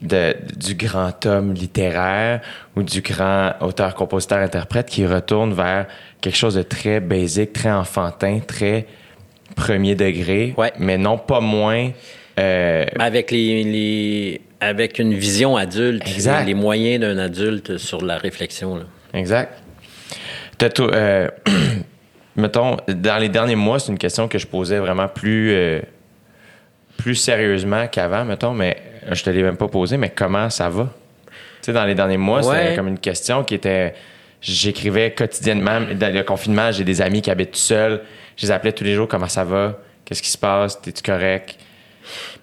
[0.00, 2.40] de, du grand homme littéraire
[2.76, 5.86] ou du grand auteur, compositeur, interprète qui retourne vers
[6.20, 8.86] quelque chose de très basique, très enfantin, très
[9.56, 10.72] premier degré, Ouais.
[10.78, 11.90] mais non pas moins.
[12.38, 16.44] Euh, Avec, les, les- avec une vision adulte, Exact.
[16.46, 18.76] les, moyens d'un adulte sur la réflexion.
[18.76, 18.84] Là.
[19.14, 19.58] Exact.
[20.80, 21.28] Euh,
[22.36, 25.80] mettons, dans les derniers mois, c'est une question que je posais vraiment plus, euh,
[26.96, 28.76] plus sérieusement qu'avant, mettons, mais
[29.10, 30.88] je te l'ai même pas posé, mais comment ça va?
[31.26, 31.32] Tu
[31.66, 32.58] sais, dans les derniers mois, Ouais.
[32.62, 33.94] c'était comme une question qui était.
[34.40, 35.80] J'écrivais quotidiennement.
[35.94, 38.00] Dans le confinement, j'ai des amis qui habitent seuls.
[38.36, 39.78] je les appelais tous les jours, comment ça va?
[40.04, 40.80] Qu'est-ce qui se passe?
[40.80, 41.56] T'es-tu correct?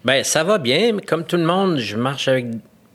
[0.06, 2.46] Ben, ça va bien, mais comme tout le monde, je marche avec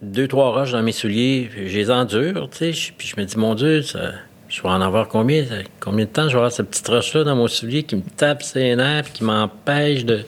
[0.02, 2.92] deux, trois roches dans mes souliers, puis je les endure, tu sais.
[2.96, 4.12] Puis je me dis, mon Dieu, ça,
[4.48, 5.44] je vais en avoir combien?
[5.44, 8.02] ça- Combien de temps je vais avoir cette petite roche-là dans mon soulier qui me
[8.16, 10.20] tape ses nerfs, puis qui m'empêche de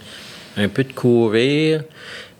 [0.59, 1.83] un peu de courir?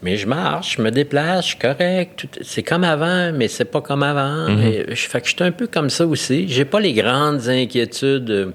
[0.03, 2.27] Mais je marche, je me déplace, je suis correct.
[2.43, 4.47] c'est comme avant, mais c'est pas comme avant.
[4.55, 6.47] Mais je, fait que je suis un peu comme ça aussi.
[6.47, 8.53] J'ai pas les grandes inquiétudes.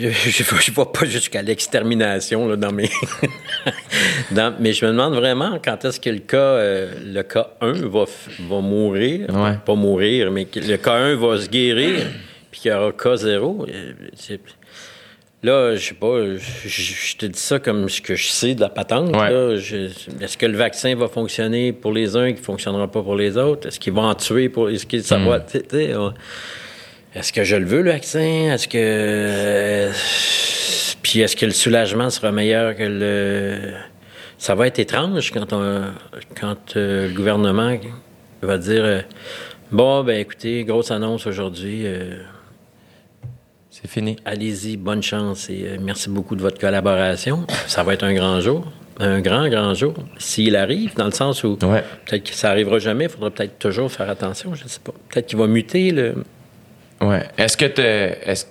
[0.00, 0.42] Je
[0.72, 2.90] ne vais pas jusqu'à l'extermination là, dans mes.
[4.30, 7.72] dans- mais je me demande vraiment quand est-ce que le cas, euh, le cas 1
[7.88, 8.04] va,
[8.48, 9.26] va mourir.
[9.34, 9.58] Ouais.
[9.64, 12.06] Pas mourir, mais que le cas 1 va se guérir,
[12.50, 13.66] puis qu'il y aura cas 0.
[13.68, 14.40] Euh, c'est-
[15.42, 16.16] Là, je sais pas,
[16.64, 19.14] je, te dis ça comme ce que je sais de la patente.
[19.14, 19.30] Ouais.
[19.30, 19.56] là.
[19.56, 19.90] Je-
[20.20, 23.14] Est-ce que le vaccin va fonctionner pour les uns et qui ne fonctionnera pas pour
[23.14, 23.68] les autres?
[23.68, 24.70] Est-ce qu'il va en tuer pour.
[24.70, 25.44] Est-ce qu'il ça va.
[25.94, 26.14] on-
[27.16, 28.52] est-ce que je le veux, le vaccin?
[28.52, 28.76] Est-ce que.
[28.78, 29.92] euh,
[31.02, 33.72] Puis est-ce que le soulagement sera meilleur que le.
[34.38, 35.84] Ça va être étrange quand, on,
[36.38, 37.76] quand euh, le gouvernement
[38.42, 39.00] va dire euh,
[39.72, 41.82] Bon, ben écoutez, grosse annonce aujourd'hui.
[41.86, 42.16] euh,
[43.70, 44.16] C'est fini.
[44.24, 47.46] Allez-y, bonne chance et merci beaucoup de votre collaboration.
[47.66, 48.70] Ça va être un grand jour.
[48.98, 49.94] Un grand, grand jour.
[50.18, 51.82] S'il arrive, dans le sens où Ouais.
[52.06, 54.92] peut-être que ça arrivera jamais, il faudra peut-être toujours faire attention, je ne sais pas.
[55.10, 56.14] Peut-être qu'il va muter le.
[57.00, 57.22] Ouais.
[57.38, 58.46] Est-ce que tu est-ce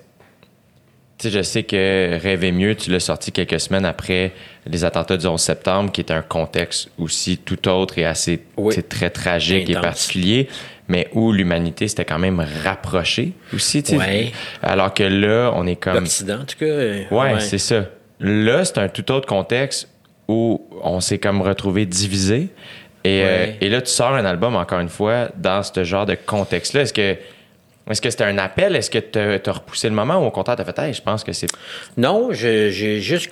[1.17, 4.33] tu sais, je sais que Rêver mieux, tu l'as sorti quelques semaines après
[4.65, 8.75] les attentats du 11 septembre, qui est un contexte aussi tout autre et assez Oui.
[8.75, 10.49] tu très tragique et particulier,
[10.89, 13.81] mais où l'humanité s'était quand même rapprochée aussi.
[13.81, 13.97] tu sais.
[13.97, 14.31] Ouais.
[14.61, 15.93] Alors que là, on est comme.
[16.01, 16.65] L'Occident, en tout cas.
[16.65, 17.85] euh, Ouais, c'est ça.
[18.19, 19.87] Là, c'est un tout autre contexte
[20.27, 22.49] où on s'est comme retrouvé divisé.
[23.05, 26.15] Et, euh, et là, tu sors un album, encore une fois, dans ce genre de
[26.15, 26.81] contexte-là.
[26.81, 27.15] Est-ce que
[27.89, 28.75] est-ce que c'était un appel?
[28.75, 31.01] Est-ce que tu as repoussé le moment ou au contraire, tu as fait, hey, je
[31.01, 31.47] pense que c'est.
[31.97, 33.29] Non, je- j'ai juste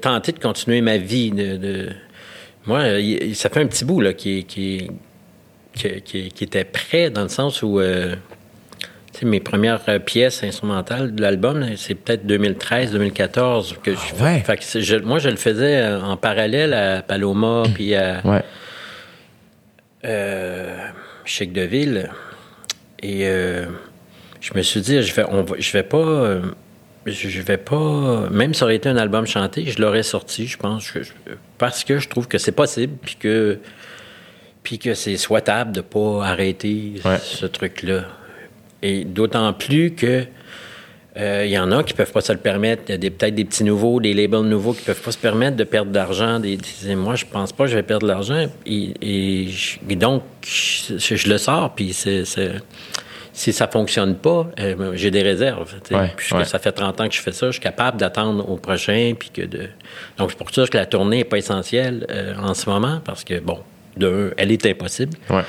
[0.00, 1.30] tenté de continuer ma vie.
[1.30, 1.88] De, de-
[2.66, 2.82] Moi,
[3.34, 4.90] ça fait un petit bout là, qui, qui,
[5.74, 8.16] qui, qui- qui était prêt dans le sens où euh,
[9.22, 14.22] mes premières pièces instrumentales de l'album, c'est peut-être 2013-2014 que je fais.
[14.22, 14.40] ouais?
[14.40, 18.42] Fait que je- moi, je le faisais en parallèle à Paloma puis à Ouais.
[20.04, 20.76] euh,
[21.24, 22.10] Chic de Ville.
[23.02, 23.66] Et euh,
[24.52, 25.96] je me suis dit, je vais, on va- je vais pas.
[25.98, 26.40] euh,
[27.06, 28.28] je vais pas.
[28.30, 30.90] Même si ça aurait été un album chanté, je l'aurais sorti, je pense.
[30.90, 31.12] que je-
[31.58, 33.58] parce que je trouve que c'est possible, puis que.
[34.62, 37.18] Puis que c'est souhaitable de pas arrêter Ouais.
[37.22, 38.04] ce truc-là.
[38.82, 40.24] Et d'autant plus que.
[41.16, 42.82] euh, Il y en a qui peuvent pas se le permettre.
[42.88, 45.56] Il y a peut-être des petits nouveaux, des labels nouveaux qui peuvent pas se permettre
[45.56, 46.40] de perdre de l'argent.
[46.40, 48.46] Des, des- moi, je pense pas que je vais perdre de l'argent.
[48.66, 52.24] Et, et je- et donc, je, je le sors, puis c'est-
[53.36, 55.70] si ça fonctionne pas, euh, j'ai des réserves.
[55.90, 56.44] Ouais, Puisque ouais.
[56.46, 59.12] ça fait 30 ans que je fais ça, je suis capable d'attendre au prochain.
[59.16, 59.68] Puis que de...
[60.16, 63.24] Donc, c'est pour ça que la tournée n'est pas essentielle euh, en ce moment, parce
[63.24, 63.58] que, bon,
[63.98, 65.18] de elle est impossible.
[65.28, 65.42] Ouais.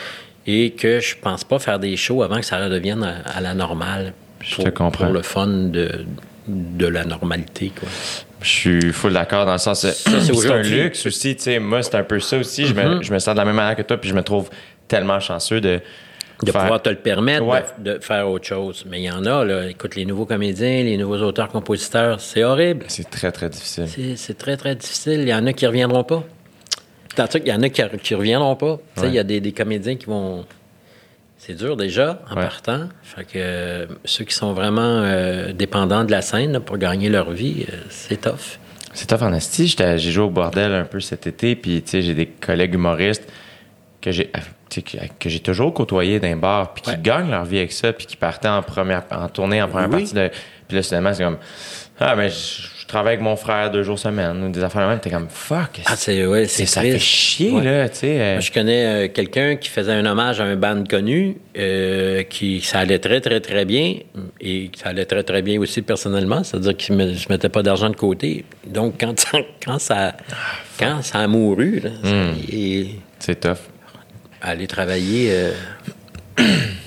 [0.46, 3.54] Et que je pense pas faire des shows avant que ça redevienne à, à la
[3.54, 4.12] normale.
[4.42, 5.06] Je pour, te comprends.
[5.06, 6.06] Pour le fun de,
[6.46, 7.88] de la normalité, quoi.
[8.42, 9.80] Je suis full d'accord dans le sens.
[9.80, 10.62] c'est c'est un.
[10.62, 10.70] Mm-hmm.
[10.70, 11.60] luxe aussi, tu sais.
[11.60, 12.66] Moi, c'est un peu ça aussi.
[12.66, 14.50] Je, me, je me sens de la même manière que toi, puis je me trouve
[14.90, 15.80] tellement chanceux de.
[16.44, 17.64] De faire- pouvoir te le permettre Ouais.
[17.80, 18.86] de, de faire autre chose.
[18.88, 19.68] Mais il y en a, là.
[19.68, 22.86] Écoute, les nouveaux comédiens, les nouveaux auteurs-compositeurs, c'est horrible.
[22.90, 23.86] C'est très, très difficile.
[24.18, 25.22] C'est très, très difficile.
[25.22, 26.24] Il y en a qui reviendront pas.
[27.16, 28.78] Tantôt qu'il y en a qui, qui reviendront pas.
[28.96, 30.46] Tu sais, il y a des, des comédiens qui vont.
[31.40, 32.42] C'est dur déjà en Ouais.
[32.44, 32.90] partant.
[33.04, 37.10] Fait que euh, ceux qui sont vraiment euh, dépendants de la scène là, pour gagner
[37.10, 38.60] leur vie, euh, c'est tough.
[38.94, 39.38] C'est tough en.
[39.40, 42.74] J'étais- J'ai joué au bordel un peu cet été, puis tu sais, j'ai des collègues
[42.74, 43.28] humoristes
[44.02, 44.32] que j'ai
[44.70, 47.00] que, que j'ai toujours côtoyés d'un bar, puis qui Ouais.
[47.02, 50.02] gagnent leur vie avec ça, puis qui partaient en première en tournée en première Oui.
[50.02, 50.30] partie de.
[50.68, 51.38] Puis là, soudainement, c'est comme
[52.00, 52.36] Ah, mais je,
[52.82, 55.00] je travaille avec mon frère deux jours semaine, ou des affaires de même.
[55.00, 55.82] T'es comme fuck.
[55.88, 57.64] Ah, c'est ouais, c'est- ça fait chier, Ouais.
[57.64, 58.20] là, tu sais.
[58.22, 62.62] euh, je connais euh, quelqu'un qui faisait un hommage à un band connu, euh, qui
[62.62, 63.96] ça allait très, très, très bien,
[64.40, 67.90] et ça allait très, très bien aussi personnellement, c'est-à-dire qu'il ne se mettait pas d'argent
[67.90, 68.46] de côté.
[68.68, 70.14] Donc, quand, ça- quand, ça,
[70.78, 72.34] quand ça a mouru, là, Hmm.
[73.20, 73.58] C'est tough.
[74.42, 75.52] Aller travailler euh,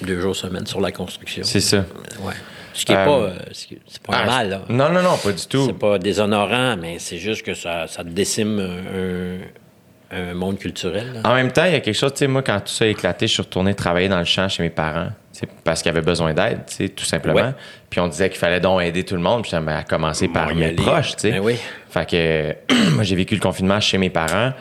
[0.07, 1.43] deux jours semaine sur la construction.
[1.45, 1.85] C'est ça.
[2.23, 2.35] Ouais.
[2.73, 4.63] Ce qui n'est Euh, pas, euh, qui- c'est pas Ah, mal, là.
[4.69, 5.67] Non, non, non, pas du tout.
[5.67, 11.13] C'est pas déshonorant, mais c'est juste que ça, ça décime un, un monde culturel.
[11.15, 11.21] là.
[11.31, 12.89] En même temps, il y a quelque chose, tu sais, moi, quand tout ça a
[12.89, 16.01] éclaté, je suis retourné travailler dans le champ chez mes parents, sais, parce qu'ils avaient
[16.01, 17.41] besoin d'aide, tu sais, tout simplement.
[17.41, 17.55] Ouais.
[17.91, 20.47] Puis on disait qu'il fallait donc aider tout le monde, puis ben, à commencer par
[20.49, 21.31] Bon, y mes proches, tu sais.
[21.33, 21.57] Ben oui.
[21.91, 22.55] Fait que
[22.95, 24.53] moi, j'ai vécu le confinement chez mes parents.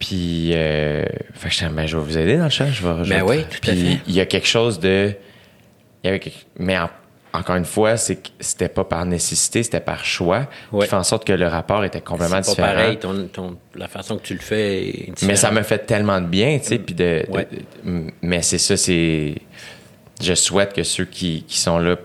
[0.00, 1.04] Puis, euh,
[1.34, 2.66] fait que je ben, vais vous aider dans le champ.
[2.66, 4.00] Je vais, je Ben oui, tout à Puis, fait.
[4.08, 5.12] il y a quelque chose de.
[6.02, 6.88] Il y avait quelque- mais en,
[7.34, 10.84] encore une fois, c'est c'était pas par nécessité, c'était par choix, Ouais.
[10.84, 12.80] qui fait en sorte que le rapport était complètement C'est pas différent.
[12.82, 15.22] pareil, ton, ton- la façon que tu le fais est différente.
[15.24, 17.46] Mais ça me fait tellement de bien, tu sais, puis de, de- Ouais.
[17.84, 19.34] de- mais c'est ça, c'est,
[20.22, 21.96] je souhaite que ceux qui, qui sont là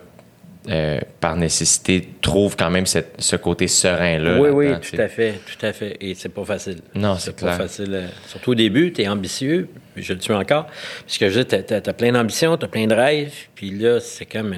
[0.70, 4.40] euh, par nécessité trouvent quand même cette- ce côté serein là.
[4.40, 5.98] Oui, oui, tout tu à fait, tout à fait.
[6.02, 6.80] Et c'est pas facile.
[6.96, 7.94] Non, c'est pas facile.
[7.94, 10.68] euh, Surtout au début, tu es ambitieux, je le suis encore.
[11.06, 14.00] Parce que je dis, t'as, as, plein d'ambition, tu as plein de rêves, puis là,
[14.00, 14.54] c'est comme.
[14.54, 14.58] euh,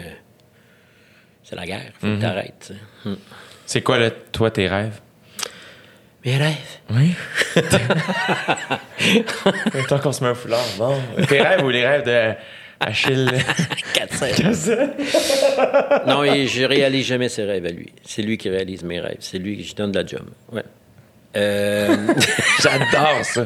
[1.44, 2.54] c'est la guerre, faut que t'arrêtes.
[2.68, 2.80] tu sais.
[3.10, 3.18] Hum.
[3.66, 5.00] C'est quoi, là, toi, tes rêves?
[6.26, 6.56] Mes rêves?
[6.90, 7.14] Oui.
[9.88, 10.96] Tant qu'on se met un foulard, bon.
[11.28, 12.34] Tes rêves ou les rêves de
[12.80, 13.32] Achille?
[13.94, 14.26] 400.
[16.08, 17.92] non, et je réalise jamais ses rêves à lui.
[18.04, 19.18] C'est lui qui réalise mes rêves.
[19.20, 20.24] C'est lui qui je donne de la job.
[20.52, 20.64] Ouais.
[21.36, 21.96] Euh,
[22.62, 23.46] J'adore ça.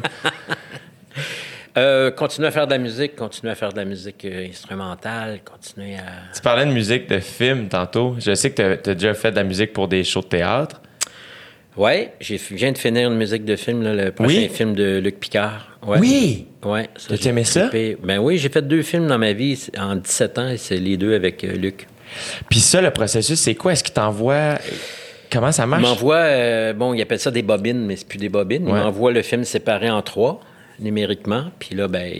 [1.76, 5.40] euh, continuer à faire de la musique, continuer à faire de la musique euh, instrumentale,
[5.44, 6.34] continuer à.
[6.34, 8.16] Tu parlais de musique de film tantôt.
[8.18, 10.80] Je sais que tu as, déjà fait de la musique pour des shows de théâtre.
[11.76, 14.48] Oui, je viens de finir une musique de film, là, le prochain Oui?
[14.52, 15.68] film de Luc Picard.
[15.86, 15.98] Ouais.
[16.00, 16.46] Oui!
[16.64, 17.70] Ouais, ça, aimé ça?
[18.02, 20.96] Ben oui, j'ai fait deux films dans ma vie en 17 ans et c'est les
[20.96, 21.86] deux avec euh, Luc.
[22.50, 23.72] Puis ça, le processus, c'est quoi?
[23.72, 24.58] Est-ce qu'il t'envoie...
[25.30, 25.82] Comment ça Il marche?
[25.82, 28.64] m'envoie, euh, bon, il appelle ça des bobines, mais c'est plus des bobines.
[28.68, 30.40] Il m'envoie le film séparé en trois,
[30.78, 31.46] numériquement.
[31.58, 32.12] Puis là, ben,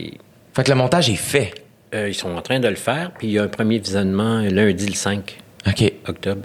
[0.55, 1.53] Fait que le montage est fait.
[1.93, 3.11] euh, ils sont en train de le faire.
[3.19, 5.93] Puis il y a un premier visionnement lundi le 5 OK.
[6.07, 6.41] octobre,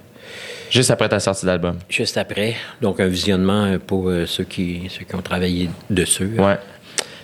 [0.70, 1.78] Juste après ta sortie d'album.
[1.89, 2.55] juste après.
[2.82, 6.31] Donc un visionnement euh, pour euh, ceux, qui, ceux qui ont travaillé dessus.
[6.39, 6.57] Ouais.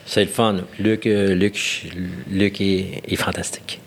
[0.06, 0.56] C'est le fun.
[0.78, 1.86] Luc, euh, Luc,
[2.30, 3.80] Luc est, est fantastique.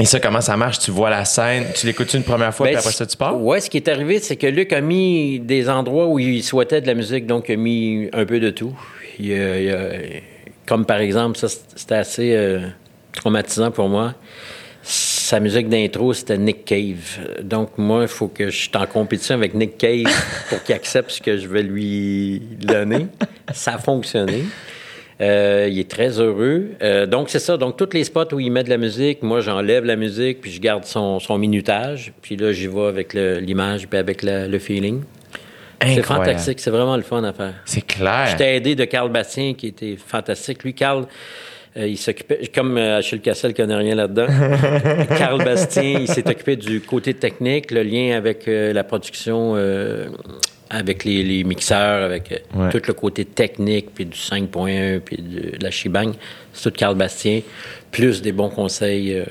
[0.00, 0.80] Et ça, comment ça marche?
[0.80, 3.40] Tu vois la scène, tu l'écoutes une première fois, Ben, puis après ça, tu pars?
[3.40, 6.80] Ouais, ce qui est arrivé, c'est que Luc a mis des endroits où il souhaitait
[6.80, 8.74] de la musique, donc il a mis un peu de tout.
[9.20, 9.90] Il a- il a-
[10.66, 11.46] comme par exemple, ça,
[11.76, 12.58] c'était assez
[13.12, 14.14] traumatisant pour moi.
[15.34, 17.42] Sa musique d'intro, c'était Nick Cave.
[17.42, 20.04] Donc, moi, il faut que je suis en compétition avec Nick Cave
[20.48, 23.08] pour qu'il accepte ce que je vais lui donner.
[23.52, 24.44] Ça a fonctionné.
[25.20, 26.68] Euh, il est très heureux.
[26.80, 27.56] Euh, donc, c'est ça.
[27.56, 30.52] Donc, tous les spots où il met de la musique, moi, j'enlève la musique, puis
[30.52, 32.12] je garde son, son minutage.
[32.22, 35.02] Puis là, j'y vais avec l'image, puis avec le, le feeling.
[35.84, 36.60] C'est fantastique.
[36.60, 37.54] C'est vraiment le fun à faire.
[37.64, 38.28] C'est clair.
[38.30, 40.62] J'étais aidé de Carl Bastien, qui était fantastique.
[40.62, 41.06] Lui, Carl,
[41.76, 44.26] il s'occupait, comme euh, Achille Cassel connaît rien là-dedans,
[45.18, 50.06] Carl Bastien, il s'est occupé du côté technique, le lien avec euh, la production, euh,
[50.70, 52.70] avec les, les mixeurs, avec euh, Ouais.
[52.70, 56.12] tout le côté technique, puis du 5.1, puis de, de la shebang.
[56.52, 57.40] C'est tout Carl Bastien,
[57.90, 59.24] plus des bons conseils euh,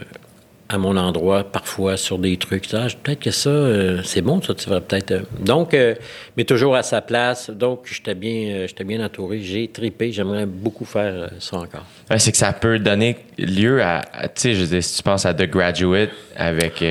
[0.74, 2.66] à mon endroit, parfois sur des trucs.
[2.74, 5.12] Ah, peut-être que ça, euh, c'est bon, ça, tu vas peut-être.
[5.12, 5.22] euh.
[5.40, 5.94] Donc, euh,
[6.36, 7.52] mais toujours à sa place.
[7.52, 9.40] Donc, j'étais bien, euh, j'étais bien entouré.
[9.40, 10.12] J'ai tripé.
[10.12, 11.86] J'aimerais beaucoup faire ça encore.
[12.10, 14.98] Ouais, c'est que ça peut donner lieu à, à- tu sais, je veux dire, si
[14.98, 16.84] tu penses à The Graduate avec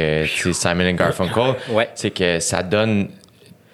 [0.53, 1.89] Simon and Garfunkel, Ouais.
[1.97, 3.09] c'est que ça donne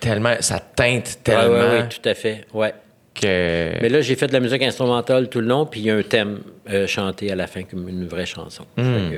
[0.01, 2.47] tellement, ça teinte tellement ouais, tout à fait.
[2.55, 2.72] Ouais.
[3.14, 3.72] que.
[3.82, 5.97] Mais là, j'ai fait de la musique instrumentale tout le long, puis il y a
[5.97, 6.39] un thème
[6.86, 8.64] chanté à la fin comme une vraie chanson.
[8.78, 9.10] Hmm.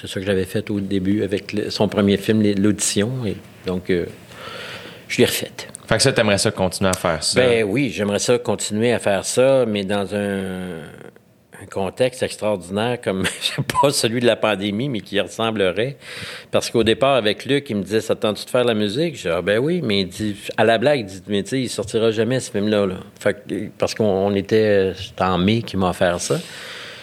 [0.00, 3.10] C'est ça que j'avais fait au début avec le- son premier film, l'audition.
[3.26, 3.36] Et
[3.66, 4.06] donc, euh,
[5.08, 5.68] je l'ai refaite.
[5.86, 7.40] Fait que ça, t'aimerais ça continuer à faire ça?
[7.40, 10.78] Ben oui, j'aimerais ça continuer à faire ça, mais dans un,
[11.62, 15.96] un contexte extraordinaire comme, je sais pas, celui de la pandémie, mais qui ressemblerait.
[16.52, 19.16] Parce qu'au départ, avec Luc, il me disait, ça te tente-tu de faire la musique?
[19.16, 21.50] Je dis, ah ben oui, mais il dit, à la blague, il dit, mais tu
[21.50, 22.86] sais, il sortira jamais ce film-là.
[22.86, 22.94] Là.
[23.18, 26.38] Fait que- parce qu'on on était, c'était en mai qu'il m'a offert ça.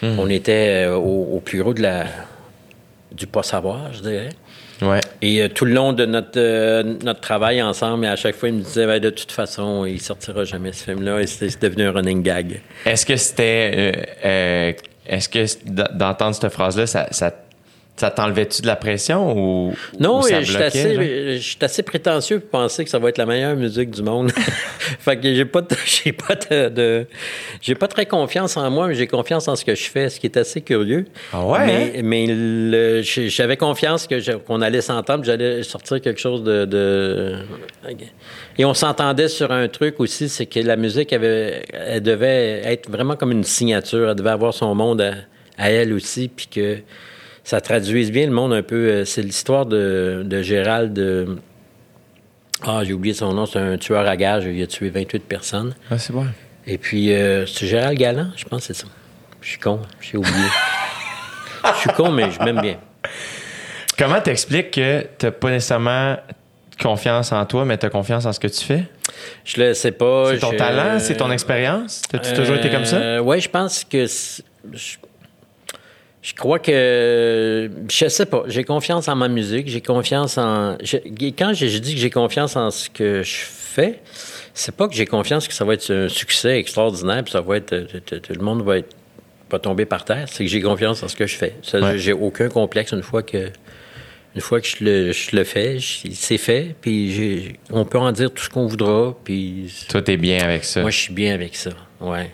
[0.01, 2.05] On était euh, au, au plus haut de la,
[3.11, 4.29] du pas-savoir, je dirais.
[4.81, 4.99] Ouais.
[5.21, 8.49] Et euh, tout le long de notre, euh, notre travail ensemble, et à chaque fois,
[8.49, 11.21] il me disait, Ben, de toute façon, il sortira jamais ce film-là.
[11.21, 12.61] Et c'est devenu un running gag.
[12.85, 13.71] Est-ce que c'était.
[13.75, 13.91] euh,
[14.25, 14.73] euh,
[15.07, 15.45] Est-ce que
[15.97, 17.33] d'entendre cette phrase-là, ça, ça,
[17.99, 19.73] ça t'enlevait-tu de la pression ou.
[19.99, 21.03] Non, ou ça et je suis assez, genre?
[21.03, 24.31] je suis assez prétentieux pour penser que ça va être la meilleure musique du monde.
[24.99, 27.05] fait que j'ai pas, j'ai pas de, de-
[27.61, 30.19] j'ai pas très confiance en moi, mais j'ai confiance en ce que je fais, ce
[30.19, 31.05] qui est assez curieux.
[31.33, 36.19] Ah ouais, Mais, mais le- j'ai- j'avais confiance que qu'on allait s'entendre, j'allais sortir quelque
[36.19, 37.35] chose de, de-
[38.59, 42.89] Et on s'entendait sur un truc aussi, c'est que la musique avait, elle devait être
[42.89, 45.13] vraiment comme une signature, elle devait avoir son monde à,
[45.57, 46.77] à elle aussi, puis que
[47.47, 48.75] ça traduise bien le monde un peu.
[48.89, 50.99] euh, C'est l'histoire de, de Gérald.
[50.99, 51.35] euh,
[52.63, 55.73] Ah, j'ai oublié son nom, c'est un tueur à gages, il a tué 28 personnes.
[55.89, 56.25] Ah, c'est bon.
[56.65, 58.87] Et puis, euh, c'est Gérald Galland, je pense que c'est ça.
[59.41, 60.33] Je suis con, j'ai oublié.
[61.75, 62.77] Je suis con, mais je m'aime bien.
[63.97, 66.15] Comment t'expliques que t'as pas nécessairement
[66.81, 68.83] confiance en toi, mais t'as confiance en ce que tu fais?
[69.43, 70.31] Je le sais pas.
[70.31, 70.99] C'est ton je- talent?
[70.99, 72.01] C'est ton expérience?
[72.09, 73.21] T'as-tu toujours été comme ça?
[73.21, 74.05] Oui, je pense que.
[74.05, 74.97] Je,
[76.27, 77.71] Je crois que.
[77.89, 78.43] Je sais pas.
[78.47, 79.69] J'ai confiance en ma musique.
[79.69, 80.77] J'ai confiance en.
[80.83, 80.97] je-
[81.37, 84.01] quand je, je dis que j'ai confiance en ce que je fais,
[84.53, 87.55] c'est pas que j'ai confiance que ça va être un succès extraordinaire, puis ça va
[87.55, 87.73] être.
[88.05, 88.93] tout- le monde va être
[89.47, 90.25] pas tomber par terre.
[90.27, 91.55] C'est que j'ai confiance en ce que je fais.
[91.73, 91.97] Ouais.
[91.97, 93.49] J'ai aucun complexe une fois que.
[94.35, 98.29] Une fois que je le, je le fais, c'est fait, puis on peut en dire
[98.31, 100.81] tout ce qu'on voudra, puis Toi, t'es bien avec ça.
[100.81, 101.71] moi, je suis bien avec ça.
[102.01, 102.29] Ouais.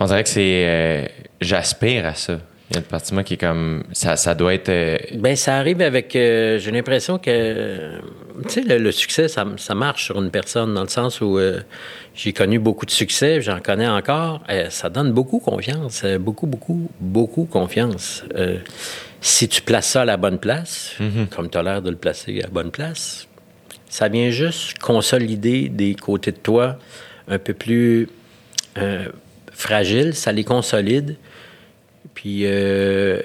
[0.00, 0.64] On dirait que c'est.
[0.66, 1.06] euh,
[1.40, 2.40] J'aspire à ça.
[2.74, 3.84] Il y a de moi qui est comme.
[3.92, 4.68] Ça, ça doit être.
[4.68, 6.16] euh, Ben, ça arrive avec.
[6.16, 7.30] euh, J'ai l'impression que.
[7.30, 7.98] euh,
[8.48, 11.38] Tu sais, le, le succès, ça, ça marche sur une personne, dans le sens où
[11.38, 11.60] euh,
[12.16, 14.42] j'ai connu beaucoup de succès, j'en connais encore.
[14.70, 16.04] Ça donne beaucoup confiance.
[16.18, 18.24] beaucoup, beaucoup, beaucoup confiance.
[19.20, 20.96] Si tu places ça à la bonne place,
[21.34, 23.26] comme tu as l'air de le placer à la bonne place,
[23.88, 26.78] ça vient juste consolider des côtés de toi
[27.28, 28.08] un peu plus
[29.52, 30.14] fragiles.
[30.14, 31.16] Ça les consolide.
[32.12, 32.42] Puis.
[32.44, 33.20] euh,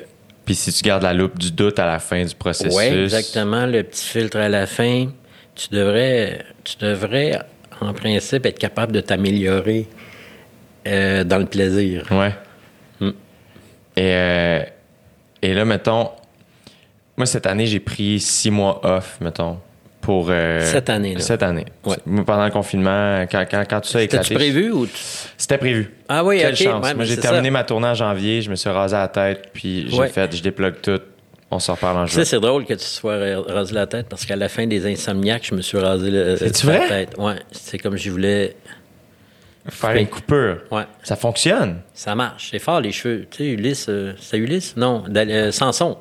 [0.45, 2.75] Puis si tu gardes la loupe du doute à la fin du processus.
[2.75, 3.65] oui, exactement.
[3.65, 5.07] Le petit filtre à la fin.
[5.55, 7.37] Tu devrais, tu devrais,
[7.81, 9.87] en principe, être capable de t'améliorer
[10.87, 12.05] euh, dans le plaisir.
[12.11, 12.33] Ouais.
[13.01, 13.09] Hmm.
[13.97, 14.61] Et, euh,
[15.41, 16.11] et là, mettons,
[17.17, 19.59] moi, cette année, j'ai pris six mois off, mettons,
[20.01, 20.27] pour.
[20.29, 21.19] euh, Cette année, là.
[21.19, 21.65] Cette année.
[21.85, 21.95] Ouais.
[22.25, 24.23] Pendant le confinement, quand, quand, quand tout ça a éclaté.
[24.23, 24.87] T'as-tu prévu ou
[25.37, 25.93] C'était prévu.
[26.07, 26.83] Ah oui, Quelle chance.
[26.85, 27.51] Ouais, Moi, j'ai terminé ça.
[27.51, 30.07] ma tournée en janvier, je me suis rasé la tête, puis j'ai Ouais.
[30.09, 30.99] fait, je déplogue tout.
[31.51, 32.23] On se reparle en Tu juin.
[32.23, 34.85] sais, c'est drôle que tu sois ra- rasé la tête parce qu'à la fin des
[34.85, 36.87] insomniaques, je me suis rasé le, C'est-tu la vrai?
[36.87, 37.17] tête.
[37.17, 38.55] Ouais, c'est comme je voulais.
[39.67, 40.59] Faire une coupure.
[40.71, 41.81] Ouais, Ça fonctionne.
[41.93, 42.49] ça marche.
[42.51, 43.27] C'est fort les cheveux.
[43.29, 44.75] Tu sais, Ulysse, euh, c'est Ulysse?
[44.77, 45.97] Non, Dal- euh, Samson.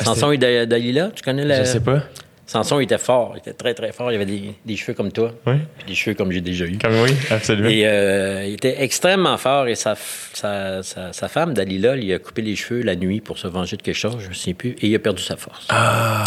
[0.00, 1.60] Ah, Samson et Da- Dalila, tu connais la.
[1.64, 2.02] Je sais pas.
[2.50, 4.10] Samson il était fort, il était très très fort.
[4.10, 5.54] Il avait des, des cheveux comme toi, Oui.
[5.78, 6.78] puis des cheveux comme j'ai déjà eu.
[6.78, 7.68] Comme oui, absolument.
[7.68, 12.12] Et euh, il était extrêmement fort et sa, f- sa, sa, sa femme, Dalila, il
[12.12, 14.54] a coupé les cheveux la nuit pour se venger de quelque chose, je ne souviens
[14.54, 15.66] plus, et il a perdu sa force.
[15.68, 16.24] Ah.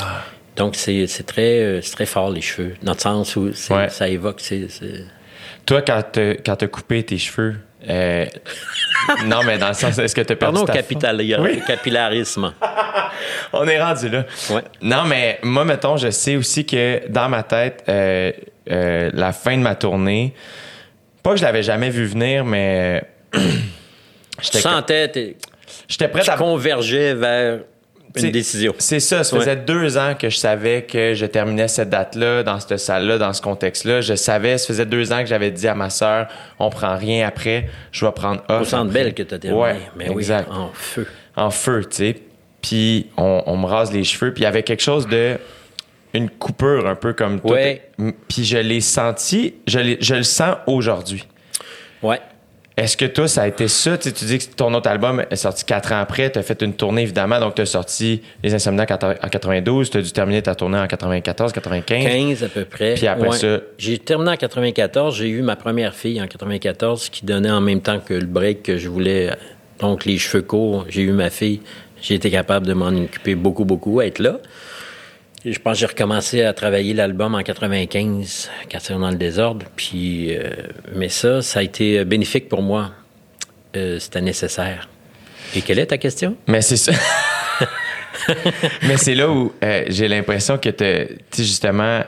[0.55, 3.89] Donc c'est très, euh, très fort les cheveux, dans le sens où Ouais.
[3.89, 4.41] ça évoque.
[5.65, 7.55] Toi, quand t'as coupé tes cheveux,
[7.89, 8.25] euh,
[9.25, 10.65] non, mais dans le sens, est-ce que t'as perdu Pardon,
[10.99, 11.61] ta Oui.
[11.65, 12.53] capillarisme.
[13.53, 14.25] On est rendu là.
[14.49, 14.61] Ouais.
[14.81, 18.31] Non, mais moi, mettons, je sais aussi que dans ma tête, euh,
[18.71, 20.33] euh, la fin de ma tournée,
[21.21, 23.03] pas que je l'avais jamais vu venir, mais
[23.33, 23.39] Tu
[24.41, 25.35] j'étais sentais,
[25.87, 27.59] j'étais prêt tu à convergeais vers
[28.15, 28.73] une décision.
[28.77, 29.23] C'est ça.
[29.23, 33.17] Ça faisait deux ans que je savais que je terminais cette date-là, dans cette salle-là,
[33.17, 34.01] dans ce contexte-là.
[34.01, 36.27] Je savais, ça faisait deux ans que j'avais dit à ma sœur,
[36.59, 38.61] on prend rien après, je vais prendre off.
[38.61, 39.03] Au centre après.
[39.03, 39.61] belle que tu as terminé.
[39.63, 40.47] Ouais, Mais exact.
[40.51, 41.07] oui, en feu.
[41.35, 42.15] En feu, tu sais.
[42.61, 45.37] Puis on, on me rase les cheveux, puis il y avait quelque chose de
[46.13, 47.57] une coupure un peu comme toi.
[48.27, 51.27] Puis je l'ai senti, je, je le sens aujourd'hui.
[52.03, 52.19] Ouais.
[52.75, 53.97] Est-ce que toi, ça a été ça?
[53.97, 56.31] Tu, sais, tu dis que ton autre album est sorti quatre ans après.
[56.31, 57.39] Tu as fait une tournée, évidemment.
[57.39, 59.91] Donc, tu as sorti Les Insomniacs en en 92.
[59.91, 62.03] Tu as dû terminer ta tournée en 94, 95.
[62.05, 62.95] 15 à peu près.
[62.95, 65.15] Puis après ça- J'ai terminé en 94.
[65.15, 68.63] J'ai eu ma première fille en 94 qui donnait en même temps que le break
[68.63, 69.29] que je voulais.
[69.79, 70.85] Donc, les cheveux courts.
[70.89, 71.61] J'ai eu ma fille.
[72.01, 74.39] J'ai été capable de m'en occuper beaucoup, beaucoup, être là.
[75.45, 79.65] Je pense que j'ai recommencé à travailler l'album en 95, quand c'est dans le désordre.
[79.75, 80.49] Puis, euh,
[80.95, 82.91] mais ça, ça a été bénéfique pour moi.
[83.75, 84.87] Euh, C'était nécessaire.
[85.53, 86.37] Et quelle est ta question?
[86.47, 86.93] Mais c'est ça.
[88.83, 92.03] Mais c'est là où euh, j'ai l'impression que tu justement,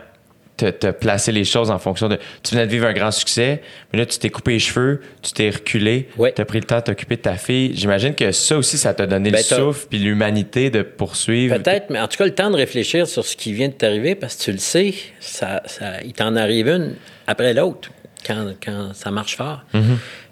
[0.64, 2.18] as placé les choses en fonction de.
[2.44, 3.62] Tu venais de vivre un grand succès,
[3.92, 6.78] mais là, tu t'es coupé les cheveux, tu t'es reculé, tu as pris le temps
[6.78, 7.72] de t'occuper de ta fille.
[7.76, 11.58] J'imagine que ça aussi, ça t'a donné Ben, le t'as- souffle puis l'humanité de poursuivre.
[11.58, 14.16] Peut-être, mais en tout cas, le temps de réfléchir sur ce qui vient de t'arriver,
[14.16, 16.96] parce que tu le sais, ça, ça- il t'en arrive une
[17.28, 17.90] après l'autre
[18.26, 19.62] quand, quand ça marche fort.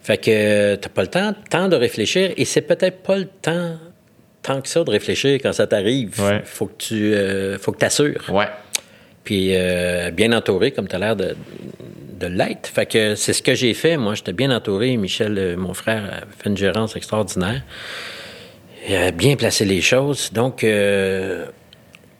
[0.01, 3.77] Fait que tu pas le temps, temps de réfléchir, et c'est peut-être pas le temps
[4.41, 6.19] tant que ça de réfléchir quand ça t'arrive.
[6.21, 6.41] Ouais.
[6.43, 8.21] Faut que tu euh, faut que t'assures.
[8.29, 8.47] Ouais.
[9.23, 11.35] Puis euh, bien entouré, comme tu as l'air de,
[12.19, 12.67] de l'être.
[12.67, 13.97] Fait que c'est ce que j'ai fait.
[13.97, 14.95] Moi, j'étais bien entouré.
[14.97, 17.61] Michel, euh, mon frère, a fait une gérance extraordinaire.
[18.87, 20.31] Il a bien placé les choses.
[20.33, 21.45] Donc, euh,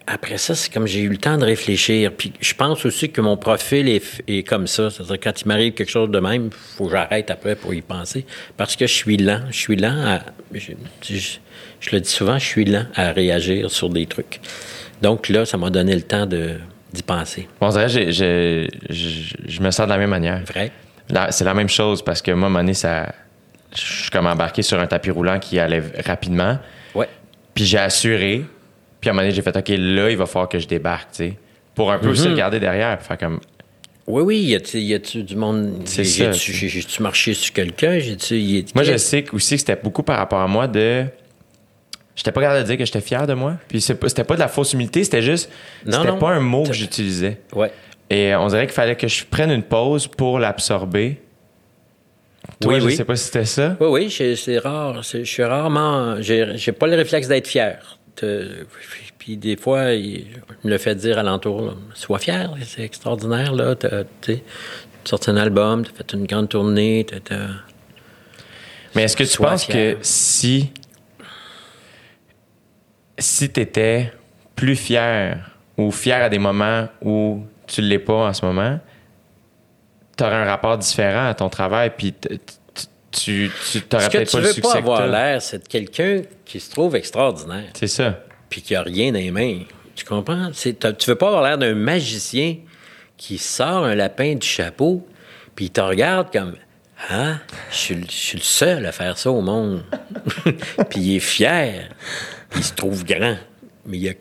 [0.08, 2.12] après ça, c'est comme j'ai eu le temps de réfléchir.
[2.18, 4.90] Puis je pense aussi que mon profil est, comme ça.
[4.90, 7.82] C'est-à-dire, quand il m'arrive quelque chose de même, il faut que j'arrête après pour y
[7.82, 8.26] penser.
[8.56, 9.42] Parce que je suis lent.
[9.52, 10.22] Je suis lent à.
[10.54, 10.72] Je-
[11.82, 14.40] je le dis souvent, je suis lent à réagir sur des trucs.
[15.02, 16.52] Donc là, ça m'a donné le temps de,
[16.94, 17.48] d'y penser.
[17.60, 20.42] Bon, j'ai- je je me sens de la même manière.
[20.46, 20.72] Vrai?
[21.32, 23.14] C'est la même chose parce que moi, à un moment donné, ça.
[23.76, 26.60] Je suis comme embarqué sur un tapis roulant qui allait rapidement.
[26.94, 27.10] Ouais.
[27.56, 28.46] Puis j'ai assuré.
[29.02, 31.10] Puis à un moment donné, j'ai fait OK, là, il va falloir que je débarque,
[31.12, 31.34] tu sais.
[31.76, 33.02] Pour un peu aussi regarder derrière.
[33.02, 33.40] Faire comme.
[34.06, 35.82] Oui, oui, y a-tu, du monde?
[35.86, 37.98] C'est j'ai- ça, J'ai-tu, marché sur quelqu'un?
[38.76, 41.06] Moi, je sais aussi que c'était beaucoup par rapport à moi de.
[42.16, 43.56] J'étais pas capable de dire que j'étais fier de moi.
[43.68, 45.50] Puis c'était pas de la fausse humilité, c'était juste.
[45.86, 47.40] Non, C'était pas un mot que j'utilisais.
[47.56, 47.72] Ouais.
[48.10, 51.20] Et on dirait qu'il fallait que je prenne une pause pour l'absorber.
[52.60, 52.96] Toi, Oui, je oui.
[52.96, 53.76] sais pas si c'était ça.
[53.80, 55.02] Oui, oui, c'est rare.
[55.02, 56.18] Je suis rarement.
[56.22, 57.98] J'ai pas le réflexe d'être fier.
[59.18, 60.28] Puis des fois, il-
[60.62, 63.74] je me le fais dire alentour Sois fier, c'est extraordinaire, là.
[63.76, 64.40] T'as tu
[65.06, 67.06] sorti un album, t'as fait une grande tournée,
[68.96, 69.96] Mais est-ce que tu penses fier.
[69.96, 70.72] que si.
[73.18, 74.12] Si t'étais
[74.56, 78.80] plus fier ou fier à des moments où tu l'es pas en ce moment,
[80.18, 82.40] t'aurais un rapport différent à ton travail, puis tu,
[83.12, 85.08] tu Ce que peut-être tu pas le veux succès pas que avoir t'as.
[85.08, 88.20] l'air, c'est de quelqu'un qui se trouve extraordinaire, C'est ça.
[88.50, 89.60] puis qui a rien dans les mains.
[89.96, 90.50] Tu comprends?
[90.52, 90.74] Tu
[91.08, 92.58] veux pas avoir l'air d'un magicien
[93.18, 95.08] qui sort un lapin du chapeau,
[95.56, 96.56] puis il te regarde comme
[97.10, 97.36] Ah,
[97.70, 99.84] je suis, le- seul à faire ça au monde.
[100.90, 101.90] puis il est fier,
[102.56, 103.36] il se trouve grand.
[103.86, 104.14] Mais il a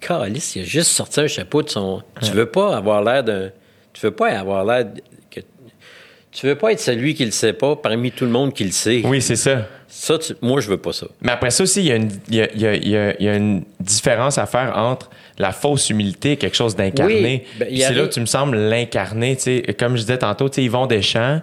[0.00, 2.02] calice, il a juste sorti un chapeau de son.
[2.22, 3.50] Tu veux pas avoir l'air d'un.
[3.92, 4.86] Tu veux pas avoir l'air.
[5.30, 5.40] que...
[6.32, 8.72] Tu veux pas être celui qui le sait pas parmi tout le monde qui le
[8.72, 9.02] sait.
[9.04, 9.66] Oui, c'est ça.
[9.86, 11.06] Ça, tu- moi, je veux pas ça.
[11.20, 12.88] Mais après ça aussi, il y, a une, il, y a, il y a- il
[12.88, 15.08] y a- y une différence à faire entre
[15.38, 17.44] la fausse humilité et quelque chose d'incarné.
[17.54, 19.36] Oui, ben, c'est là tu me sembles l'incarner.
[19.78, 21.40] Comme je disais tantôt, Yvon Deschamps,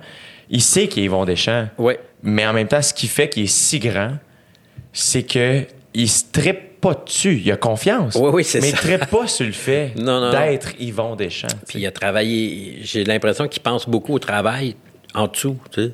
[0.50, 1.70] il sait qu'il est Yvon Deschamps.
[1.78, 1.98] Ouais.
[2.24, 4.18] Mais en même temps, ce qui fait qu'il est si grand,
[4.92, 5.64] c'est que
[5.94, 7.42] il se trippe pas dessus.
[7.44, 8.16] Il a confiance.
[8.16, 8.78] Oui, oui, c'est mais ça.
[8.82, 11.48] il trippe pas sur le fait d'être Yvon Deschamps.
[11.68, 12.80] Puis il a travaillé.
[12.82, 14.76] J'ai l'impression qu'il pense beaucoup au travail
[15.14, 15.92] en dessous, tu sais.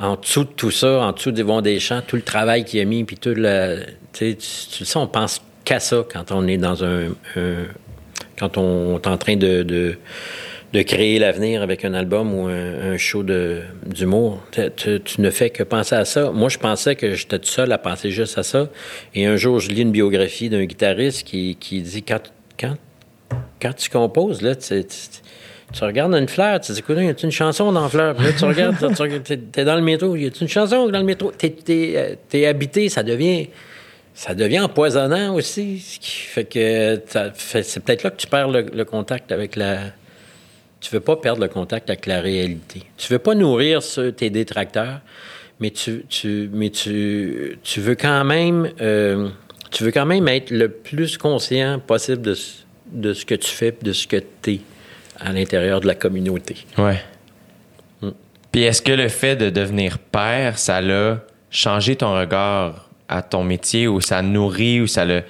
[0.00, 3.04] En dessous de tout ça, en dessous d'Yvon Deschamps, tout le travail qu'il a mis,
[3.04, 3.84] puis tout le.
[4.12, 4.36] Tu sais,
[4.78, 7.08] tu- sais, on pense qu'à ça quand on est dans un.
[7.36, 7.66] un-
[8.38, 9.62] quand on est en train de.
[9.62, 9.96] de
[10.72, 14.42] de créer l'avenir avec un album ou un, un show d'humour.
[14.52, 16.30] Tu, tu- ne fais que penser à ça.
[16.30, 18.68] Moi, je pensais que j'étais tout seul à penser juste à ça.
[19.14, 22.20] Et un jour, je lis une biographie d'un guitariste qui, qui dit quand,
[22.58, 22.76] quand
[23.60, 24.96] quand tu composes, là, tu, tu-
[25.72, 28.14] tu regardes une fleur, tu dis, écoute, y a une chanson dans fleur?
[28.14, 28.76] Puis là, tu regardes,
[29.24, 31.32] tu t'es dans le métro, y a une chanson dans le métro?
[31.32, 33.48] T'es, t'es, euh, habité, ça devient,
[34.14, 35.78] ça devient empoisonnant aussi.
[35.78, 37.00] Ce qui fait que
[37.62, 39.78] c'est peut-être là que tu perds le contact avec la.
[40.82, 42.82] Tu veux pas perdre le contact avec la réalité.
[42.98, 45.00] Tu veux pas nourrir ce- tes détracteurs,
[45.60, 49.28] mais tu, tu, mais tu, tu veux quand même, euh,
[49.70, 53.48] tu veux quand même être le plus conscient possible de, ce- de ce que tu
[53.50, 54.60] fais, de ce que tu es
[55.20, 56.56] à l'intérieur de la communauté.
[56.76, 57.00] Ouais.
[58.00, 58.10] Hmm.
[58.50, 63.44] Puis est-ce que le fait de devenir père, ça l'a changé ton regard à ton
[63.44, 65.22] métier ou ça nourrit ou ça le.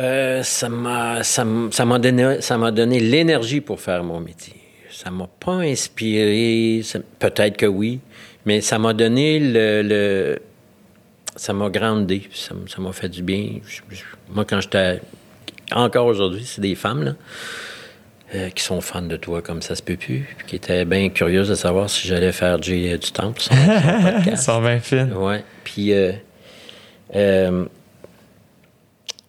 [0.00, 4.54] Euh, ça m'a ça m'a donné ça m'a donné l'énergie pour faire mon métier.
[4.90, 6.82] Ça m'a pas inspiré,
[7.18, 8.00] peut-être que oui,
[8.46, 10.38] mais ça m'a donné le, le-
[11.36, 13.48] ça m'a grandé, ça m'a fait du bien.
[14.30, 15.00] Moi quand j'étais
[15.72, 17.14] encore aujourd'hui, c'est des femmes là
[18.34, 21.08] euh, qui sont fans de toi comme ça se peut plus, puis qui étaient bien
[21.10, 24.42] curieuses de savoir si j'allais faire du temple son, son podcast.
[24.44, 25.12] sont bien fines.
[25.14, 25.44] Ouais.
[25.64, 26.12] Puis euh,
[27.14, 27.64] euh,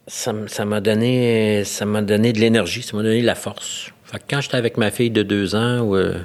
[0.10, 3.92] ça, m'a donné ça m'a donné de l'énergie, ça m'a donné de la force.
[4.06, 6.16] Fait que quand j'étais avec ma fille de deux ans, où, euh,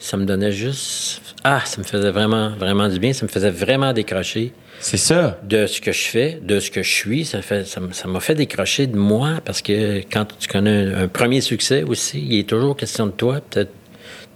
[0.00, 3.50] ça me donnait juste ah, ça me faisait vraiment vraiment du bien, ça me faisait
[3.50, 5.38] vraiment décrocher C'est ça.
[5.44, 7.24] de ce que je fais, de ce que je suis.
[7.24, 7.64] Ça fait,
[8.06, 12.20] m'a fait décrocher de moi parce que quand tu connais un, un premier succès aussi,
[12.28, 13.40] il est toujours question de toi.
[13.48, 13.70] Peut-être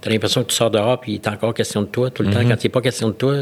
[0.03, 2.29] T'as l'impression que tu sors dehors puis il est encore question de toi tout le
[2.29, 2.41] temps.
[2.41, 3.35] Quand il n'est pas question de toi,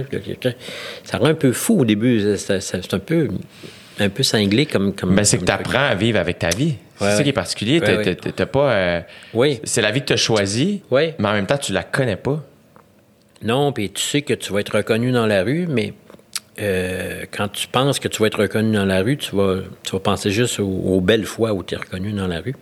[1.03, 2.37] ça rend un peu fou au début.
[2.37, 3.29] C'est un peu,
[3.99, 4.93] un peu cinglé comme.
[4.93, 6.75] comme Ben, c'est que tu apprends à vivre avec ta vie.
[6.97, 7.79] C'est ça qui est particulier.
[7.81, 8.71] Ouais, t'as pas.
[8.73, 9.01] euh,
[9.33, 9.59] Oui.
[9.63, 11.13] C'est la vie que tu as choisie, Oui.
[11.17, 12.43] mais en même temps, tu la connais pas.
[13.43, 15.93] Non, puis tu sais que tu vas être reconnu dans la rue, mais
[16.59, 19.93] euh, quand tu penses que tu vas être reconnu dans la rue, tu vas, tu
[19.93, 22.55] vas penser juste aux, aux belles fois où tu es reconnu dans la rue.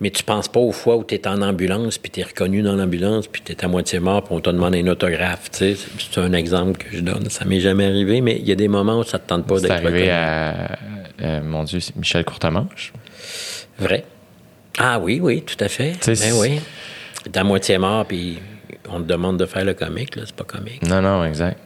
[0.00, 2.62] Mais tu penses pas aux fois où tu es en ambulance, puis tu es reconnu
[2.62, 5.48] dans l'ambulance, puis tu es à moitié mort, puis on te demande un autographe.
[5.50, 7.28] C'est c'est un exemple que je donne.
[7.30, 9.56] Ça m'est jamais arrivé, mais il y a des moments où ça te tente pas
[9.56, 10.10] C'est d'être arrivé reconnu.
[10.10, 10.78] à.
[11.22, 12.92] euh, mon Dieu, c'est Michel Courtemanche.
[13.78, 14.04] Vrai.
[14.78, 15.92] Ah oui, oui, tout à fait.
[15.92, 16.60] Tu sais, Ben c'est- oui.
[17.32, 18.38] T'es à moitié mort, puis
[18.88, 20.22] on te demande de faire le comique, là.
[20.26, 20.82] C'est pas comique.
[20.86, 21.58] Non, non, exact.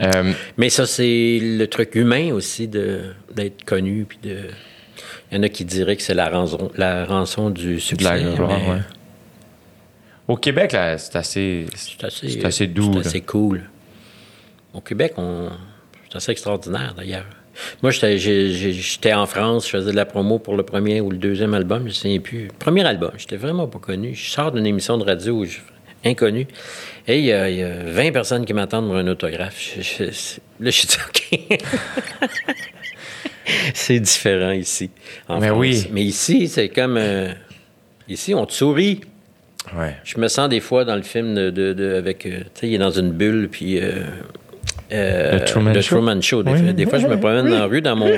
[0.00, 4.06] Euh, Mais ça, c'est le truc humain aussi d'être connu.
[4.08, 4.38] Puis de...
[5.30, 8.04] Il y en a qui diraient que c'est la rançon, la rançon du succès.
[8.04, 8.80] la gloire, mais ouais.
[10.26, 11.66] Au Québec, c'est assez.
[11.74, 12.92] C'est assez, C'est assez doux.
[12.94, 13.62] C'est assez cool.
[14.74, 15.48] Au Québec, on...
[16.10, 17.24] c'est assez extraordinaire, d'ailleurs.
[17.82, 21.54] Moi, j'étais, en France, je faisais de la promo pour le premier ou le deuxième
[21.54, 22.48] album, je ne sais plus.
[22.58, 24.14] Premier album, j'étais vraiment pas connu.
[24.14, 25.58] Je sors d'une émission de radio où je
[26.04, 26.46] inconnu.
[27.08, 29.58] Et il y, a, il y a 20 personnes qui m'attendent pour un autographe.
[29.60, 30.04] Je- je-
[30.60, 31.58] là, je dis OK.
[33.74, 34.90] c'est différent ici.
[35.28, 35.58] en Mais France.
[35.60, 35.88] oui.
[35.92, 36.96] Mais ici, c'est comme.
[36.96, 37.28] euh,
[38.08, 39.00] ici, on te sourit.
[39.76, 39.96] Ouais.
[40.04, 42.24] Je me sens des fois dans le film de, de- de- avec.
[42.26, 43.78] euh, tu sais, il est dans une bulle, puis.
[43.80, 44.02] euh,
[44.92, 45.96] euh, The Truman The Show?
[45.96, 46.42] Truman Show.
[46.42, 46.58] Des, Oui.
[46.62, 48.10] fois, des fois, je me promène dans la rue, dans mon,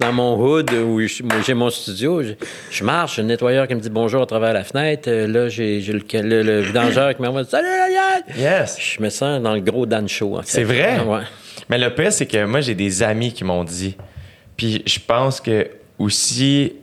[0.00, 2.22] dans mon hood où j'ai mon studio.
[2.24, 2.32] Je,
[2.72, 5.08] je marche, j'ai le nettoyeur qui me dit bonjour à travers la fenêtre.
[5.08, 7.66] Euh, Là, j'ai le, le, le vidangeur qui m'envoie Salut!
[8.36, 8.76] Yes.
[8.80, 10.48] Je me sens dans le gros Dan Show, en fait.
[10.48, 10.98] C'est vrai?
[11.06, 11.20] Ouais.
[11.70, 13.96] Mais le pire, c'est que moi, j'ai des amis qui m'ont dit.
[14.58, 16.74] Puis je pense que aussi,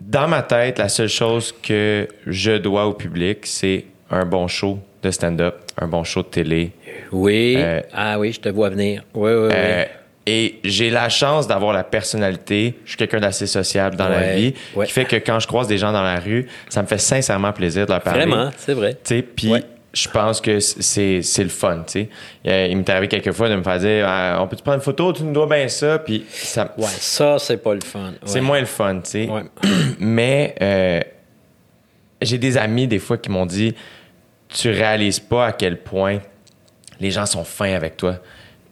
[0.00, 4.80] dans ma tête, la seule chose que je dois au public, c'est un bon show
[5.02, 6.72] de stand-up, un bon show de télé.
[7.12, 7.54] Oui.
[7.58, 9.04] Euh, ah oui, je te vois venir.
[9.14, 9.52] Oui, oui, oui.
[9.54, 9.84] Euh,
[10.26, 12.74] et j'ai la chance d'avoir la personnalité.
[12.84, 14.86] Je suis quelqu'un d'assez sociable dans la vie, ouais.
[14.86, 17.52] qui fait que quand je croise des gens dans la rue, ça me fait sincèrement
[17.52, 18.26] plaisir de leur parler.
[18.26, 18.94] Vraiment, c'est vrai.
[19.04, 19.62] Tu sais, puis Ouais.
[20.02, 22.08] Je pense que c'est c'est le fun, tu
[22.44, 22.68] sais.
[22.70, 24.82] Il m'est arrivé quelques fois de me faire dire Ah, on peut te prendre une
[24.82, 28.12] photo, tu nous dois bien ça, puis ça Ouais, ça, c'est pas le fun.
[28.24, 29.28] c'est moins le fun, tu sais.
[29.28, 29.42] Ouais.
[29.98, 31.00] Mais euh,
[32.22, 33.74] j'ai des amis des fois qui m'ont dit
[34.48, 36.18] tu réalises pas à quel point
[37.00, 38.18] les gens sont fins avec toi.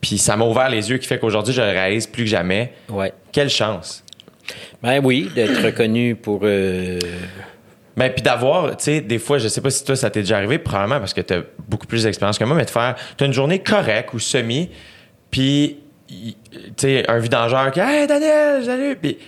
[0.01, 2.73] Puis ça m'a ouvert les yeux qui fait qu'aujourd'hui je le réalise plus que jamais.
[2.89, 3.13] Ouais.
[3.33, 4.03] Quelle chance.
[4.83, 6.41] Ben oui, d'être reconnu pour.
[6.45, 6.99] euh,
[7.97, 10.37] Ben, puis d'avoir, tu sais, des fois, je sais pas si toi, ça t'est déjà
[10.37, 13.25] arrivé, probablement parce que tu as beaucoup plus d'expérience que moi, mais de faire, tu
[13.25, 14.71] une journée correcte ou semi,
[15.31, 15.79] puis,
[16.09, 16.35] tu
[16.77, 19.19] sais, un vidangeur qui, hey, Daniel, salut, puis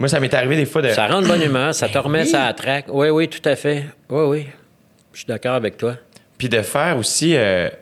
[0.00, 0.88] moi, ça m'est arrivé des fois de.
[0.88, 2.26] Ça rend de bonne humeur, ça te remet oui.
[2.26, 2.86] ça à traque.
[2.88, 3.84] Oui, oui, tout à fait.
[4.08, 4.46] Oui, oui.
[5.12, 5.96] Je suis d'accord avec toi.
[6.38, 7.76] Puis de faire aussi, euh, tu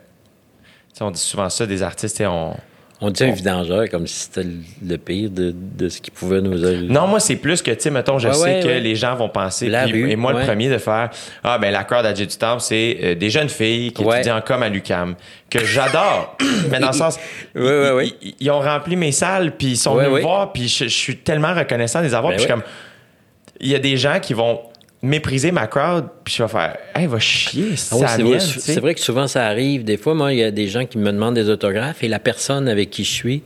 [0.94, 2.56] sais, on dit souvent ça, des artistes, tu sais, on.
[3.00, 4.42] On dit un vidangeur comme si c'était
[4.84, 6.88] le- pire de, de ce qui pouvait nous arriver.
[6.92, 8.80] Non, moi, c'est plus que, tu sais, mettons, je Ouais, sais ouais, que ouais.
[8.80, 9.68] les gens vont penser.
[9.68, 10.40] La puis- rue, et moi, ouais.
[10.40, 11.10] le premier de faire,
[11.44, 14.16] ah, ben, la crowd à du Temple, c'est euh, des jeunes filles qui Ouais.
[14.16, 15.14] étudient en com à l'UCAM,
[15.48, 16.36] que j'adore.
[16.70, 17.18] mais dans le sens,
[17.54, 20.84] ils, ils- ils ont rempli mes salles, puis ils sont venus me voir, puis je,
[20.84, 22.32] je suis tellement reconnaissant de les avoir.
[22.32, 22.64] Ben puis je suis comme,
[23.60, 24.60] il y a des gens qui vont
[25.02, 28.40] mépriser ma crowd, puis je vais faire, hey, va chier, c'est Ah la c'est, vrai,
[28.40, 29.84] c'est vrai que souvent ça arrive.
[29.84, 32.18] Des fois, moi, il y a des gens qui me demandent des autographes et la
[32.18, 33.42] personne avec qui je suis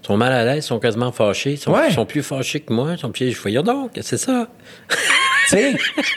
[0.00, 1.90] sont mal à l'aise, sont quasiment fâchés, sont, Ouais.
[1.90, 2.94] sont plus fâchés que moi.
[2.98, 4.48] Sont plus, je fais, donc, c'est ça.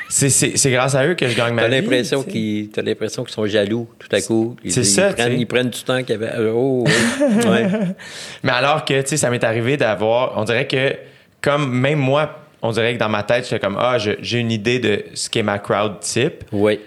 [0.10, 1.76] C'est- grâce à eux que je gagne ma T'as vie.
[1.82, 4.56] l'impression qu'ils, t'as l'impression qu'ils sont jaloux tout à coup.
[4.64, 6.32] Ils, C'est ils ça, tu prennent, ils prennent du temps qu'il y avait.
[6.50, 7.46] Oh, oui.
[7.50, 7.68] Ouais.
[8.44, 10.34] Mais alors que, tu sais, ça m'est arrivé d'avoir.
[10.38, 10.94] On dirait que,
[11.42, 14.80] comme même moi, on dirait que dans ma tête, j'étais comme, ah, j'ai une idée
[14.80, 16.44] de ce qu'est ma crowd type.
[16.52, 16.80] oui.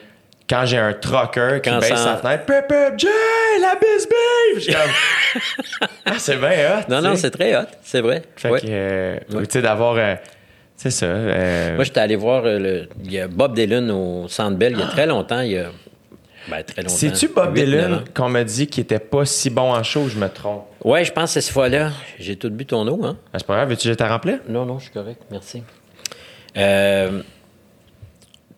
[0.48, 3.06] Quand j'ai un trucker qui Quand baisse ça- sa fenêtre, pep, pep, Jay,
[3.60, 4.60] la bisbille!
[4.60, 6.82] Je comme, ah, c'est bien hot.
[6.90, 8.22] Non, non, c'est très hot, c'est vrai.
[8.34, 8.60] Fait Ouais.
[8.60, 9.46] que, euh, Ouais.
[9.46, 9.94] tu sais, d'avoir.
[9.96, 10.16] euh,
[10.74, 11.06] c'est ça.
[11.06, 14.80] euh, Moi, j'étais allé voir le, il y a Bob Dylan au Centre Bell il
[14.80, 15.40] y a très longtemps.
[15.42, 15.66] Il y a,
[16.48, 16.94] ben, très longtemps.
[16.94, 20.28] C'est-tu Bob Dylan qu'on m'a dit qu'il était pas si bon en show, je me
[20.28, 20.64] trompe?
[20.84, 21.90] Ouais, je pense que c'est cette fois-là.
[22.18, 23.16] J'ai tout bu ton eau, hein?
[23.32, 24.40] Ah, c'est pas grave, veux-tu que je te?
[24.48, 25.62] Non, non, je suis correct, merci.
[26.56, 27.22] Euh,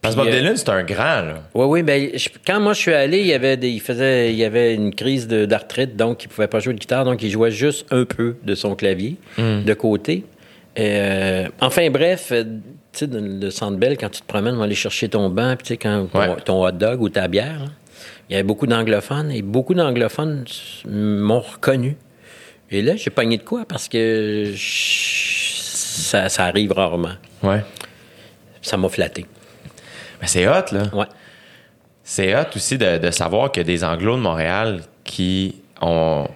[0.01, 1.35] Parce que Bob euh, Dylan, c'est un grand, là.
[1.55, 4.31] oui, oui, ben, je- quand moi je suis allé, il y avait, des, il faisait,
[4.33, 7.23] il y avait une crise de- d'arthrite, donc il pouvait pas jouer de guitare, donc
[7.23, 9.63] il jouait juste un peu de son clavier Hmm.
[9.65, 10.25] de côté.
[10.79, 12.45] Euh, enfin bref, tu
[13.01, 15.55] sais, dans le Centre Bell, quand tu te promènes, on va aller chercher ton banc,
[15.57, 16.37] puis tu sais, quand ton, Ouais.
[16.45, 17.67] ton hot dog ou ta bière, là,
[18.29, 20.45] il y avait beaucoup d'anglophones, et beaucoup d'anglophones
[20.87, 21.97] m'ont reconnu.
[22.71, 23.65] Et là, j'ai pogné de quoi?
[23.67, 27.15] Parce que je- ça, ça arrive rarement.
[27.43, 27.63] Ouais.
[28.63, 29.27] Ça m'a flatté.
[30.21, 30.85] Mais c'est hot, là.
[30.95, 31.07] Ouais.
[32.05, 36.29] C'est hot aussi de, de savoir qu'il y a des Anglos de Montréal qui ont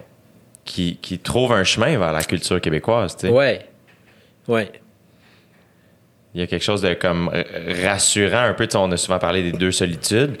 [0.65, 3.15] qui, qui trouvent un chemin vers la culture québécoise.
[3.15, 3.33] tu sais.
[3.33, 3.65] Ouais.
[4.49, 4.69] Ouais.
[6.35, 7.31] Il y a quelque chose de comme
[7.83, 8.67] rassurant un peu.
[8.75, 10.37] On a souvent parlé des deux solitudes.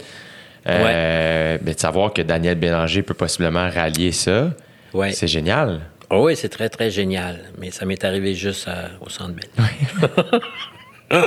[0.67, 4.51] Euh, mais de savoir que Daniel Bélanger peut possiblement rallier ça,
[4.93, 5.11] Ouais.
[5.13, 5.79] c'est génial.
[6.09, 7.39] Oh oui, c'est très, très génial.
[7.57, 10.41] Mais ça m'est arrivé juste à- au Centre Bell.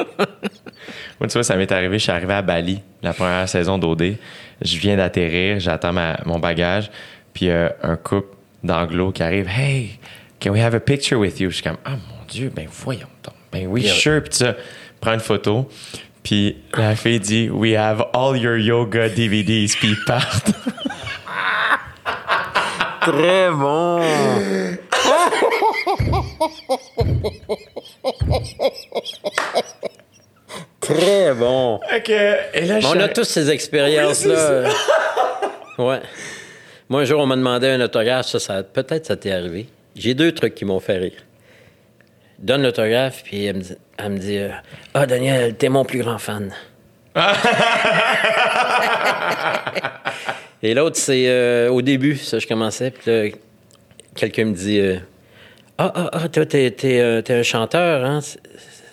[1.19, 4.17] Moi, tu vois, ça m'est arrivé, je suis arrivé à Bali, la première saison d'OD.
[4.63, 6.91] Je viens d'atterrir, j'attends ma- mon bagage,
[7.33, 9.49] puis euh, un couple d'anglo qui arrive.
[9.49, 9.99] Hey,
[10.41, 11.49] can we have a picture with you?
[11.51, 13.09] Je suis comme, ah mon Dieu, ben voyons.
[13.53, 13.95] Ben oui, Yeah.
[13.95, 14.23] sure.
[14.23, 14.55] Puis ça,
[15.01, 15.69] prends une photo.
[16.23, 20.53] Puis la fille dit, we have all your yoga DVDs, puis ils partent.
[23.01, 24.03] Très bon!
[30.81, 31.77] Très bon!
[31.77, 34.71] Ok, et là, je On a tous ces expériences-là.
[35.79, 36.01] ouais.
[36.89, 38.27] Moi, un jour, on m'a demandé un autographe.
[38.27, 39.69] Ça, ça peut-être ça t'est arrivé.
[39.95, 41.13] J'ai deux trucs qui m'ont fait rire.
[42.41, 44.49] Donne l'autographe, puis elle me dit, elle me dit euh,
[44.95, 46.53] Ah, Daniel, t'es mon plus grand fan.
[50.63, 53.29] Et l'autre, c'est euh, au début, ça, je commençais, puis là,
[54.15, 54.97] quelqu'un me dit euh,
[55.79, 58.21] Ah, ah, ah, toi, t'es, t'es, t'es un chanteur, hein?
[58.21, 58.41] C'est-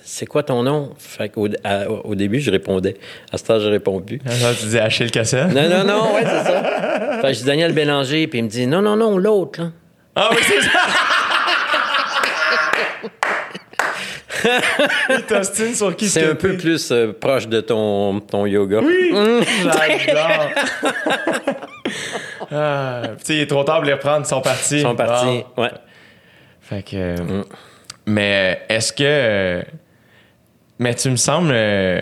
[0.09, 0.93] C'est quoi ton nom?
[0.97, 2.95] Fait qu'au à- au début, je répondais.
[3.33, 4.21] À ce temps, je réponds plus.
[4.25, 5.47] Alors, tu dis Achille Cassel?
[5.47, 7.17] Non, non, non, ouais, c'est ça.
[7.21, 9.67] Fait que je dis Daniel Bélanger, puis il me dit Non, non, non, l'autre, là.
[10.15, 10.69] Ah oui, c'est ça!
[15.09, 18.79] Il t'ostine sur qui C'est un peu plus euh, proche de ton, ton yoga.
[18.83, 19.11] Oui!
[19.63, 20.49] J'adore!
[22.51, 24.75] ah, il est trop tard pour les reprendre, ils sont partis.
[24.77, 25.43] Ils sont partis.
[25.55, 25.63] Bon.
[25.63, 25.71] Ouais.
[26.61, 26.95] Fait que.
[26.95, 27.43] euh,
[28.05, 29.03] Mais est-ce que.
[29.03, 29.61] euh,
[30.79, 31.51] Mais tu me sembles.
[31.53, 32.01] euh,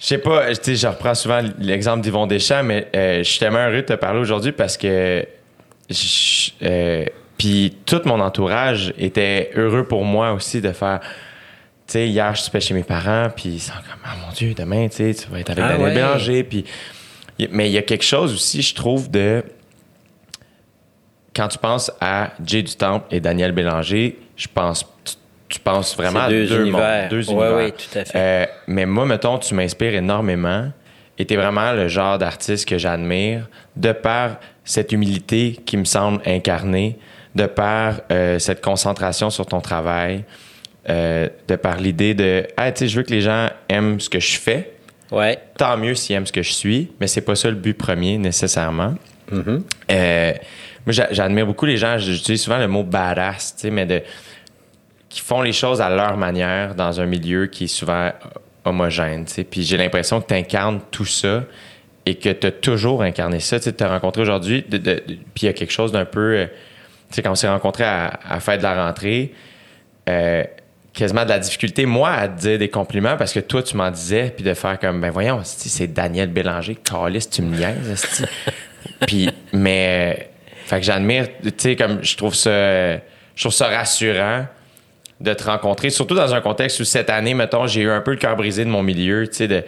[0.00, 3.38] Je sais pas, tu sais, je reprends souvent l'exemple d'Yvon Deschamps, mais euh, je suis
[3.38, 5.24] tellement heureux de te parler aujourd'hui parce que.
[5.90, 7.04] je- euh,
[7.42, 11.00] Puis tout mon entourage était heureux pour moi aussi de faire.
[11.88, 14.54] Tu sais, hier, je suis chez mes parents, puis ils sont comme, ah mon Dieu,
[14.54, 15.94] demain, tu sais, tu vas être avec Ah Daniel ouais.
[15.96, 16.44] Bélanger.
[16.44, 16.64] Puis,
[17.50, 19.42] mais il y a quelque chose aussi, je trouve, de
[21.34, 25.14] quand tu penses à Jay du Temple et Daniel Bélanger, je pense tu,
[25.48, 27.00] tu penses vraiment à deux deux, univers.
[27.02, 27.56] mondes, deux Ouais, univers.
[27.56, 28.12] oui, tout à fait.
[28.18, 30.70] Euh, mais moi, mettons, tu m'inspires énormément
[31.18, 35.84] et tu es vraiment le genre d'artiste que j'admire de par cette humilité qui me
[35.84, 36.96] semble incarnée,
[37.34, 40.24] de par euh, cette concentration sur ton travail,
[40.88, 44.08] euh, de par l'idée de ah, tu sais, je veux que les gens aiment ce
[44.10, 44.72] que je fais,
[45.10, 45.38] Ouais.
[45.58, 48.18] tant mieux s'ils aiment ce que je suis, mais c'est pas ça le but premier
[48.18, 48.94] nécessairement.
[49.90, 50.32] Euh,
[50.84, 54.02] moi, j'a- j'admire beaucoup les gens, j'utilise souvent le mot badass, tu sais, mais de,
[55.08, 58.10] qui font les choses à leur manière dans un milieu qui est souvent
[58.64, 59.44] homogène, tu sais.
[59.44, 61.44] Puis j'ai l'impression que tu incarnes tout ça
[62.04, 63.58] et que tu as toujours incarné ça.
[63.60, 64.82] Tu t'as rencontré aujourd'hui, puis
[65.42, 66.46] il y a quelque chose d'un peu.
[67.12, 69.32] Tu sais, quand on s'est rencontrés à, à la fête de la rentrée,
[70.08, 70.42] euh,
[70.92, 73.90] quasiment de la difficulté, moi, à te dire des compliments parce que toi, tu m'en
[73.90, 78.26] disais, puis de faire comme, ben voyons, c'est Daniel Bélanger, Carlis, tu me niaises,
[79.06, 80.24] puis, mais, euh,
[80.66, 83.00] fait que j'admire, tu sais, comme, je trouve ça, je
[83.36, 84.46] trouve ça rassurant
[85.22, 88.10] de te rencontrer, surtout dans un contexte où cette année, mettons, j'ai eu un peu
[88.10, 89.62] le cœur brisé de mon milieu, tu sais, de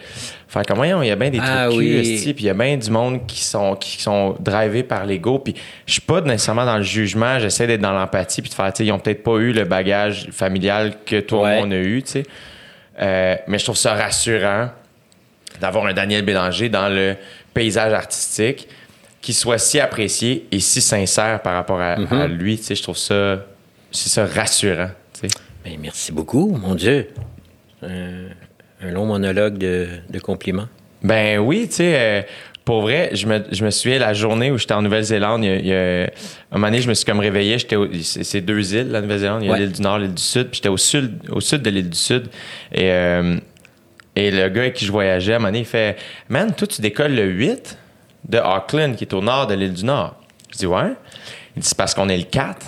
[0.47, 2.21] faire comme, voyons, il y a bien des trucs Ah cul, oui.
[2.35, 5.55] puis il y a bien du monde qui sont, qui sont drivés par l'ego, puis
[5.85, 8.77] je suis pas nécessairement dans le jugement, j'essaie d'être dans l'empathie, puis de faire, tu
[8.79, 11.61] sais, ils ont peut-être pas eu le bagage familial que toi Ouais.
[11.63, 12.23] on a eu, tu sais.
[13.01, 14.69] Euh, mais je trouve ça rassurant
[15.59, 17.15] d'avoir un Daniel Bélanger dans le
[17.53, 18.67] paysage artistique
[19.21, 22.21] qui soit si apprécié et si sincère par rapport à, Mm-hmm.
[22.21, 23.37] à lui, tu sais, je trouve ça,
[23.91, 24.89] c'est ça rassurant,
[25.65, 27.07] Ben, merci beaucoup, mon Dieu.
[27.81, 28.27] Un,
[28.81, 30.67] un long monologue de, de compliments.
[31.01, 32.21] Ben oui, tu sais, euh,
[32.63, 35.51] pour vrai, je me, je me souviens la journée où j'étais en Nouvelle-Zélande, il y
[35.51, 36.03] a, il y a-
[36.51, 39.43] un moment donné, je me suis comme réveillé, j'étais c'est c'est deux îles, la Nouvelle-Zélande,
[39.43, 39.59] il y a Ouais.
[39.59, 41.97] l'île du Nord, l'île du Sud, puis j'étais au sud, au sud de l'île du
[41.97, 42.27] Sud,
[42.71, 43.37] et, euh,
[44.15, 45.97] et le gars avec qui je voyageais, à un moment donné, il fait
[46.29, 47.77] «Man, toi, tu décolles le 8
[48.29, 50.15] de Auckland, qui est au nord de l'île du Nord.»
[50.51, 50.93] Je dis «Ouais.»
[51.55, 52.65] Il dit «C'est parce qu'on est le 4,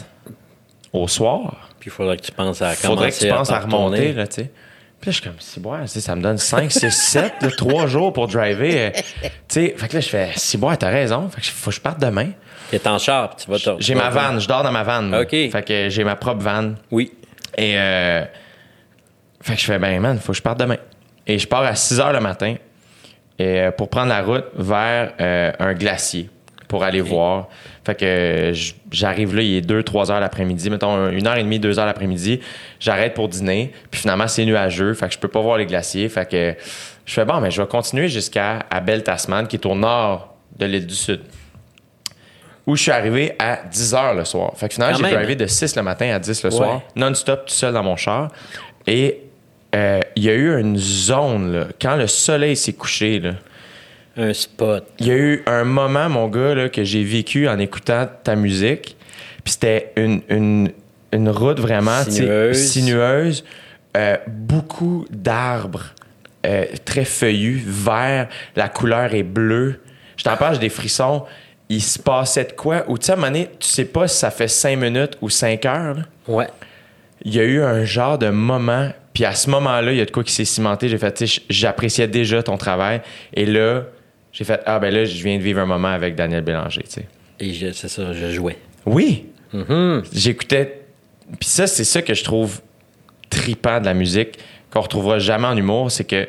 [0.94, 3.60] au soir.» Puis il faudrait que tu penses à faudrait que tu commencer penses à,
[3.60, 4.14] remonter, retourner.
[4.14, 4.52] là, tu sais.
[5.00, 7.88] Puis là, je suis comme, tu sais, ça me donne 5, 6, 7, là, 3
[7.88, 8.92] jours pour driver.
[8.94, 11.30] euh, tu sais, fait que là, je fais, si boire, t'as raison.
[11.30, 12.32] Fait que faut que je parte demain.
[12.72, 15.16] T'es en char, tu vas J'ai ma vanne, je dors dans ma vanne.
[15.16, 15.30] OK.
[15.30, 16.76] Fait que j'ai ma propre vanne.
[16.92, 17.14] Oui.
[17.58, 18.26] Et, euh,
[19.40, 20.78] fait que je fais, ben, man, faut que je parte demain.
[21.26, 22.56] Et je pars à 6 heures le matin
[23.40, 26.30] et, euh, pour prendre la route vers euh, un glacier
[26.68, 27.48] pour aller voir.
[27.86, 28.52] Fait que
[28.92, 32.42] j'arrive là, il est 2-3 heures l'après-midi, mettons une heure et demie, deux heures l'après-midi.
[32.80, 36.10] J'arrête pour dîner, puis finalement, c'est nuageux, fait que je peux pas voir les glaciers.
[36.10, 36.56] Fait que
[37.06, 40.66] je fais, bon, mais je vais continuer jusqu'à Abel Tasman, qui est au nord de
[40.66, 41.22] l'île du Sud
[42.66, 44.52] où je suis arrivé à 10 heures le soir.
[44.58, 46.56] Fait que finalement, j'ai drivé de 6 le matin à 10 le Ouais.
[46.58, 48.28] soir, non-stop, tout seul dans mon char.
[48.86, 49.22] Et
[49.74, 53.32] euh, il y a eu une zone, là, quand le soleil s'est couché, là,
[54.18, 54.86] Un spot.
[55.00, 58.36] il y a eu un moment, mon gars, là, que j'ai vécu en écoutant ta
[58.36, 58.98] musique.
[59.44, 60.72] Puis c'était une, une,
[61.12, 62.58] une route vraiment Sinueuse.
[62.58, 63.46] sinueuse,
[63.96, 65.94] euh, beaucoup d'arbres
[66.46, 69.82] euh, très feuillus, verts, la couleur est bleue.
[70.18, 71.24] Je t'en parle, j'ai des frissons.
[71.70, 72.84] Il se passait de quoi?
[72.88, 75.18] Ou tu sais, à un moment donné, tu sais pas si ça fait cinq minutes
[75.22, 75.96] ou cinq heures.
[75.96, 76.04] là.
[76.28, 76.48] Ouais.
[77.24, 80.06] Il y a eu un genre de moment, puis à ce moment-là, il y a
[80.06, 80.88] de quoi qui s'est cimenté.
[80.88, 83.02] J'ai fait, j'appréciais déjà ton travail.
[83.34, 83.84] Et là,
[84.38, 86.92] j'ai fait, ah ben là, je viens de vivre un moment avec Daniel Bélanger, tu
[86.92, 87.08] sais.
[87.40, 88.58] Et je- c'est ça, je jouais.
[88.86, 89.26] Oui!
[89.52, 90.04] Mhm.
[90.14, 90.82] J'écoutais.
[91.40, 92.62] Puis ça, c'est ça que je trouve
[93.30, 94.38] tripant de la musique,
[94.72, 96.28] qu'on retrouvera jamais en humour, c'est que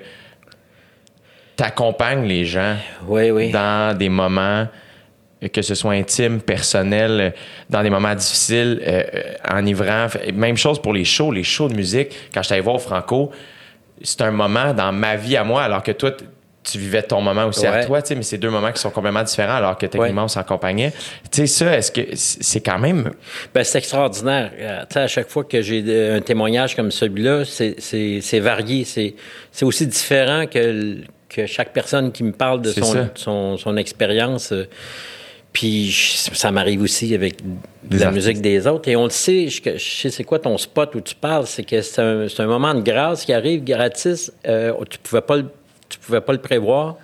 [1.56, 2.76] t'accompagnes les gens
[3.06, 3.50] Oui, oui.
[3.50, 4.66] dans des moments
[5.52, 7.32] que ce soit intime, personnel,
[7.70, 10.08] dans des moments difficiles, euh, euh, enivrants.
[10.34, 12.08] Même chose pour les shows, les shows de musique.
[12.34, 13.30] Quand j'étais allé voir au Franco,
[14.02, 16.10] c'est un moment dans ma vie à moi, alors que toi,
[16.72, 18.90] tu vivais ton moment aussi à toi, tu sais, mais c'est deux moments qui sont
[18.90, 20.24] complètement différents, alors que techniquement, Ouais.
[20.24, 20.92] on s'accompagnait.
[21.30, 23.10] Tu sais, ça, est-ce que c'est quand même.
[23.54, 24.50] Ben, c'est extraordinaire.
[24.58, 28.20] Euh, tu sais, à chaque fois que j'ai de- un témoignage comme celui-là, c'est- c'est
[28.20, 28.84] c'est varié.
[28.84, 29.14] C'est
[29.52, 34.52] c'est aussi différent que, que chaque personne qui me parle de son, son, son expérience.
[34.52, 34.64] euh,
[35.52, 37.36] Puis je- ça m'arrive aussi avec
[37.82, 38.26] Des la artistes.
[38.28, 38.88] musique des autres.
[38.88, 41.64] Et on le sait, je, je sais c'est quoi ton spot où tu parles, c'est
[41.64, 44.30] que c'est un, moment de grâce qui arrive gratis.
[44.46, 45.46] Euh, tu pouvais pas le,
[46.08, 46.96] pouvais pas le prévoir.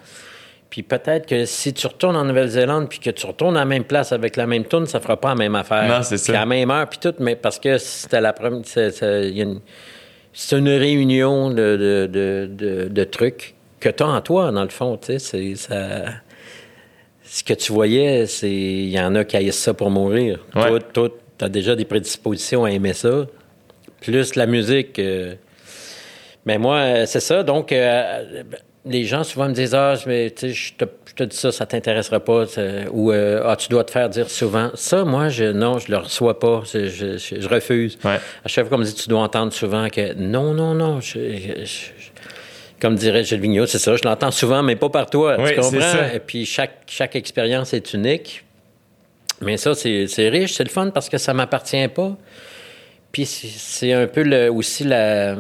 [0.71, 3.85] Puis peut-être que si tu retournes en Nouvelle-Zélande puis que tu retournes à la même
[3.85, 5.87] place avec la même tune, ça fera pas la même affaire.
[5.87, 6.33] Non, c'est ça.
[6.33, 8.91] Puis à la même heure puis tout, mais parce que c'était la première, c'est,
[9.37, 9.61] une,
[10.33, 14.65] c'est une réunion de, de, de, de- de trucs que tu as en toi dans
[14.65, 16.07] le fond, tu sais, c'est ça.
[17.23, 20.45] Ce que tu voyais, c'est il y en a qui haïssent ça pour mourir.
[20.57, 20.69] Ouais.
[20.69, 21.09] Toi, toi,
[21.39, 23.27] t'as déjà des prédispositions à aimer ça.
[24.01, 24.99] Plus la musique.
[24.99, 25.35] euh,
[26.47, 27.43] mais moi, c'est ça.
[27.43, 28.43] Donc, euh,
[28.87, 31.51] les gens souvent me disent Ah, mais, tu sais, je te, je te dis ça,
[31.53, 32.45] ça t'intéressera pas.
[32.93, 34.71] Ou euh, Ah, tu dois te faire dire souvent.
[34.75, 36.63] Ça, moi, je, non, je le reçois pas.
[36.73, 37.99] Je, je- je- je refuse.
[38.05, 38.19] Ouais.
[38.45, 41.01] À chaque fois qu'on me dit Tu dois entendre souvent que non, non, non.
[42.81, 45.37] comme dirait Gilles Vigneault, c'est ça, je l'entends souvent, mais pas par toi.
[45.39, 45.81] Oui, tu comprends?
[45.81, 46.15] ça.
[46.15, 48.45] Et puis, chaque, chaque expérience est unique.
[49.41, 52.17] Mais ça, c'est riche, c'est le fun parce que ça m'appartient pas.
[53.13, 55.37] Puis c'est- c'est un peu le, aussi la.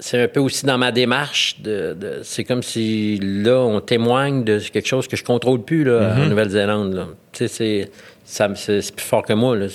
[0.00, 1.56] C'est un peu aussi dans ma démarche.
[1.60, 5.84] De, de- c'est comme si là, on témoigne de quelque chose que je contrôle plus
[5.84, 6.94] là, en Nouvelle-Zélande.
[6.94, 7.06] là.
[7.32, 7.90] Tu sais,
[8.24, 9.56] c'est, plus fort que moi.
[9.56, 9.66] Là.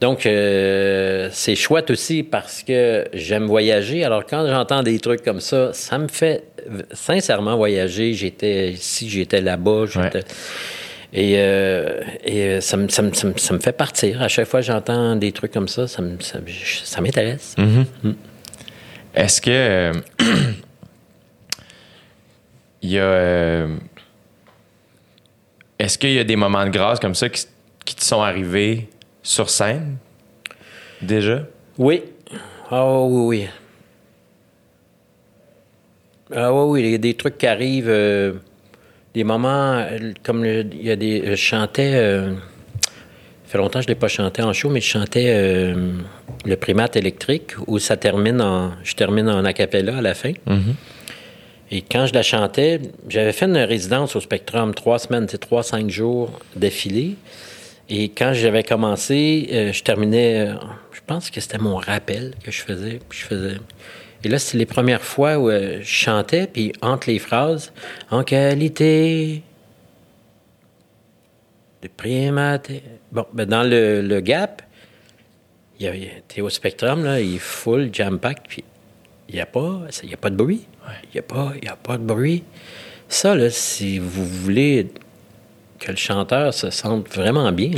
[0.00, 4.04] Donc, euh, c'est chouette aussi parce que j'aime voyager.
[4.04, 6.44] Alors, quand j'entends des trucs comme ça, ça me fait
[6.92, 8.12] sincèrement voyager.
[8.14, 9.84] J'étais ici, j'étais là-bas.
[9.86, 10.24] j'étais-
[11.12, 14.20] Et, euh, et euh, ça, me, ça, me, ça me- ça me fait partir.
[14.20, 16.44] À chaque fois que j'entends des trucs comme ça, ça, me- ça, me-
[16.84, 17.54] ça m'intéresse.
[19.14, 19.50] Est-ce que.
[19.50, 19.92] euh,
[22.82, 23.02] Il y a.
[23.02, 23.76] euh,
[25.78, 27.46] Est-ce qu'il y a des moments de grâce comme ça qui,
[27.84, 28.88] qui te sont arrivés
[29.22, 29.96] sur scène?
[31.00, 31.42] Déjà?
[31.78, 32.02] Oui.
[32.70, 33.48] Ah oui, oui.
[36.34, 38.32] Ah oui, oui, il y a des trucs qui arrivent, euh,
[39.14, 39.86] des moments,
[40.22, 41.22] comme il y a des...
[41.26, 41.94] Je chantais...
[43.54, 45.92] fait longtemps que je ne l'ai pas chanté en show, mais je chantais euh,
[46.44, 48.72] le primate électrique où ça termine en...
[48.82, 50.32] Je termine en acapella à la fin.
[51.70, 55.62] Et quand je la chantais, j'avais fait une résidence au Spectrum, trois semaines, c'est trois,
[55.62, 57.14] cinq jours d'affilée.
[57.88, 60.54] Et quand j'avais commencé, euh, je terminais, euh,
[60.90, 62.98] je pense que c'était mon rappel que je faisais.
[63.08, 63.56] Puis je faisais.
[64.24, 67.72] Et là, c'était les premières fois où euh, je chantais, puis entre les phrases,
[68.10, 69.42] en qualité
[71.84, 72.70] de primate.
[73.14, 74.62] Bon, ben dans le, le gap,
[75.78, 75.92] il y a-
[76.28, 78.64] t'es au Spectrum, là, il est full, jam-pack, puis
[79.28, 80.66] il n'y a, pas- y a pas de bruit.
[81.04, 82.42] Il n'y a, a pas de bruit.
[83.08, 84.88] Ça, là, si vous voulez
[85.78, 87.70] que le chanteur se sente vraiment bien,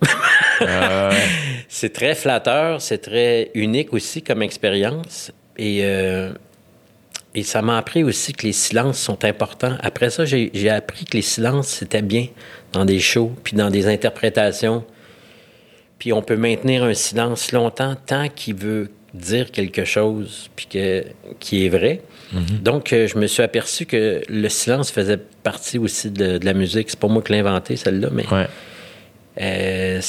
[0.00, 1.10] là,
[1.68, 5.32] c'est très flatteur, c'est très unique aussi comme expérience.
[5.56, 6.32] Et, euh,
[7.34, 9.76] et ça m'a appris aussi que les silences sont importants.
[9.80, 12.26] Après ça, j'ai appris que les silences, c'était bien
[12.72, 14.84] dans des shows, puis dans des interprétations.
[15.98, 21.04] Puis on peut maintenir un silence longtemps tant qu'il veut dire quelque chose, puis que,
[21.40, 22.02] qui est vrai.
[22.62, 26.54] Donc, euh, je me suis aperçu que le silence faisait partie aussi de, de la
[26.54, 26.88] musique.
[26.88, 28.46] C'est pas moi qui l'ai inventé, celle-là, mais Ouais.
[29.40, 30.00] Euh,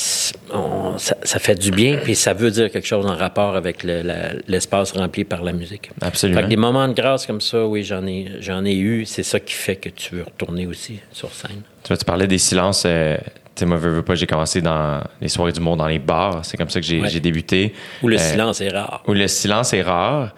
[0.53, 3.84] on- ça, ça fait du bien, puis ça veut dire quelque chose en rapport avec
[3.84, 4.03] le-
[4.48, 5.90] l'espace rempli par la musique.
[6.02, 6.40] Absolument.
[6.40, 9.06] Fait que des moments de grâce comme ça, oui, j'en ai, j'en ai eu.
[9.06, 11.62] C'est ça qui fait que tu veux retourner aussi sur scène.
[11.84, 12.84] Tu vois, tu parlais des silences.
[12.86, 13.18] euh,
[13.56, 16.44] tu sais, moi, veux, veux pas, j'ai commencé dans les soirées d'humour dans les bars.
[16.44, 17.20] C'est comme ça que j'ai Ouais.
[17.20, 17.74] débuté.
[18.02, 19.03] Où le Euh, silence est rare.
[19.08, 20.34] où le silence est rare.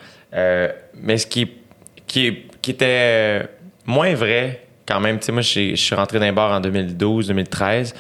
[1.02, 1.48] Mais ce qui,
[2.08, 3.48] qui était
[3.86, 7.94] moins vrai, quand même, tu sais, moi, je suis- rentré dans les bars en 2012-2013.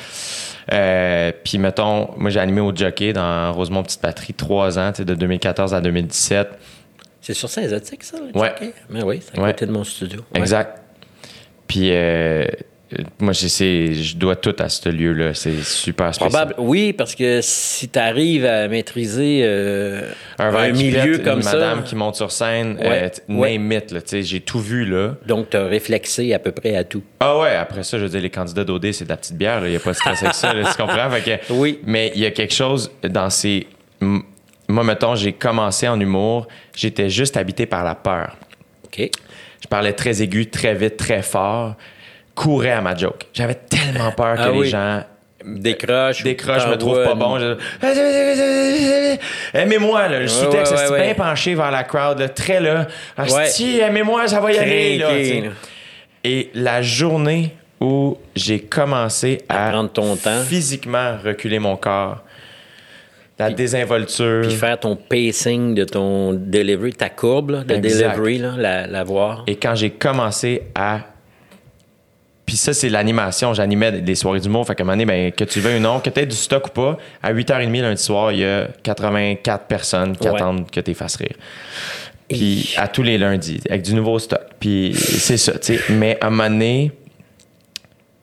[0.71, 4.97] Euh, puis, mettons, moi, j'ai animé au Jockey dans Rosemont Petite Patrie trois ans, tu
[4.97, 6.47] sais, de 2014 à 2017.
[7.21, 8.17] C'est sur saint exotique, ça?
[8.17, 8.49] le Ouais.
[8.49, 8.73] jockey?
[8.89, 9.51] Ben oui, c'est à Ouais.
[9.51, 10.19] côté de mon studio.
[10.33, 10.39] Ouais.
[10.41, 10.81] Exact.
[11.67, 12.45] Puis, euh,
[13.19, 15.33] moi, je dois tout à ce lieu-là.
[15.33, 16.29] C'est super spécial.
[16.31, 20.09] Probable, oui, parce que si tu arrives à maîtriser euh,
[20.39, 23.11] Un, un, milieu pète, comme une ça, madame qui monte sur scène, Ouais.
[23.29, 23.57] euh, Ouais.
[23.57, 25.15] name it, là, j'ai tout vu, là.
[25.25, 27.03] donc tu as réflexé à peu près à tout.
[27.19, 29.65] Ah ouais, après ça, je veux dire, les candidats d'OD, c'est de la petite bière,
[29.65, 31.09] il n'y a pas de stress avec ça, là, tu comprends?
[31.09, 31.79] Fait que- Oui.
[31.85, 33.67] Mais il y a quelque chose dans ces...
[34.69, 38.37] Moi, mettons, j'ai commencé en humour, j'étais juste habité par la peur.
[38.85, 39.09] OK?
[39.61, 41.75] Je parlais très aigu, très vite, très fort,
[42.35, 43.27] courais à ma joke.
[43.33, 45.03] J'avais tellement peur que Ah les gens
[45.45, 46.23] Décroche.
[46.23, 47.37] décroche, je me trouve pas bon.
[47.37, 47.57] je-
[49.53, 51.01] Aimez-moi, le sous-texte, ouais, ouais.
[51.05, 52.87] bien penché vers la crowd, là, très là.
[53.17, 54.97] Asti, aimez-moi, ça va y aller.
[54.97, 55.09] là.
[56.23, 60.41] Et la journée où j'ai commencé à, À prendre ton temps.
[60.43, 62.23] physiquement reculer mon corps,
[63.37, 68.15] la désinvolture, Puis faire ton pacing de ton delivery, ta courbe là, de Exact.
[68.15, 69.43] delivery, là, la, la voir.
[69.47, 70.99] et quand j'ai commencé à
[72.45, 73.53] puis ça, c'est l'animation.
[73.53, 74.65] J'animais des soirées d'humour.
[74.67, 76.69] Fait moment donné, ben, que tu veux ou non, que tu aies du stock ou
[76.71, 80.35] pas, à 8h30 lundi soir, il y a 84 personnes qui Ouais.
[80.35, 81.35] attendent que tu fasses rire.
[82.29, 84.41] Puis à tous les lundis, avec du nouveau stock.
[84.59, 85.79] Puis c'est ça, tu sais.
[85.93, 86.91] Mais à un moment donné,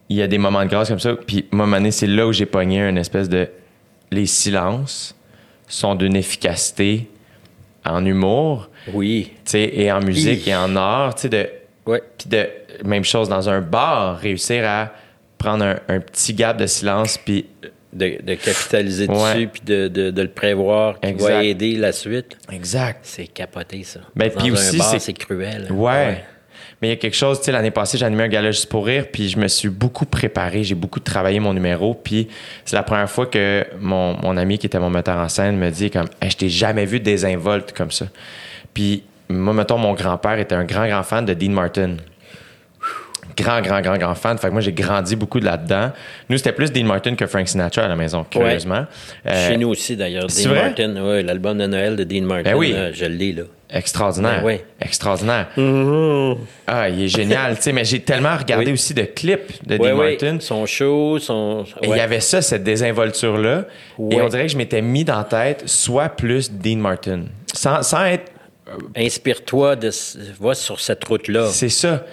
[0.08, 1.14] il y a des moments de grâce comme ça.
[1.14, 3.48] Puis à un moment donné, c'est là où j'ai pogné une espèce de...
[4.10, 5.14] Les silences
[5.68, 7.08] sont d'une efficacité
[7.84, 9.30] en humour, Oui.
[9.44, 11.48] tu sais, et en musique et en art, tu sais, de...
[11.86, 12.02] Ouais.
[12.18, 12.48] Puis de
[12.84, 14.90] même chose dans un bar, réussir à
[15.38, 17.46] prendre un, un petit gap de silence, puis
[17.92, 19.34] De, de capitaliser Ouais.
[19.34, 22.36] dessus, puis de, de- de le prévoir, qui va aider la suite.
[22.52, 23.00] exact.
[23.02, 23.98] C'est capoté, ça.
[24.14, 25.66] Ben, Dans puis aussi, c'est- cruel.
[25.72, 26.22] Ouais.
[26.80, 28.68] Mais il y a quelque chose, tu sais, l'année passée, j'ai animé un gala juste
[28.68, 32.28] pour rire, puis je me suis beaucoup préparé, j'ai beaucoup travaillé mon numéro, puis
[32.64, 35.68] c'est la première fois que mon, mon ami qui était mon metteur en scène me
[35.70, 38.06] dit comme Hey, je t'ai jamais vu désinvolte comme ça.
[38.72, 41.96] Puis moi, mettons, mon grand-père était un grand, grand fan de Dean Martin.
[43.36, 44.36] Grand, grand, grand, grand fan.
[44.38, 45.92] Fait que moi, j'ai grandi beaucoup de là-dedans.
[46.28, 48.84] Nous, c'était plus Dean Martin que Frank Sinatra à la maison, curieusement.
[49.26, 50.26] Euh, Chez nous aussi, d'ailleurs.
[50.26, 50.62] Dean vrai?
[50.64, 52.72] Martin, ouais, l'album de Noël de Dean Martin, Ben oui.
[52.74, 53.44] euh, je l'ai, là.
[53.72, 54.40] Extraordinaire.
[54.42, 54.60] Ben oui.
[54.80, 55.46] Extraordinaire.
[56.66, 57.54] Ah, il est génial.
[57.56, 58.72] tu sais, mais j'ai tellement regardé Oui.
[58.72, 60.10] aussi de clips de Dean ouais.
[60.10, 60.38] Martin.
[60.40, 61.64] Son show, son...
[61.82, 61.98] Et il ouais.
[61.98, 63.64] y avait ça, cette désinvolture-là.
[64.10, 67.22] Et on dirait que je m'étais mis dans la tête soit plus Dean Martin.
[67.54, 68.32] Sans, sans être.
[68.96, 69.90] Inspire-toi, de...
[70.40, 71.48] va sur cette route-là.
[71.48, 72.04] C'est ça.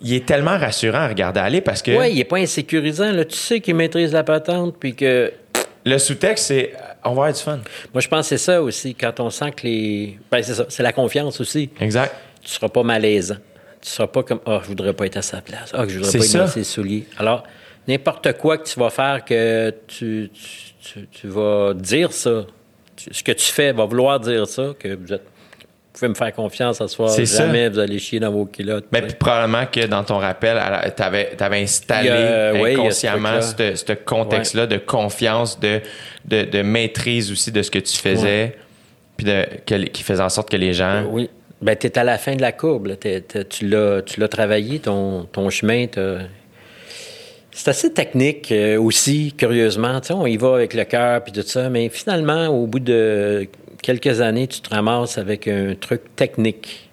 [0.00, 3.12] Il est tellement rassurant à regarder aller parce que Ouais, il est pas insécurisant.
[3.12, 3.24] Là.
[3.24, 5.32] Tu sais qu'il maîtrise la patente, puis que...
[5.84, 6.72] le sous-texte, c'est
[7.04, 7.60] on va avoir du fun.
[7.94, 10.18] Moi, je pense que c'est ça aussi, quand on sent que les...
[10.30, 11.70] Ben, c'est ça, c'est la confiance aussi.
[11.80, 12.14] Exact.
[12.42, 13.36] Tu seras pas malaisant.
[13.80, 15.70] Tu seras pas comme «Ah, je voudrais pas être à sa place.
[15.72, 17.44] Ah, je voudrais pas être dans ses souliers.» Alors,
[17.86, 20.50] n'importe quoi que tu vas faire que tu, tu,
[20.82, 22.44] tu- tu vas dire ça,
[23.10, 25.22] ce que tu fais va vouloir dire ça, que vous êtes...
[25.96, 27.08] Vous pouvez me faire confiance à ce soir.
[27.08, 27.46] C'est ça.
[27.46, 28.84] Jamais vous allez chier dans vos culottes.
[28.92, 30.60] Mais puis probablement que dans ton rappel,
[30.94, 35.80] tu avais, installé a- inconsciemment ce, ce contexte-là de confiance, de,
[36.26, 38.56] de, de maîtrise aussi de ce que tu faisais,
[39.16, 39.26] puis
[39.90, 41.04] qui faisait en sorte que les gens.
[41.10, 41.30] Oui.
[41.62, 42.88] Ben, tu es à la fin de la courbe.
[42.88, 42.96] là.
[42.96, 45.86] T'es- t'es- tu l'as tu l'as travaillé, ton, ton chemin.
[47.52, 49.98] C'est assez technique euh, aussi, curieusement.
[50.02, 52.80] Tu sais, on y va avec le cœur puis tout ça, mais finalement, au bout
[52.80, 53.48] de
[53.82, 56.88] quelques années, tu te ramasses avec un truc technique.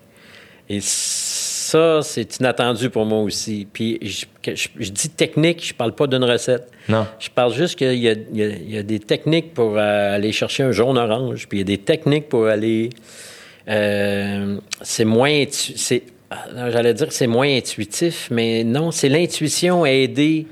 [0.69, 3.68] Et ça, c'est inattendu pour moi aussi.
[3.72, 6.69] Puis je, que je- je dis technique, je parle pas d'une recette.
[6.89, 7.05] Non.
[7.19, 10.72] Je parle juste qu'il y a, y y des techniques pour euh, aller chercher un
[10.72, 12.89] jaune-orange, puis il y a des techniques pour aller...
[13.68, 15.43] euh, c'est moins...
[16.31, 20.47] ah, J'allais dire que c'est moins intuitif, mais non, c'est l'intuition à aider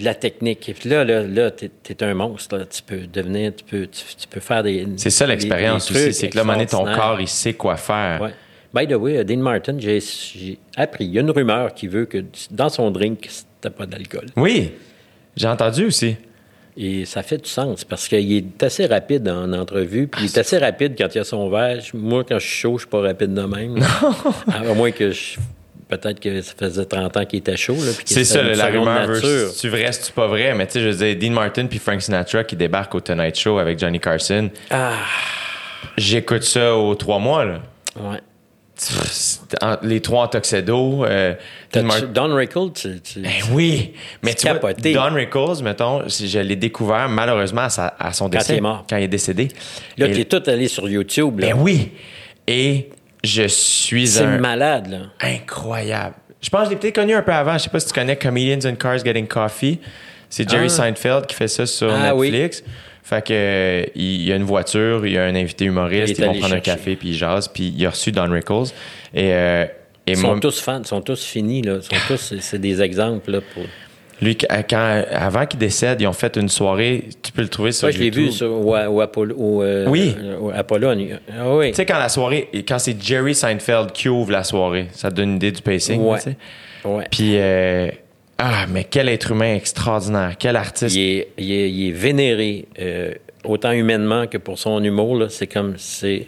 [0.00, 0.68] de la technique.
[0.68, 2.56] Et puis là, là, là t'es es un monstre.
[2.56, 2.64] là.
[2.66, 3.54] Tu peux devenir...
[3.54, 4.86] Tu peux, tu, tu peux faire des...
[4.96, 8.20] C'est ça l'expérience aussi, c'est que là, donné, ton corps, il sait quoi faire.
[8.20, 8.34] Ouais.
[8.72, 11.04] By the way, Dean Martin, j'ai appris.
[11.04, 14.26] Il y a une rumeur qui veut que dans son drink, c'était pas d'alcool.
[14.36, 14.72] Oui,
[15.36, 16.16] j'ai entendu aussi.
[16.76, 20.38] Et ça fait du sens parce qu'il est assez rapide en entrevue, puis il est
[20.38, 21.82] assez rapide quand il a son verre.
[21.94, 23.76] Moi, quand je suis chaud, je suis pas rapide de même.
[24.46, 25.38] À moins que je.
[25.90, 27.76] Peut-être que ça faisait 30 ans qu'il était chaud.
[28.04, 30.74] C'est ça, une là, la seconde rumeur veut tu vrai, tu pas vrai, mais tu
[30.74, 33.78] sais, je veux dire, Dean Martin puis Frank Sinatra qui débarquent au Tonight Show avec
[33.78, 34.48] Johnny Carson.
[34.70, 34.92] Ah,
[35.98, 37.60] J'écoute ça aux trois mois, là.
[37.96, 38.18] ouais.
[38.82, 39.40] C'est
[39.82, 41.04] Les trois en tuxedo.
[41.04, 43.92] euh, Dean T'as-tu- Mar- Don Rickles, tu, tu- Ben oui,
[44.22, 44.72] mais C'est tu vois.
[44.72, 48.54] Don Rickles, mettons, je l'ai découvert malheureusement à, sa- à son Quand décès.
[48.54, 48.86] il est mort.
[48.88, 49.48] Quand il est décédé.
[49.98, 51.40] là, Et- tu es tout allé sur YouTube.
[51.40, 51.48] là.
[51.48, 51.90] Ben oui.
[52.48, 52.88] Et
[53.24, 54.98] je suis C'est un malade, là.
[55.20, 56.14] incroyable.
[56.40, 57.58] Je pense que je l'ai peut-être connu un peu avant.
[57.58, 59.78] Je sais pas si tu connais Comedians in Cars Getting Coffee.
[60.30, 60.68] C'est Jerry Ah.
[60.70, 62.30] Seinfeld qui fait ça sur Ah oui.
[62.30, 62.62] Netflix.
[63.02, 66.24] Fait que euh, il y a une voiture, il y a un invité humoriste, Il
[66.24, 68.72] ils vont prendre un café puis ils jasent, puis il a reçu Don Rickles.
[69.12, 69.64] Et, euh,
[70.06, 71.76] et Ils sont moi, tous fans, ils sont tous finis, là.
[71.76, 73.64] Ils sont tous, c'est des exemples, là, pour...
[74.20, 77.04] lui, quand, quand- avant qu'il décède, ils ont fait une soirée.
[77.22, 78.24] Tu peux le trouver sur Moi, je l'ai YouTube.
[78.26, 79.34] vu sur, Apollo.
[79.38, 80.14] au, euh, Oui.
[80.18, 81.18] euh, à Pologne.
[81.36, 81.70] Ah oui.
[81.70, 85.16] Tu sais, quand la soirée, quand c'est Jerry Seinfeld qui ouvre la soirée, ça te
[85.16, 86.00] donne une idée du pacing.
[86.02, 86.18] Ouais.
[86.84, 87.04] Ouais.
[87.10, 87.90] Puis, euh,
[88.38, 90.94] ah, mais quel être humain extraordinaire, quel artiste.
[90.96, 93.12] Il est, il est- il est vénéré, euh,
[93.44, 95.16] autant humainement que pour son humour.
[95.16, 95.26] là.
[95.28, 95.74] C'est comme.
[95.78, 96.26] C'est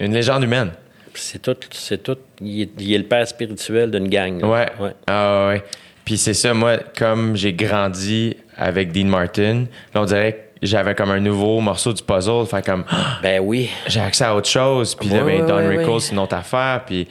[0.00, 0.70] Une légende humaine.
[1.14, 1.56] c'est tout.
[1.70, 2.16] C'est tout.
[2.40, 4.40] Il est, il est le père spirituel d'une gang.
[4.40, 4.48] là.
[4.48, 4.66] Ouais.
[4.80, 4.92] Ouais.
[5.06, 5.62] Ah ouais.
[6.04, 10.94] Puis c'est ça, moi, comme j'ai grandi avec Dean Martin, là, on dirait que j'avais
[10.94, 12.46] comme un nouveau morceau du puzzle.
[12.46, 13.70] Fait comme, ah, Ben oui.
[13.86, 14.94] j'ai accès à autre chose.
[14.94, 16.82] Puis là, ben, Don ouais, Rickles, c'est une autre affaire.
[16.86, 17.08] Puis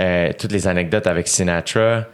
[0.00, 2.04] euh, toutes les anecdotes avec Sinatra.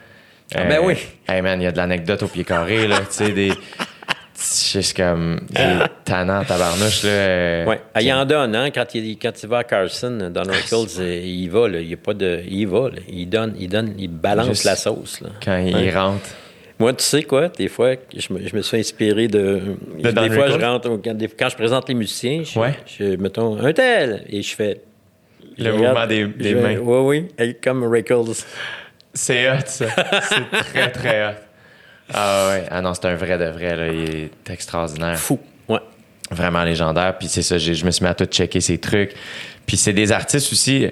[0.55, 0.97] Ah, ben oui.
[1.29, 2.99] Hey man, il y a de l'anecdote au pied carré, là.
[3.01, 3.53] tu sais, des.
[4.39, 5.41] C'est juste comme.
[5.51, 5.63] Des
[6.05, 7.09] tannants, tabarnouche, là.
[7.09, 7.81] euh, Ouais.
[7.95, 8.71] Ah, il en donne, hein?
[8.71, 11.81] Quand il, quand il va à Carson, Don Rickles, euh, il va, là.
[11.81, 12.41] Il y a pas de.
[12.47, 12.97] Il va, là.
[13.09, 15.31] Il donne, il donne, il balance Juste- la sauce, là.
[15.43, 16.27] Quand il rentre.
[16.79, 19.63] Moi, tu sais quoi, des fois, je me, je me suis inspiré de.
[19.99, 21.01] Des fois, je rentre.
[21.03, 22.75] Quand, des- quand je présente les musiciens, je, Ouais.
[22.99, 24.83] je mettons un tel, et je fais.
[25.57, 26.77] Le je mouvement regarde, des- des je- mains.
[26.77, 28.35] Oui, oui, comme Rickles.
[29.15, 29.87] C'est hot, ça.
[30.29, 31.37] C'est très, très hot.
[32.13, 32.65] Ah ouais.
[32.71, 33.89] Ah non, c'est un vrai de vrai, là.
[33.89, 35.19] Il est extraordinaire.
[35.19, 35.39] Fou.
[35.69, 35.81] Ouais.
[36.31, 37.17] Vraiment légendaire.
[37.19, 39.13] Puis c'est ça, je me suis mis à tout checker ses trucs.
[39.67, 40.87] Puis c'est des artistes aussi.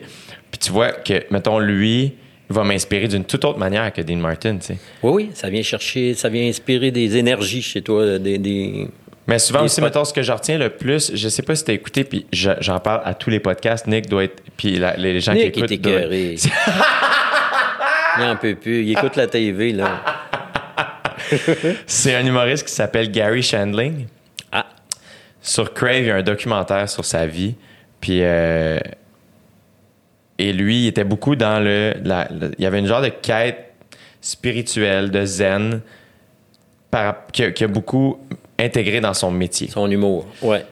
[0.51, 2.15] Puis tu vois que, mettons, lui,
[2.51, 4.77] il va m'inspirer d'une toute autre manière que Dean Martin, tu sais.
[5.03, 8.39] Oui, oui, ça vient chercher, ça vient inspirer des énergies chez toi, des.
[8.39, 8.89] des-
[9.27, 9.85] Mais souvent Des aussi, spots.
[9.85, 12.51] mettons, ce que je retiens le plus, je sais pas si t'as écouté, puis je-
[12.61, 13.87] j'en parle à tous les podcasts.
[13.87, 14.43] Nick doit être.
[14.57, 15.73] Puis la- les gens Nick qui écoutent.
[15.73, 16.37] est doivent- écœuré.
[18.19, 18.83] Il en peut plus.
[18.85, 20.03] Il écoute la TV, là.
[21.87, 24.07] C'est un humoriste qui s'appelle Gary Shandling.
[24.53, 24.67] Ah,
[25.43, 27.55] Sur Crave, il y a un documentaire sur sa vie.
[28.01, 28.21] Puis.
[28.23, 28.79] euh,
[30.37, 32.29] et lui, il était beaucoup dans le, la-
[32.59, 33.73] Il y avait une genre de quête
[34.21, 35.81] spirituelle, de zen,
[36.91, 38.19] par, qui, a, qui a beaucoup
[38.59, 39.69] intégré dans son métier.
[39.69, 40.27] son humour.
[40.43, 40.65] Ouais.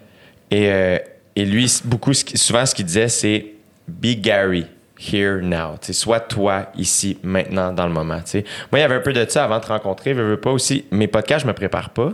[0.51, 0.99] Et, euh,
[1.37, 3.47] et lui, beaucoup, souvent, ce qu'il disait, c'est
[3.87, 4.67] Be Gary,
[5.13, 5.77] here now.
[5.81, 8.21] Tu sais, sois toi, ici, maintenant, dans le moment.
[8.21, 8.45] tu sais.
[8.71, 10.15] Moi, il y avait un peu de ça avant de te rencontrer.
[10.15, 10.85] Je veux pas aussi.
[10.91, 12.11] Mes podcasts, je me prépare pas.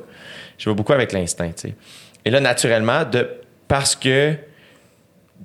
[0.57, 1.51] Je vais beaucoup avec l'instinct.
[2.25, 3.03] Et là, naturellement,
[3.69, 4.35] parce que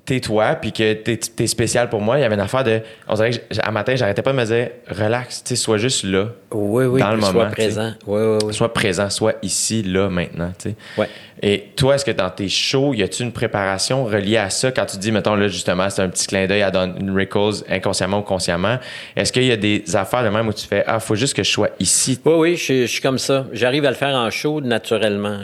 [0.04, 2.80] t'es toi, puis que t'es, t'es spécial pour moi, il y avait une affaire de.
[3.08, 6.28] On dirait que matin, j'arrêtais pas de me dire, relax, sois juste là.
[6.56, 7.00] Oui, oui.
[7.00, 7.92] Dans le moment, Soit présent.
[8.06, 8.54] Oui, oui, oui.
[8.54, 10.52] Sois présent, sois ici, là, maintenant.
[10.58, 10.76] tu sais.
[10.96, 11.08] Ouais.
[11.42, 14.70] Et toi, est-ce que dans tes shows, y a-tu une préparation reliée à ça?
[14.70, 18.20] Quand tu dis, mettons, là, justement, c'est un petit clin d'œil à Don Rickles, inconsciemment
[18.20, 18.78] ou consciemment?
[19.16, 21.42] Est-ce qu'il y a des affaires de même où tu fais, ah, faut juste que
[21.42, 22.18] je sois ici?
[22.24, 23.46] Oui, oui, je, suis- je suis comme ça.
[23.52, 25.40] J'arrive à le faire en show naturellement.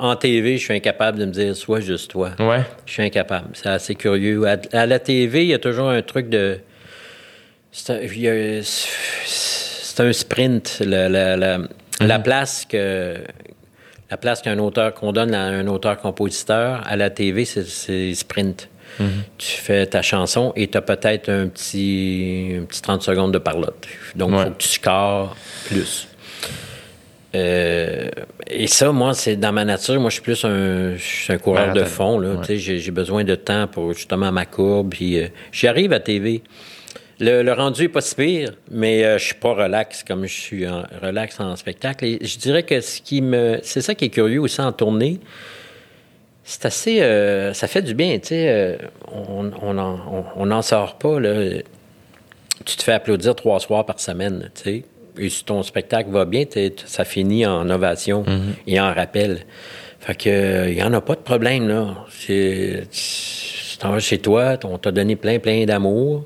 [0.00, 2.30] En TV, je suis incapable de me dire sois juste toi.
[2.40, 2.62] Ouais.
[2.86, 3.48] Je suis incapable.
[3.52, 4.42] C'est assez curieux.
[4.48, 6.58] À, à la TV, il y a toujours un truc de.
[7.70, 8.62] C'est un, il y a-
[10.00, 10.82] c'est un sprint.
[10.84, 11.58] La, la- la-
[12.00, 13.16] la place que.
[14.10, 18.68] La place qu'un auteur, qu'on donne à un auteur-compositeur, à la TV, c'est- sprint.
[19.38, 23.38] Tu fais ta chanson et tu as peut-être un petit, un petit 30 secondes de
[23.38, 23.86] parlotte.
[24.16, 24.44] Donc, il Ouais.
[24.46, 25.36] faut que tu scores
[25.68, 26.08] plus.
[27.36, 28.08] Euh,
[28.48, 30.00] et ça, moi, c'est dans ma nature.
[30.00, 32.20] Moi, je suis plus un, je suis un coureur de fond.
[32.20, 32.56] Ouais.
[32.56, 34.90] J'ai besoin de temps pour justement ma courbe.
[34.90, 36.42] Puis, euh, j'y arrive à TV.
[37.20, 40.32] Le, le rendu est pas si pire, mais euh, je suis pas relax comme je
[40.40, 42.04] suis en, relax en spectacle.
[42.06, 45.20] Et je dirais que ce qui me, c'est ça qui est curieux aussi en tournée.
[46.44, 48.48] C'est assez, euh, ça fait du bien, tu sais.
[48.48, 48.76] euh,
[49.12, 51.60] on on en, on- on n'en sort pas là.
[52.64, 54.84] Tu te fais applaudir trois soirs par semaine, tu sais.
[55.18, 56.44] Et si ton spectacle va bien,
[56.86, 58.24] ça finit en ovation
[58.66, 59.40] et en rappel.
[59.98, 61.94] Fait que il y en a pas de problème là.
[62.10, 66.24] C'est, tu t'en vas chez toi, on t'a donné plein plein d'amour.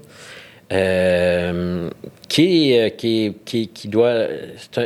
[0.72, 1.90] Euh,
[2.28, 4.26] qui, euh, qui, qui, qui doit.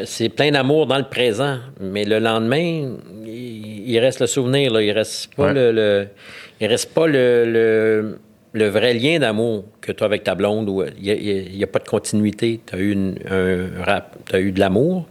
[0.05, 4.83] c'est plein d'amour dans le présent, mais le lendemain, il, il reste le souvenir, là,
[4.83, 5.55] il reste pas Ouais.
[5.55, 6.09] le, le-
[6.61, 8.19] il reste pas le, le,
[8.53, 10.69] le vrai lien d'amour que tu as avec ta blonde.
[10.69, 12.61] où Il n'y a, pas de continuité.
[12.67, 15.07] Tu as eu une- un rap, eu de l'amour,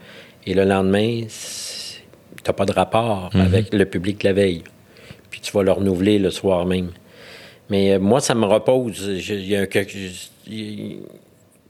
[0.46, 2.02] et le lendemain, tu
[2.46, 4.64] n'as pas de rapport avec le public de la veille.
[5.30, 6.90] Puis tu vas le renouveler le soir même.
[7.70, 9.02] Mais euh, moi, ça me repose.
[9.30, 9.66] Il y a
[10.50, 10.98] il-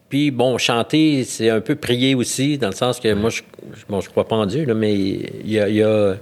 [0.10, 3.42] puis, bon, chanter, c'est un peu prier aussi, dans le sens que moi, je
[3.90, 6.16] bon, je crois pas en Dieu, là, mais il y a, il y a-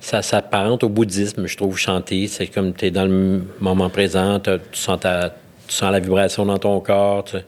[0.00, 2.28] ça s'apparente au bouddhisme, je trouve, chanter.
[2.28, 5.30] C'est comme tu es dans le moment présent, tu sens, ta,
[5.66, 7.38] tu sens la vibration dans ton corps, tu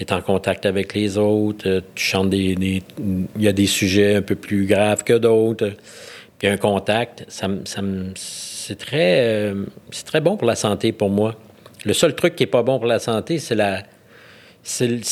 [0.00, 2.56] es en contact avec les autres, euh, tu chantes des...
[2.56, 2.82] des-
[3.36, 5.70] Il y a des sujets un peu plus graves que d'autres.
[6.40, 10.90] Puis un contact, ça, ça me- c'est très, euh, c'est très bon pour la santé
[10.90, 11.36] pour moi.
[11.84, 13.82] Le seul truc qui est pas bon pour la santé, c'est la,
[14.70, 15.02] c'est,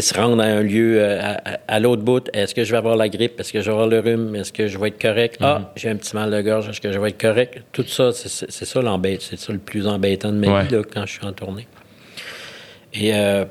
[0.00, 2.28] se rendre à un lieu euh, à, à- à l'autre bout.
[2.32, 3.38] Est-ce que je vais avoir la grippe?
[3.38, 4.34] Est-ce que je vais avoir le rhume?
[4.34, 5.36] Est-ce que je vais être correct?
[5.40, 6.68] Ah, j'ai un petit mal de gorge.
[6.68, 7.62] Est-ce que je vais être correct?
[7.70, 9.22] Tout ça, c'est, ça l'embête.
[9.22, 10.64] C'est ça le plus embêtant de ma Ouais.
[10.64, 11.68] vie là, quand je suis en tournée.
[12.92, 13.44] Et, euh,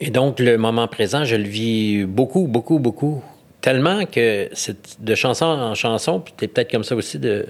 [0.00, 3.22] et donc, le moment présent, je le vis beaucoup, beaucoup, beaucoup.
[3.60, 7.46] Tellement que c'est de chanson en chanson, puis t'es peut-être comme ça aussi de.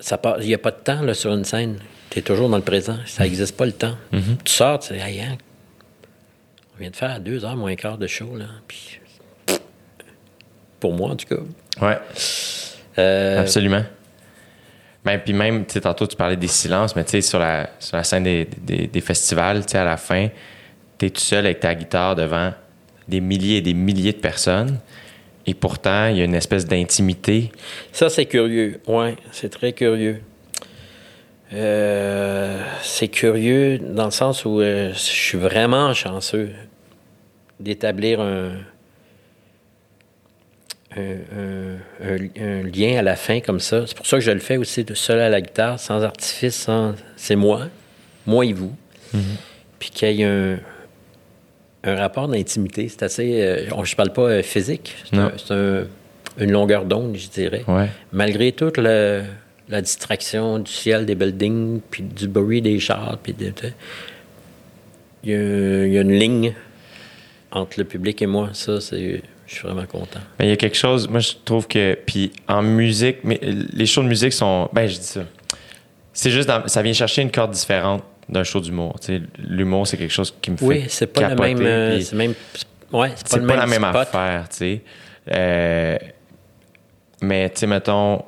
[0.00, 1.76] Ça Il n'y a pas de temps là, sur une scène.
[2.14, 2.96] Tu es toujours dans le présent.
[3.06, 3.96] Ça n'existe pas le temps.
[4.12, 5.36] Tu sors, tu dis, Hey, hein,
[6.76, 8.44] On vient de faire deux heures moins quart de show, là.
[8.68, 9.00] Puis,
[10.78, 11.42] pour moi, en tout cas.
[11.84, 11.98] Ouais,
[12.98, 13.82] Euh, absolument.
[15.04, 17.96] Ben, puis même, tu tantôt, tu parlais des silences, mais tu sais, sur la, sur
[17.96, 20.28] la scène des, des, des festivals, tu sais, à la fin,
[20.96, 22.52] tu es tout seul avec ta guitare devant
[23.08, 24.78] des milliers et des milliers de personnes.
[25.46, 27.50] Et pourtant, il y a une espèce d'intimité.
[27.90, 28.80] Ça, c'est curieux.
[28.86, 30.22] Oui, c'est très curieux.
[31.52, 36.50] Euh, c'est curieux dans le sens où euh, je suis vraiment chanceux
[37.60, 38.52] d'établir un,
[40.96, 41.00] un,
[41.36, 43.86] un- un- un lien à la fin comme ça.
[43.86, 46.54] C'est pour ça que je le fais aussi de seul à la guitare, sans artifice,
[46.56, 46.94] sans...
[47.16, 47.66] c'est moi,
[48.26, 48.74] moi et vous.
[49.78, 50.58] Puis qu'il y ait un,
[51.84, 52.88] un rapport d'intimité.
[52.88, 53.42] C'est assez...
[53.42, 54.94] euh, on- je parle pas physique.
[55.36, 55.54] C'est
[56.38, 57.62] une longueur d'onde, je dirais.
[57.68, 57.88] Ouais.
[58.12, 59.22] Malgré toute le-
[59.68, 63.72] la distraction du ciel des buildings, puis du bruit des chars, puis de- de-
[65.22, 66.54] il y, a, il y a une ligne
[67.50, 68.50] entre le public et moi.
[68.52, 70.20] Ça, c'est, je suis vraiment content.
[70.38, 73.86] Mais il y a quelque chose, moi je trouve que, puis en musique, mais les
[73.86, 75.22] shows de musique sont, ben je dis ça,
[76.12, 78.96] c'est juste, dans- ça vient chercher une corde différente d'un show d'humour.
[79.38, 81.66] L'humour, c'est quelque chose qui me fait Oui, c'est pas la capoter, même.
[81.66, 82.34] euh, c'est même
[82.92, 84.02] ouais, c'est pas, c'est le pas, même la même spot.
[84.02, 84.82] affaire, tu sais.
[85.32, 85.98] Euh,
[87.22, 88.22] mais tu sais, mettons,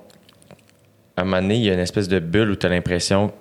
[1.17, 3.33] à un moment donné, il y a une espèce de bulle où tu as l'impression,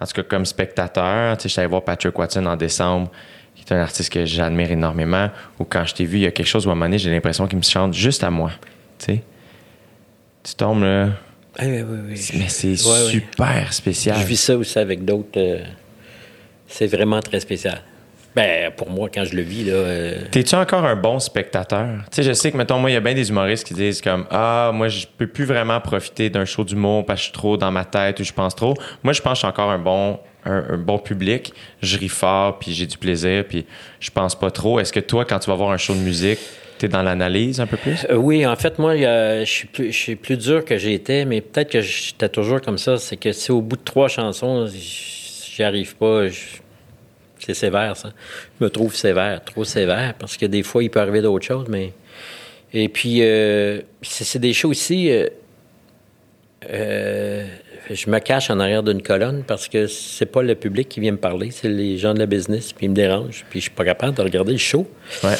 [0.00, 3.10] en tout cas comme spectateur, tu sais, j'étais allé voir Patrick Watson en décembre,
[3.54, 6.30] qui est un artiste que j'admire énormément, ou quand je t'ai vu, il y a
[6.30, 8.50] quelque chose où à un moment donné, j'ai l'impression qu'il me chante juste à moi,
[8.98, 9.22] tu sais.
[10.44, 11.08] Tu tombes là,
[11.58, 12.30] Ah, oui, oui, oui.
[12.38, 14.16] mais c'est super spécial.
[14.20, 15.36] Je vis ça aussi avec d'autres.
[15.38, 15.58] euh,
[16.68, 17.80] c'est vraiment très spécial.
[18.38, 19.72] Ben, pour moi, quand je le vis, là.
[19.72, 21.88] euh, T'es-tu encore un bon spectateur?
[22.12, 24.00] Tu sais, je sais que, mettons, moi, il y a bien des humoristes qui disent
[24.00, 27.32] comme Ah, moi, je peux plus vraiment profiter d'un show d'humour parce que je suis
[27.32, 28.74] trop dans ma tête ou je pense trop.
[29.02, 31.52] Moi, je pense que je suis encore un bon, un, un bon public.
[31.82, 33.66] Je ris fort, puis j'ai du plaisir, puis
[33.98, 34.78] je pense pas trop.
[34.78, 36.38] Est-ce que toi, quand tu vas voir un show de musique,
[36.78, 38.06] t'es dans l'analyse un peu plus?
[38.08, 41.24] Euh, oui, en fait, moi, je suis plus, je suis plus dur que j'ai été,
[41.24, 42.98] mais peut-être que j'étais toujours comme ça.
[42.98, 46.58] C'est que si au bout de trois chansons, j'y arrive pas, je-
[47.48, 48.10] c'est sévère, ça.
[48.58, 51.66] Je me trouve sévère, trop sévère, parce que des fois, il peut arriver d'autres choses,
[51.68, 51.94] mais.
[52.74, 55.10] Et puis, euh, c'est des shows aussi.
[55.10, 55.28] euh,
[56.70, 57.46] euh,
[57.88, 61.12] je me cache en arrière d'une colonne parce que c'est pas le public qui vient
[61.12, 63.70] me parler, c'est les gens de la business, puis ils me dérangent, puis je suis
[63.70, 64.86] pas capable de regarder le show.
[65.24, 65.36] Ouais.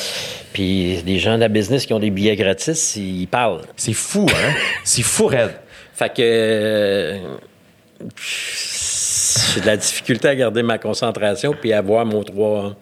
[0.55, 3.61] Puis les gens de la business qui ont des billets gratis, ils parlent.
[3.77, 4.55] C'est fou, hein?
[4.85, 5.51] c'est fou, Red.
[5.93, 7.19] Fait que
[9.55, 12.75] j'ai de la difficulté à garder ma concentration puis à voir mon trois,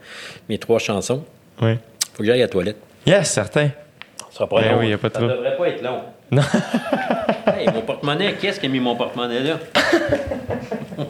[0.48, 1.24] mes trois chansons.
[1.60, 1.74] Oui.
[2.14, 2.76] Faut que j'aille à la toilette.
[3.06, 3.68] Yes, certain.
[4.18, 4.78] Ça sera pas Ben long.
[4.80, 5.34] oui, y a pas de Ça trouble.
[5.34, 6.00] devrait pas être long.
[6.30, 6.42] Non.
[7.58, 9.58] Hey, mon porte-monnaie, qu'est-ce qui a mis mon porte-monnaie là?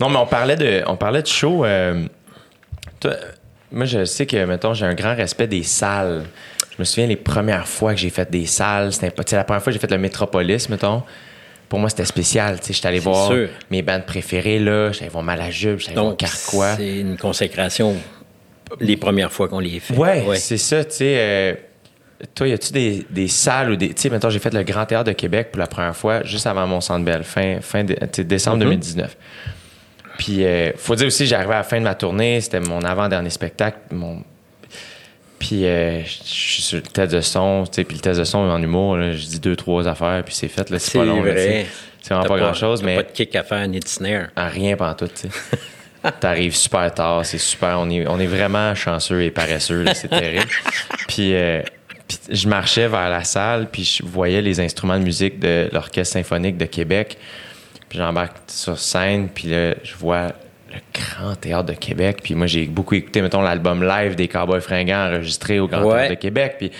[0.00, 1.64] Non, mais on parlait de, on parlait de show.
[1.64, 2.04] euh,
[3.00, 3.12] toi,
[3.70, 6.24] moi, je sais que, mettons, j'ai un grand respect des salles.
[6.72, 8.92] Je me souviens les premières fois que j'ai fait des salles.
[8.92, 11.02] C'était pas, tu sais, la première fois que j'ai fait le Métropolis, mettons.
[11.74, 12.60] Pour moi, c'était spécial.
[12.60, 13.48] Tu sais, j'étais allé voir sûr.
[13.70, 14.92] mes bandes préférées, là.
[14.92, 16.76] J'allais voir Malajube, j'allais voir Carquois.
[16.76, 17.96] c'est une consécration
[18.80, 19.94] les premières fois qu'on les fait.
[19.96, 21.14] Ouais, c'est ça, tu sais.
[21.18, 21.54] euh,
[22.34, 23.88] toi, y a-tu des, des salles ou des.
[23.88, 26.46] Tu sais, mettons, j'ai fait le Grand Théâtre de Québec pour la première fois, juste
[26.46, 29.16] avant mon centre belle, fin, fin de- décembre 2019.
[30.18, 33.30] Puis, euh, faut dire aussi, j'arrivais à la fin de ma tournée, c'était mon avant-dernier
[33.30, 33.78] spectacle.
[33.90, 34.22] Mon...
[35.38, 38.24] Puis, euh, je suis sur le test de son, tu sais, puis le test de
[38.24, 41.04] son en humour, là, je dis deux, trois affaires, puis c'est fait, là, c'est pas
[41.04, 41.22] long.
[41.24, 44.28] C'est vraiment pas grand-chose, mais pas de kick à faire ni de snare.
[44.36, 46.10] à rien pendant tout, tu sais.
[46.20, 47.78] T'arrives super tard, c'est super.
[47.80, 50.50] On est, on est vraiment chanceux et paresseux, c'est terrible.
[51.08, 51.62] Puis, euh,
[52.06, 56.12] puis je marchais vers la salle, puis je voyais les instruments de musique de l'Orchestre
[56.12, 57.16] symphonique de Québec.
[57.88, 60.32] Puis j'embarque sur scène, puis là, je vois
[60.74, 62.18] le Grand Théâtre de Québec.
[62.22, 65.94] Puis moi, j'ai beaucoup écouté, mettons, l'album live des Cowboys fringants enregistré au Grand Ouais.
[65.94, 66.54] Théâtre de Québec.
[66.58, 66.70] Puis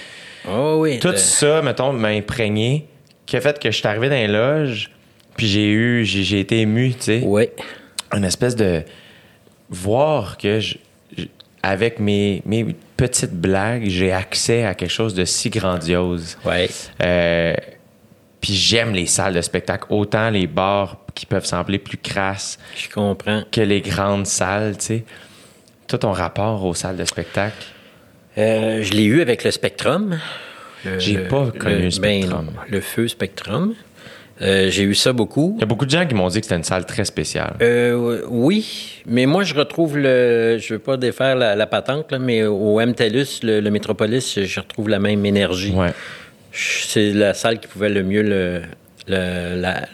[0.50, 0.98] Oh oui.
[0.98, 2.86] tout ça, mettons, m'a imprégné,
[3.26, 4.90] qui a fait que je suis arrivé dans les loges,
[5.36, 7.48] puis j'ai eu, j'ai été ému, tu sais Oui.
[8.12, 8.82] une espèce de
[9.70, 10.76] voir que je-
[11.16, 11.24] je-
[11.62, 12.66] avec mes, mes
[12.96, 16.36] petites blagues, j'ai accès à quelque chose de si grandiose.
[16.44, 16.66] Oui.
[17.02, 17.54] Euh,
[18.44, 22.90] puis j'aime les salles de spectacle, autant les bars qui peuvent sembler plus crasses Je
[22.90, 23.42] comprends.
[23.50, 25.04] que les grandes salles, tu sais.
[25.88, 27.56] Toi, ton rapport aux salles de spectacle?
[28.36, 30.18] Euh, je l'ai eu avec le Spectrum.
[30.98, 32.50] J'ai pas connu le Spectrum.
[32.54, 33.72] ben, le feu Spectrum.
[34.42, 35.54] Euh, j'ai eu ça beaucoup.
[35.56, 37.54] Il y a beaucoup de gens qui m'ont dit que c'était une salle très spéciale.
[37.62, 40.58] Euh, oui, mais moi, je retrouve le.
[40.60, 44.60] Je veux pas défaire la, la patente, là, mais au MTELUS, le, le Métropolis, je
[44.60, 45.72] retrouve la même énergie.
[45.72, 45.92] Ouais.
[46.54, 48.62] C'est la salle qui pouvait le mieux le,
[49.08, 49.86] le- la-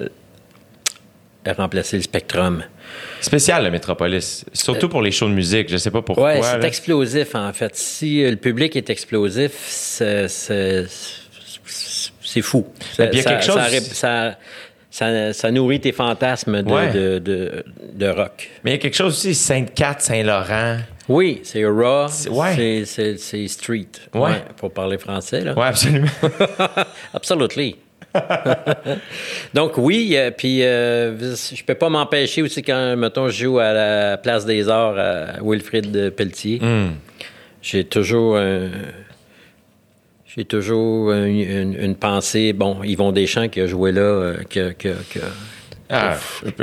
[1.57, 2.63] remplacer le Spectrum.
[3.21, 4.45] Spécial, le Métropolis.
[4.53, 5.71] Surtout pour les shows de musique.
[5.71, 6.35] Je sais pas pourquoi.
[6.35, 7.75] Ouais, c'est explosif, en fait.
[7.77, 10.29] Si euh, le public est explosif, c'est-
[12.43, 12.67] fou.
[12.99, 14.39] Il y a Ça- quelque chose- ça, ré- ça,
[14.91, 16.91] ça- ça nourrit tes fantasmes de, Ouais.
[16.93, 17.65] de, de-
[17.95, 18.49] de rock.
[18.65, 20.79] Mais il y a quelque chose aussi, Sainte-Cat, Saint-Laurent.
[21.09, 22.85] Oui, c'est raw, ouais.
[22.85, 23.87] c'est- street.
[24.15, 24.43] Ouais.
[24.57, 25.43] pour parler français.
[25.57, 26.07] Ouais, absolument.
[27.15, 27.77] Absolutely.
[29.55, 33.73] Donc oui, euh, puis euh, je peux pas m'empêcher aussi quand, mettons, je joue à
[33.73, 36.59] la Place des Arts à Wilfrid Pelletier.
[36.61, 36.91] Hmm.
[37.63, 38.69] J'ai toujours un-
[40.37, 42.53] J'ai toujours une, une- une pensée.
[42.53, 45.19] Bon, Yvon Deschamps qui a joué là, euh, que, que, que-
[45.93, 46.17] Ah,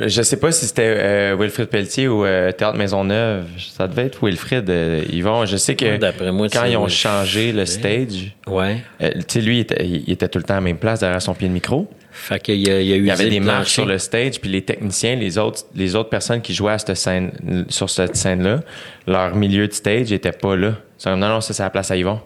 [0.05, 3.43] je sais pas si c'était euh, Wilfrid Pelletier ou euh, Théâtre Maisonneuve.
[3.57, 4.69] Ça devait être Wilfrid.
[4.69, 8.77] euh, Yvon, je sais que moi, quand ils ont changé le stage, Ouais.
[9.01, 11.01] euh, tu sais, lui, il était, il était tout le temps à la même place
[11.01, 11.89] derrière son pied de micro.
[12.09, 13.97] Fait qu'il y a, il y a eu Il y avait des marches sur le
[13.97, 17.89] stage, puis les techniciens, les autres, les autres personnes qui jouaient à cette scène, sur
[17.89, 18.61] cette scène-là,
[19.07, 20.75] leur milieu de stage était pas là.
[21.05, 22.21] Non, non, ça, c'est la place à Yvon.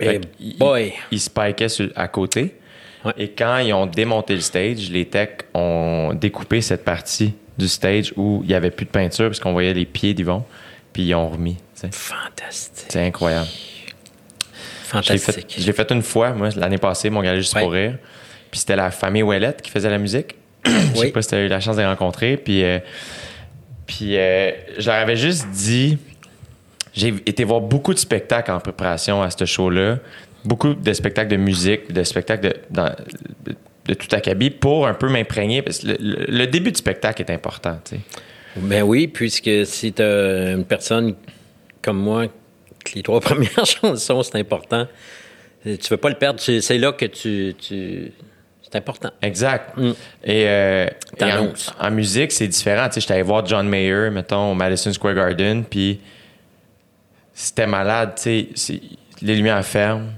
[0.00, 0.92] Eh qu'ils- boy.
[1.10, 2.56] Ils spikaient sur- à côté.
[3.04, 3.12] Ouais.
[3.18, 8.12] Et quand ils ont démonté le stage, les techs ont découpé cette partie du stage
[8.16, 10.44] où il y avait plus de peinture parce qu'on voyait les pieds d'Yvon,
[10.92, 11.56] puis ils ont remis.
[11.90, 12.86] Fantastique.
[12.88, 13.46] C'est incroyable.
[13.46, 15.56] Je l'ai fait, Fantastique.
[15.58, 17.62] je l'ai fait une fois, moi, l'année passée, mon gars juste Ouais.
[17.62, 17.98] pour rire.
[18.50, 20.36] Puis c'était la famille Ouellette qui faisait la musique.
[20.66, 21.10] Je sais Oui.
[21.12, 22.36] pas si tu as eu la chance de les rencontrer.
[22.36, 22.78] Puis, euh,
[23.86, 25.98] puis euh, je leur avais juste dit
[26.94, 29.98] j'ai été voir beaucoup de spectacles en préparation à ce show-là.
[30.44, 32.94] Beaucoup de spectacles de musique, de spectacles de, dans-
[33.86, 35.62] de tout acabit pour un peu m'imprégner.
[35.62, 37.78] Parce que le, le- le début du spectacle est important.
[37.84, 38.00] tu sais.
[38.56, 41.14] Ben oui, puisque si tu une personne
[41.82, 42.26] comme moi,
[42.84, 44.86] que les trois premières chansons, c'est important.
[45.64, 46.38] Tu veux pas le perdre.
[46.40, 47.54] C'est là que tu.
[47.58, 48.12] tu-
[48.62, 49.10] C'est important.
[49.22, 49.76] Exact.
[49.76, 49.90] Mm.
[50.24, 50.86] Et, euh,
[51.18, 51.24] et
[51.80, 52.86] en musique, c'est différent.
[52.88, 56.00] Tu sais, j'étais allé voir John Mayer, mettons, au Madison Square Garden, puis
[57.34, 58.12] c'était malade.
[58.16, 58.80] Tu sais,
[59.20, 60.08] les lumières ferment,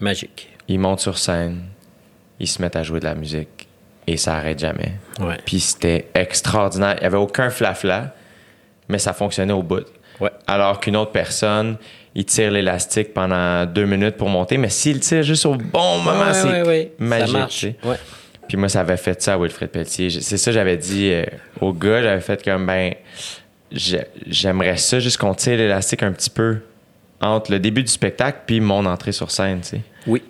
[0.00, 0.48] Magique.
[0.68, 1.62] ils montent sur scène,
[2.40, 3.68] ils se mettent à jouer de la musique
[4.06, 4.92] et ça arrête jamais.
[5.20, 5.36] Ouais.
[5.44, 6.94] Puis c'était extraordinaire.
[6.98, 8.14] Il n'y avait aucun flafla,
[8.88, 9.84] mais ça fonctionnait au bout.
[10.20, 10.30] Ouais.
[10.46, 11.76] Alors qu'une autre personne,
[12.14, 16.26] il tire l'élastique pendant deux minutes pour monter, mais s'il tire juste au bon moment,
[16.28, 17.26] Ouais, c'est ouais, magique.
[17.32, 17.54] Ça marche.
[17.54, 17.76] tu sais.
[17.84, 17.96] Ouais.
[18.48, 20.08] Puis moi, ça avait fait ça à Wilfred Pelletier.
[20.08, 21.24] C'est ça j'avais dit euh,
[21.60, 22.00] au gars.
[22.00, 22.94] J'avais fait comme, ben,
[23.72, 26.58] j'aimerais ça juste qu'on tire l'élastique un petit peu
[27.20, 29.80] entre le début du spectacle puis mon entrée sur scène, tu sais.
[30.06, 30.22] Oui.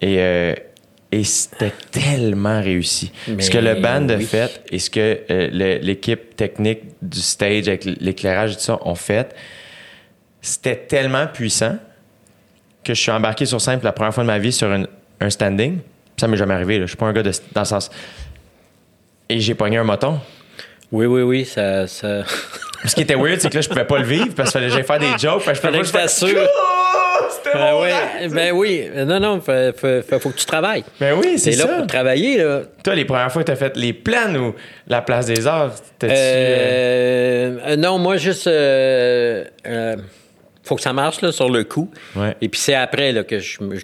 [0.00, 0.54] Et, euh,
[1.12, 3.12] et c'était tellement réussi.
[3.28, 4.24] Mais ce que le band a oui.
[4.24, 8.94] fait et ce que euh, l'équipe technique du stage avec l'éclairage et tout ça ont
[8.96, 9.34] fait,
[10.40, 11.76] c'était tellement puissant
[12.82, 14.88] que je suis embarqué sur scène pour la première fois de ma vie sur une-
[15.20, 15.78] un standing.
[16.16, 16.78] Ça m'est jamais arrivé.
[16.78, 16.84] Là.
[16.86, 17.90] Je suis pas un gars de, dans le sens.
[19.28, 20.20] Et j'ai pogné un moton.
[20.92, 21.86] Oui, oui, oui, ça.
[21.86, 22.24] ça...
[22.84, 24.72] Ce qui était weird, c'est que là, je pouvais pas le vivre parce fallait que
[24.74, 25.42] j'aille faire des jokes.
[25.42, 26.28] Fait je Fallait que je t'assure.
[26.28, 26.48] faire-
[27.16, 28.34] Oh, C'était Ben rêve.
[28.34, 28.88] ben oui.
[29.06, 30.84] Non, non, faut, faut, que tu travailles.
[31.00, 31.76] Ben oui, c'est T'es là ça.
[31.76, 32.62] pour travailler, là.
[32.82, 34.54] Toi, les premières fois que tu as fait les plans ou
[34.88, 36.12] la place des arts, t'as-tu.
[36.14, 38.46] euh, Euh, non, moi, juste.
[38.48, 39.96] euh, euh,
[40.64, 41.90] faut que ça marche là, sur le coup.
[42.16, 42.34] Ouais.
[42.40, 43.78] Et puis c'est après là, que je me.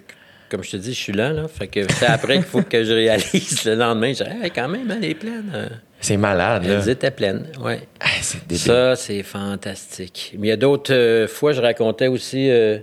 [0.49, 1.43] Comme je te dis, je suis lent, là.
[1.47, 4.11] Fait que c'est après qu'il faut que je réalise le lendemain.
[4.13, 5.69] Je dis, Hey, quand même, elle est pleine.
[6.01, 6.73] C'est malade, là.
[6.79, 7.79] Elles étaient pleines, ouais.
[7.99, 8.07] Ah.
[8.55, 10.33] Ça, c'est fantastique.
[10.37, 12.79] Mais il y a d'autres euh, fois, je racontais aussi euh,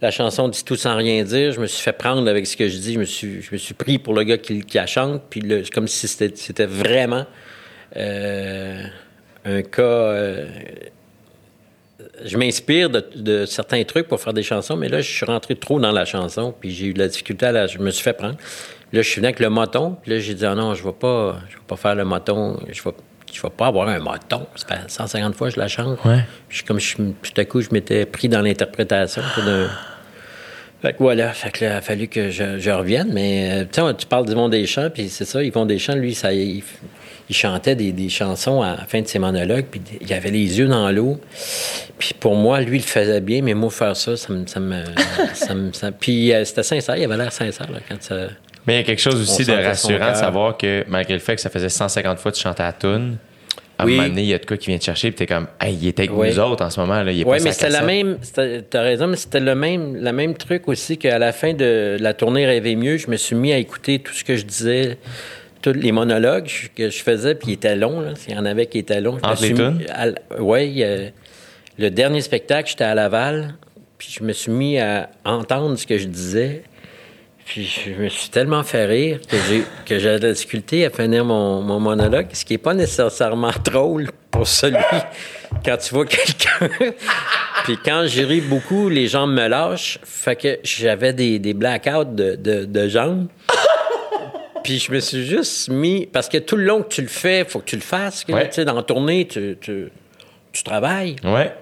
[0.00, 1.52] la chanson Dis tout sans rien dire.
[1.52, 2.94] Je me suis fait prendre avec ce que je dis.
[2.94, 5.22] Je me suis, je me suis pris pour le gars qui, qui la chante.
[5.28, 7.26] Puis le- comme si c'était, c'était vraiment
[7.96, 8.82] euh,
[9.44, 10.14] un cas.
[12.24, 15.54] je m'inspire de, de certains trucs pour faire des chansons, mais là, je suis rentré
[15.54, 17.66] trop dans la chanson, puis j'ai eu de la difficulté à la.
[17.66, 18.36] Je me suis fait prendre.
[18.94, 20.86] Là, je suis venu avec le moton, puis là, j'ai dit, ah non, je ne
[20.86, 22.90] vais pas, je vais pas faire le moton, je vais,
[23.32, 24.46] je vais pas avoir un moton.
[24.56, 25.98] Ça fait 150 fois que je la chante.
[26.04, 26.20] Ouais.
[26.48, 29.22] Puis comme je, tout à coup, je m'étais pris dans l'interprétation.
[30.82, 33.64] Fait que voilà, fait que là, il a fallu que je, je revienne, mais euh,
[33.70, 36.62] tu sais, tu parles d'Yvon Deschamps, puis c'est ça, Yvon Deschamps, lui, ça, il,
[37.30, 40.58] il chantait des, des chansons à la fin de ses monologues, puis il avait les
[40.58, 41.18] yeux dans l'eau.
[41.98, 44.46] Puis pour moi, lui, il le faisait bien, mais moi, faire ça, ça me...
[44.46, 44.82] Ça me,
[45.34, 48.26] ça me- ça- puis euh, c'était sincère, il avait l'air sincère, là, quand ça...
[48.66, 51.34] Mais il y a quelque chose aussi de rassurant de savoir que malgré le fait
[51.36, 53.18] que ça faisait 150 fois que tu chantais à la toune,
[53.78, 53.94] à Oui.
[53.94, 55.48] un moment donné, il y a de quoi qui vient te chercher, puis t'es comme,
[55.60, 56.28] hey, il est avec Oui.
[56.30, 57.10] nous autres en ce moment, là.
[57.10, 58.18] Il est Oui, mais c'était la même.
[58.70, 62.76] T'as raison, mais c'était le même, truc aussi qu'à la fin de la tournée Rêver
[62.76, 64.96] mieux, je me suis mis à écouter tout ce que je disais,
[65.60, 68.10] tous les monologues que je faisais, puis ils étaient longs, là.
[68.14, 69.18] S'il y en avait qui étaient longs.
[69.40, 70.96] il y a-
[71.76, 73.54] le dernier spectacle, j'étais à Laval,
[73.98, 76.62] puis je me suis mis à entendre ce que je disais.
[77.44, 80.90] Puis je me suis tellement fait rire que j'ai que j'ai de la difficulté à
[80.90, 84.78] finir mon, mon monologue, ce qui n'est pas nécessairement drôle pour celui
[85.64, 86.68] quand tu vois quelqu'un.
[87.64, 89.98] Puis quand je ris beaucoup, les jambes me lâchent.
[90.02, 93.28] Fait que j'avais des, des blackouts de, de, de jambes.
[94.62, 96.06] Puis je me suis juste mis.
[96.06, 98.24] Parce que tout le long que tu le fais, faut que tu le fasses.
[98.28, 98.48] Ouais.
[98.48, 99.90] Tu sais, dans la tournée, tu, tu,
[100.52, 101.16] tu travailles.
[101.22, 101.52] Ouais.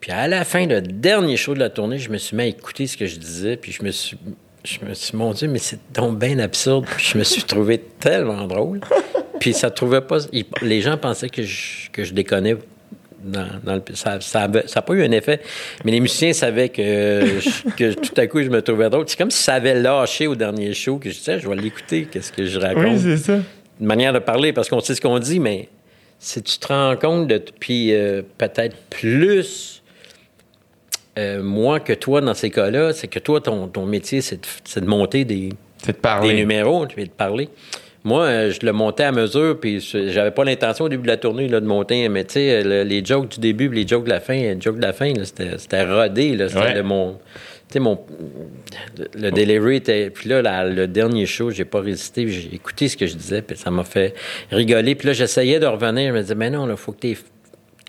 [0.00, 2.46] Puis à la fin, le dernier show de la tournée, je me suis mis à
[2.46, 3.56] écouter ce que je disais.
[3.56, 4.16] Puis je me suis.
[4.64, 6.86] Je me suis dit, mon Dieu, mais c'est donc bien absurde.
[6.98, 8.80] Je me suis trouvé tellement drôle.
[9.40, 10.18] Puis ça trouvait pas.
[10.62, 12.56] les gens pensaient que je, que je déconnais.
[13.22, 15.40] Dans, dans le, ça n'a ça, pas eu un effet.
[15.84, 19.04] Mais les musiciens savaient que, je- que tout à coup, je me trouvais drôle.
[19.08, 22.06] C'est comme si ça avait lâché au dernier show que je disais, je vais l'écouter,
[22.10, 22.84] qu'est-ce que je raconte?
[22.86, 23.38] Oui, c'est ça.
[23.80, 25.68] une manière de parler parce qu'on sait ce qu'on dit, mais
[26.18, 27.42] si tu te rends compte de.
[27.60, 29.73] Puis euh, peut-être plus
[31.18, 34.40] euh, moi que toi dans ces cas-là, c'est que toi, ton, ton métier, c'est
[34.80, 35.50] de, monter des,
[35.86, 36.28] de parler.
[36.30, 37.48] des numéros, puis de parler.
[38.06, 41.16] Moi, euh, je le montais à mesure, puis j'avais pas l'intention au début de la
[41.16, 44.10] tournée là, de monter, mais tu sais, le- les jokes du début, les jokes de
[44.10, 46.82] la fin, les jokes de la fin, c'était rodé, là, c'était Ouais.
[46.82, 47.12] mon...
[47.66, 47.98] Tu sais, mon...
[49.14, 50.10] Le, delivery était...
[50.10, 53.14] Puis là, la- le dernier show, j'ai pas résisté, puis j'ai écouté ce que je
[53.16, 54.12] disais, puis ça m'a fait
[54.50, 54.94] rigoler.
[54.96, 57.16] Puis là, j'essayais de revenir, je me disais, mais non, là, faut que t'aies...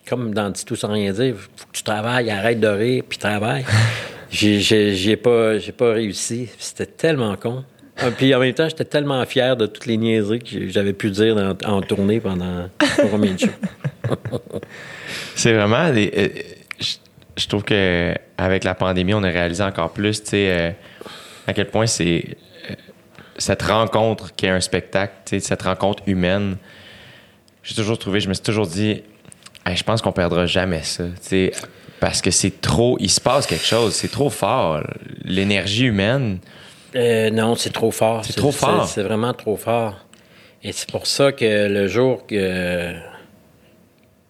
[0.07, 3.17] Comme dans Dis tout sans rien dire, faut que tu travailles, arrête de rire, puis
[3.17, 3.65] travaille.
[4.31, 6.49] J'ai- pas, j'ai pas réussi.
[6.59, 7.63] C'était tellement con.
[7.97, 11.09] Ah, Puis en même temps, j'étais tellement fier de toutes les niaiseries que j'avais pu
[11.09, 12.69] dire en tournée pendant
[13.09, 13.47] combien de shows.
[15.35, 16.11] C'est vraiment des.
[16.17, 16.27] euh,
[16.79, 16.95] je,
[17.37, 20.71] je trouve que avec la pandémie, on a réalisé encore plus, tu sais, euh,
[21.47, 22.25] à quel point c'est
[22.69, 22.73] euh,
[23.37, 26.57] cette rencontre qui est un spectacle, tu sais, cette rencontre humaine.
[27.63, 29.03] J'ai toujours trouvé, je me suis toujours dit,
[29.65, 31.05] Hey, je pense qu'on perdra jamais ça,
[31.99, 34.83] parce que c'est trop, il se passe quelque chose, c'est trop fort,
[35.23, 36.39] l'énergie humaine.
[36.95, 38.23] Euh, non, c'est trop fort.
[38.23, 38.87] C'est trop fort.
[38.87, 40.05] C'est vraiment trop fort.
[40.63, 42.93] Et c'est pour ça que le jour que.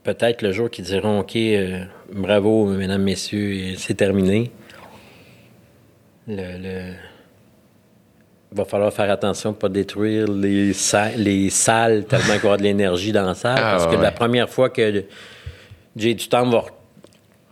[0.03, 1.84] Peut-être le jour qu'ils diront OK, euh,
[2.14, 4.52] bravo, mesdames, messieurs, c'est terminé.
[6.28, 6.94] Le,
[8.56, 12.48] va falloir faire attention de ne pas détruire les, sa- les salles tellement qu'il y
[12.48, 13.57] aura de l'énergie dans la salle.
[13.57, 15.03] Ah, parce que ouais, la première fois que
[15.98, 16.69] Jay du temps va re-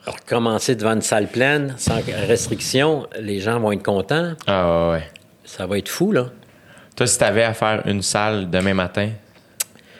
[0.05, 4.33] recommencer devant une salle pleine, sans restriction, les gens vont être contents.
[4.47, 5.03] Ah ouais.
[5.45, 6.27] Ça va être fou, là.
[6.95, 9.09] Toi, si t'avais à faire une salle demain matin,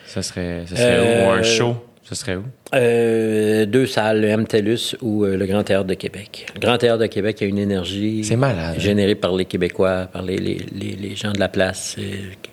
[0.06, 1.26] ça serait, ça serait Euh?
[1.26, 2.44] Ou un show, ça serait où?
[2.74, 6.46] Euh, deux salles, le MTELUS ou euh, le Grand Théâtre de Québec.
[6.54, 8.78] Le Grand Théâtre de Québec a une énergie malade.
[8.78, 11.96] générée par les Québécois, par les, les- les- les gens de la place.
[11.98, 12.02] Euh,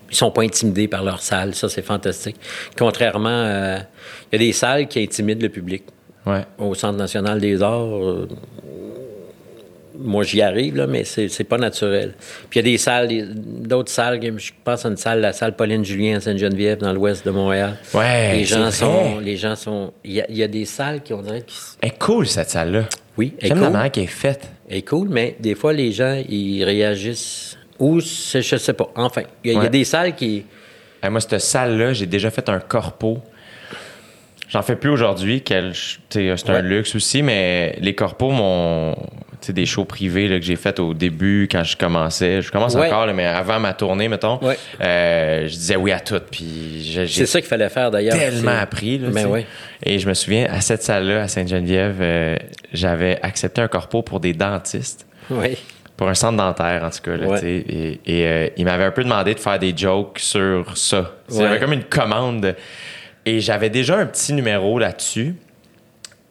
[0.10, 1.54] Ils sont pas intimidés par leur salle.
[1.56, 2.36] Ça, c'est fantastique.
[2.78, 3.78] Contrairement à...
[4.32, 5.84] Il y a des salles qui intimident le public.
[6.26, 6.42] Ouais.
[6.58, 8.28] Au Centre national des arts,
[10.04, 12.14] moi, j'y arrive, là, mais c'est pas naturel.
[12.50, 15.56] Puis il y a des salles, d'autres salles, je pense à une salle, la salle
[15.56, 17.78] Pauline Julien à Sainte-Geneviève, dans l'ouest de Montréal.
[17.94, 21.02] Ouais, les gens sont, les gens sont, il y, a- il y a des salles
[21.02, 22.86] qui on dirait qui, Elle est cool, cette salle-là.
[23.18, 24.50] oui, elle est J'aime la cool, manière qu'elle est faite.
[24.70, 28.90] elle est cool, mais des fois les gens ils réagissent ou je sais pas.
[28.96, 30.46] Enfin, il y, a- y des salles qui,
[31.04, 33.18] Hey, moi, cette salle-là, j'ai déjà fait un corpo.
[34.50, 35.42] J'en fais plus aujourd'hui,
[36.10, 36.62] c'est un Ouais.
[36.62, 40.80] luxe aussi, mais les corpos, mon, tu sais, des shows privés là, que j'ai fait
[40.80, 42.42] au début quand je commençais.
[42.42, 42.88] Je commence Ouais.
[42.88, 44.58] encore, là, mais avant ma tournée, mettons, Ouais.
[44.82, 46.22] euh, je disais oui à tout.
[46.32, 48.18] Puis c'est ça qu'il fallait faire d'ailleurs.
[48.18, 48.98] tellement appris.
[49.00, 49.46] Là, Ben ouais.
[49.84, 52.36] Et je me souviens, à cette salle-là, à Sainte-Geneviève, euh,
[52.72, 55.08] j'avais accepté un corpo pour des dentistes.
[55.30, 55.58] Oui.
[55.98, 57.16] Pour un centre dentaire, en tout cas.
[57.18, 57.40] Là.
[57.44, 61.12] Et, et, euh, il m'avait un peu demandé de faire des jokes sur ça.
[61.28, 61.60] C'était Ouais.
[61.60, 62.56] comme une commande.
[63.26, 65.36] Et j'avais déjà un petit numéro là-dessus.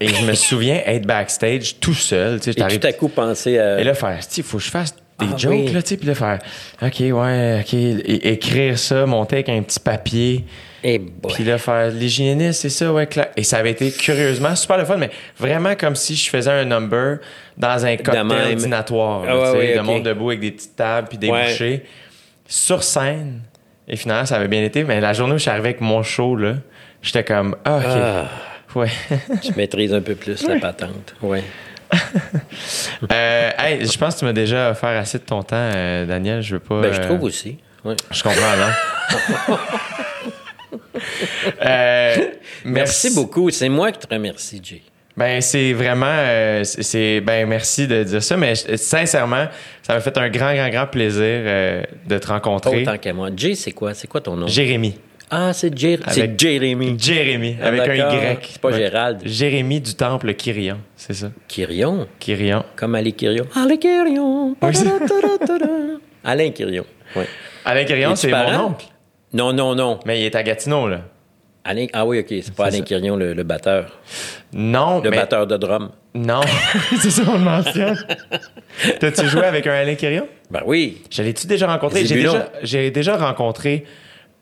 [0.01, 2.40] Et je me souviens être backstage tout seul.
[2.40, 4.70] tu sais, Et tout à coup penser à Et là, faire, il faut que je
[4.70, 5.68] fasse des Ah, jokes, oui.
[5.72, 5.97] là, tu sais.
[5.98, 6.39] Puis là, faire,
[6.81, 7.74] OK, ouais, OK.
[7.74, 10.44] é- écrire ça, monter avec un petit papier.
[10.82, 11.35] Eh boy.
[11.35, 13.28] Puis là, faire l'hygiéniste, c'est ça, ouais, clair.
[13.36, 16.64] Et ça avait été curieusement super le fun, mais vraiment comme si je faisais un
[16.64, 17.18] number
[17.59, 19.24] dans un cocktail dînatoire.
[19.28, 21.44] Ah ouais, tu sais, de monde debout avec des petites tables puis des Ouais.
[21.51, 21.82] bouchées.
[22.48, 23.43] Sur scène.
[23.86, 24.82] Et finalement, ça avait bien été.
[24.85, 26.55] Mais la journée où je suis arrivé avec mon show, là,
[27.02, 27.85] j'étais comme, ah, OK.
[27.86, 28.24] Ah,
[28.74, 28.88] Ouais.
[29.42, 31.14] je maîtrise un peu plus la patente.
[31.22, 31.42] Ouais.
[33.10, 36.40] Euh, hey, je pense que tu m'as déjà offert assez de ton temps, euh, Daniel.
[36.40, 36.80] Je veux pas.
[36.82, 37.59] Ben, je euh, trouve aussi.
[37.84, 37.97] Ouais.
[38.10, 39.56] Je comprends, non?
[41.64, 42.16] Euh,
[42.64, 43.51] Merci beaucoup.
[43.51, 44.82] C'est moi qui te remercie, Jay.
[45.16, 49.48] Ben c'est vraiment euh, c'est- ben merci de dire ça mais sincèrement
[49.82, 52.82] ça m'a fait un grand grand grand plaisir euh, de te rencontrer.
[52.82, 53.28] autant qu'à moi.
[53.36, 53.92] Jay, c'est quoi?
[53.92, 54.47] C'est quoi ton nom?
[54.47, 54.94] Jérémy.
[55.32, 56.97] Ah, c'est Avec- Jérémy.
[56.98, 57.94] Jérémy Ah, avec un.
[57.94, 58.39] Y.
[58.51, 59.20] C'est pas Gérald.
[59.24, 61.31] Jérémy du temple Kyrion, c'est ça.
[61.47, 62.09] Kyrion?
[62.19, 62.65] Kyrion.
[62.77, 63.47] Comme Ali Kyrion.
[63.55, 64.57] Ali Kyrion.
[66.24, 66.85] Alain Kyrion.
[67.16, 67.24] Oui.
[67.65, 68.86] Alain Kyrion, c'est mon oncle.
[69.32, 70.01] Non, non, non.
[70.05, 71.02] Mais il est à Gatineau là.
[71.62, 72.81] Alain, ah oui, OK, c'est pas Alain.
[72.81, 74.01] Quirion, le, le batteur.
[74.52, 75.90] Non, Le mais batteur de drum.
[76.15, 76.40] non,
[77.01, 77.98] c'est ça on le mentionne.
[78.98, 80.27] T'as-tu joué avec un Alain Quirion?
[80.51, 81.02] Ben oui.
[81.11, 82.01] Je l'ai-tu déjà rencontré?
[82.01, 82.32] J'ai Zébulon.
[82.32, 83.85] déjà, j'ai déjà rencontré,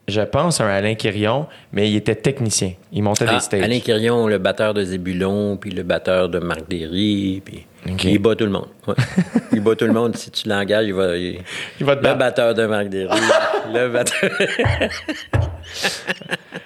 [0.09, 2.73] je pense, un Alain Quirion, mais il était technicien.
[2.93, 3.63] Il montait Ah, des stages.
[3.63, 7.67] Alain Quirion, le batteur de Zébulon, puis le batteur de Marc Derry, puis
[8.05, 8.67] il bat tout le monde.
[8.87, 8.95] ouais.
[9.53, 10.17] il bat tout le monde.
[10.17, 11.17] Si tu l'engages, il va...
[11.17, 11.39] Il,
[11.79, 13.19] Il va te le batteur de Marc Derry,
[13.73, 14.31] le batteur...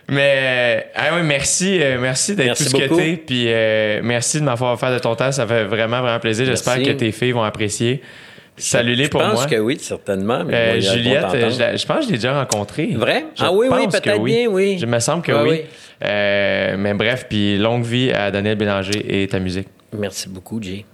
[0.09, 4.39] Mais euh, ah oui, merci, euh, merci d'être tout ce que t'es, puis euh, merci
[4.41, 5.33] de m'avoir offert de ton temps.
[5.33, 6.45] Ça fait vraiment vraiment plaisir.
[6.45, 8.03] J'espère que tes filles vont apprécier.
[8.63, 9.47] Salut-les pour Je pense moi.
[9.47, 10.45] que oui, certainement.
[10.45, 12.91] mais Euh, moi, Juliette, je, pense que je l'ai déjà rencontrée.
[12.95, 13.27] Vrai?
[13.35, 14.79] Je Ah oui, oui, peut-être bien, oui.
[14.79, 15.51] Je me semble que Ah oui.
[15.51, 15.61] oui.
[16.05, 19.69] Euh, mais bref, puis longue vie à Daniel Bélanger et ta musique.
[19.97, 20.85] Merci beaucoup, Jay.